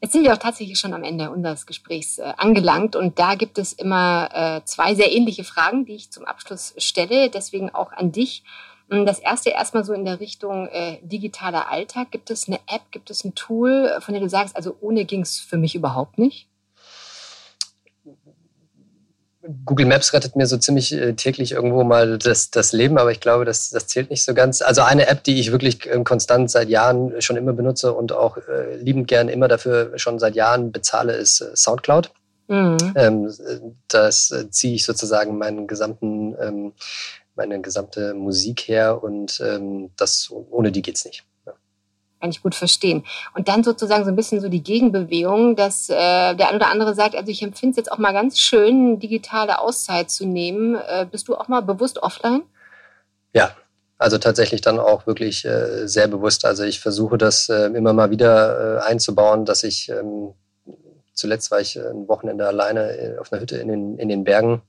Jetzt 0.00 0.12
sind 0.12 0.24
wir 0.24 0.34
auch 0.34 0.38
tatsächlich 0.38 0.78
schon 0.78 0.92
am 0.92 1.02
Ende 1.02 1.30
unseres 1.30 1.64
Gesprächs 1.64 2.18
äh, 2.18 2.32
angelangt 2.36 2.96
und 2.96 3.18
da 3.18 3.34
gibt 3.34 3.58
es 3.58 3.72
immer 3.72 4.28
äh, 4.32 4.60
zwei 4.64 4.94
sehr 4.94 5.10
ähnliche 5.10 5.42
Fragen, 5.42 5.86
die 5.86 5.94
ich 5.94 6.12
zum 6.12 6.26
Abschluss 6.26 6.74
stelle. 6.76 7.30
Deswegen 7.30 7.74
auch 7.74 7.92
an 7.92 8.12
dich. 8.12 8.44
Hm, 8.90 9.04
das 9.04 9.18
erste 9.18 9.50
erstmal 9.50 9.84
so 9.84 9.92
in 9.92 10.04
der 10.04 10.20
Richtung 10.20 10.68
äh, 10.68 10.98
digitaler 11.02 11.70
Alltag. 11.70 12.10
Gibt 12.10 12.30
es 12.30 12.46
eine 12.46 12.58
App, 12.68 12.82
gibt 12.92 13.10
es 13.10 13.24
ein 13.24 13.34
Tool, 13.34 13.90
von 14.00 14.14
dem 14.14 14.22
du 14.22 14.28
sagst, 14.28 14.56
also 14.56 14.76
ohne 14.80 15.04
ging 15.04 15.22
es 15.22 15.38
für 15.38 15.56
mich 15.56 15.74
überhaupt 15.74 16.18
nicht? 16.18 16.48
Google 19.64 19.86
Maps 19.86 20.12
rettet 20.12 20.36
mir 20.36 20.46
so 20.46 20.56
ziemlich 20.56 20.92
äh, 20.92 21.14
täglich 21.14 21.52
irgendwo 21.52 21.84
mal 21.84 22.18
das, 22.18 22.50
das 22.50 22.72
Leben, 22.72 22.98
aber 22.98 23.12
ich 23.12 23.20
glaube, 23.20 23.44
das, 23.44 23.70
das 23.70 23.86
zählt 23.86 24.10
nicht 24.10 24.24
so 24.24 24.34
ganz. 24.34 24.62
Also 24.62 24.82
eine 24.82 25.06
App, 25.06 25.22
die 25.24 25.38
ich 25.38 25.52
wirklich 25.52 25.86
äh, 25.86 26.02
konstant 26.02 26.50
seit 26.50 26.68
Jahren 26.68 27.20
schon 27.20 27.36
immer 27.36 27.52
benutze 27.52 27.92
und 27.92 28.12
auch 28.12 28.38
äh, 28.38 28.76
liebend 28.76 29.08
gern 29.08 29.28
immer 29.28 29.48
dafür 29.48 29.96
schon 29.98 30.18
seit 30.18 30.34
Jahren 30.34 30.72
bezahle, 30.72 31.14
ist 31.14 31.40
äh, 31.40 31.54
SoundCloud. 31.54 32.10
Mhm. 32.48 32.76
Ähm, 32.94 33.32
das 33.88 34.30
äh, 34.30 34.50
ziehe 34.50 34.74
ich 34.74 34.84
sozusagen 34.84 35.38
meinen 35.38 35.66
gesamten 35.66 36.36
ähm, 36.40 36.72
meine 37.36 37.60
gesamte 37.60 38.14
Musik 38.14 38.62
her 38.68 39.02
und 39.02 39.40
ähm, 39.44 39.90
das 39.96 40.30
ohne 40.30 40.72
die 40.72 40.82
geht's 40.82 41.04
nicht. 41.04 41.24
Ja. 41.46 41.52
Kann 42.20 42.30
ich 42.30 42.42
gut 42.42 42.54
verstehen. 42.54 43.04
Und 43.34 43.48
dann 43.48 43.62
sozusagen 43.62 44.04
so 44.04 44.10
ein 44.10 44.16
bisschen 44.16 44.40
so 44.40 44.48
die 44.48 44.62
Gegenbewegung, 44.62 45.54
dass 45.54 45.88
äh, 45.88 46.34
der 46.34 46.48
ein 46.48 46.56
oder 46.56 46.70
andere 46.70 46.94
sagt, 46.94 47.14
also 47.14 47.30
ich 47.30 47.42
empfinde 47.42 47.72
es 47.72 47.76
jetzt 47.76 47.92
auch 47.92 47.98
mal 47.98 48.12
ganz 48.12 48.38
schön, 48.38 48.98
digitale 48.98 49.60
Auszeit 49.60 50.10
zu 50.10 50.26
nehmen. 50.26 50.74
Äh, 50.74 51.06
bist 51.10 51.28
du 51.28 51.36
auch 51.36 51.48
mal 51.48 51.60
bewusst 51.62 52.02
offline? 52.02 52.42
Ja, 53.32 53.54
also 53.98 54.18
tatsächlich 54.18 54.60
dann 54.60 54.78
auch 54.78 55.06
wirklich 55.06 55.44
äh, 55.44 55.86
sehr 55.86 56.08
bewusst. 56.08 56.44
Also 56.44 56.64
ich 56.64 56.80
versuche 56.80 57.18
das 57.18 57.48
äh, 57.48 57.66
immer 57.66 57.92
mal 57.92 58.10
wieder 58.10 58.78
äh, 58.78 58.80
einzubauen, 58.80 59.44
dass 59.44 59.62
ich 59.62 59.88
ähm, 59.90 60.34
zuletzt 61.16 61.50
war 61.50 61.60
ich 61.60 61.78
ein 61.78 62.06
Wochenende 62.08 62.46
alleine 62.46 62.96
äh, 62.96 63.18
auf 63.18 63.32
einer 63.32 63.40
Hütte 63.42 63.56
in 63.56 63.68
den, 63.68 63.98
in 63.98 64.08
den 64.08 64.24
Bergen 64.24 64.62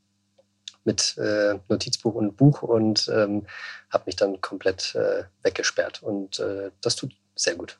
mit 0.88 1.16
äh, 1.18 1.60
Notizbuch 1.70 2.16
und 2.16 2.36
Buch 2.38 2.64
und 2.64 3.12
ähm, 3.14 3.46
habe 3.92 4.04
mich 4.08 4.16
dann 4.16 4.42
komplett 4.42 4.96
äh, 4.96 5.26
weggesperrt. 5.44 6.02
Und 6.02 6.40
äh, 6.40 6.72
das 6.82 6.96
tut 6.96 7.12
sehr 7.36 7.56
gut. 7.56 7.78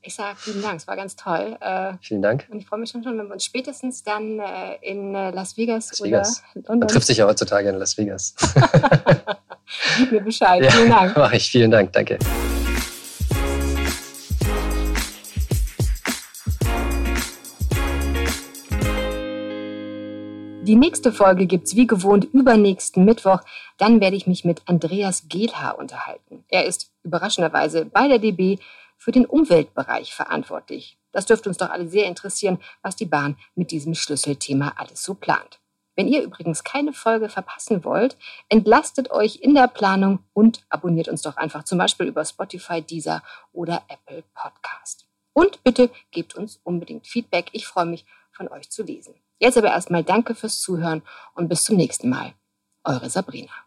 Ich 0.00 0.14
sage 0.14 0.36
vielen 0.38 0.62
Dank, 0.62 0.76
es 0.76 0.86
war 0.86 0.96
ganz 0.96 1.16
toll. 1.16 1.56
Äh, 1.60 1.94
vielen 2.00 2.22
Dank. 2.22 2.46
Und 2.50 2.58
ich 2.58 2.66
freue 2.66 2.78
mich 2.78 2.90
schon, 2.90 3.04
wenn 3.04 3.16
wir 3.16 3.32
uns 3.32 3.44
spätestens 3.44 4.02
dann 4.02 4.38
äh, 4.38 4.76
in 4.82 5.14
äh, 5.14 5.30
Las 5.30 5.56
Vegas, 5.56 5.90
Las 5.90 6.02
Vegas. 6.02 6.42
oder 6.54 6.68
London. 6.68 6.78
Man 6.78 6.88
trifft 6.88 7.06
sich 7.06 7.18
ja 7.18 7.26
heutzutage 7.26 7.68
in 7.68 7.76
Las 7.76 7.98
Vegas. 7.98 8.34
Gib 9.98 10.12
mir 10.12 10.20
Bescheid. 10.20 10.62
Ja, 10.64 10.70
vielen 10.70 10.90
Dank. 10.90 11.16
Mach 11.16 11.32
ich. 11.32 11.50
Vielen 11.50 11.70
Dank. 11.70 11.92
Danke. 11.92 12.18
Die 20.64 20.76
nächste 20.76 21.12
Folge 21.12 21.44
gibt's 21.44 21.76
wie 21.76 21.86
gewohnt 21.86 22.24
übernächsten 22.24 23.04
Mittwoch. 23.04 23.40
Dann 23.76 24.00
werde 24.00 24.16
ich 24.16 24.26
mich 24.26 24.46
mit 24.46 24.62
Andreas 24.64 25.28
Gehlhaar 25.28 25.78
unterhalten. 25.78 26.42
Er 26.48 26.64
ist 26.64 26.90
überraschenderweise 27.02 27.84
bei 27.84 28.08
der 28.08 28.18
DB 28.18 28.56
für 28.96 29.12
den 29.12 29.26
Umweltbereich 29.26 30.14
verantwortlich. 30.14 30.96
Das 31.12 31.26
dürfte 31.26 31.50
uns 31.50 31.58
doch 31.58 31.68
alle 31.68 31.86
sehr 31.86 32.06
interessieren, 32.06 32.60
was 32.80 32.96
die 32.96 33.04
Bahn 33.04 33.36
mit 33.54 33.72
diesem 33.72 33.94
Schlüsselthema 33.94 34.72
alles 34.78 35.02
so 35.02 35.12
plant. 35.12 35.60
Wenn 35.96 36.08
ihr 36.08 36.22
übrigens 36.22 36.64
keine 36.64 36.94
Folge 36.94 37.28
verpassen 37.28 37.84
wollt, 37.84 38.16
entlastet 38.48 39.10
euch 39.10 39.40
in 39.42 39.54
der 39.54 39.68
Planung 39.68 40.20
und 40.32 40.64
abonniert 40.70 41.08
uns 41.08 41.20
doch 41.20 41.36
einfach 41.36 41.64
zum 41.64 41.76
Beispiel 41.76 42.06
über 42.06 42.24
Spotify, 42.24 42.80
Deezer 42.80 43.22
oder 43.52 43.82
Apple 43.88 44.24
Podcast. 44.32 45.04
Und 45.34 45.62
bitte 45.62 45.90
gebt 46.10 46.34
uns 46.34 46.58
unbedingt 46.64 47.06
Feedback. 47.06 47.50
Ich 47.52 47.66
freue 47.66 47.84
mich, 47.84 48.06
von 48.32 48.48
euch 48.48 48.70
zu 48.70 48.82
lesen. 48.82 49.14
Jetzt 49.38 49.58
aber 49.58 49.68
erstmal 49.68 50.04
danke 50.04 50.34
fürs 50.34 50.60
Zuhören 50.60 51.02
und 51.34 51.48
bis 51.48 51.64
zum 51.64 51.76
nächsten 51.76 52.08
Mal. 52.08 52.34
Eure 52.84 53.10
Sabrina. 53.10 53.63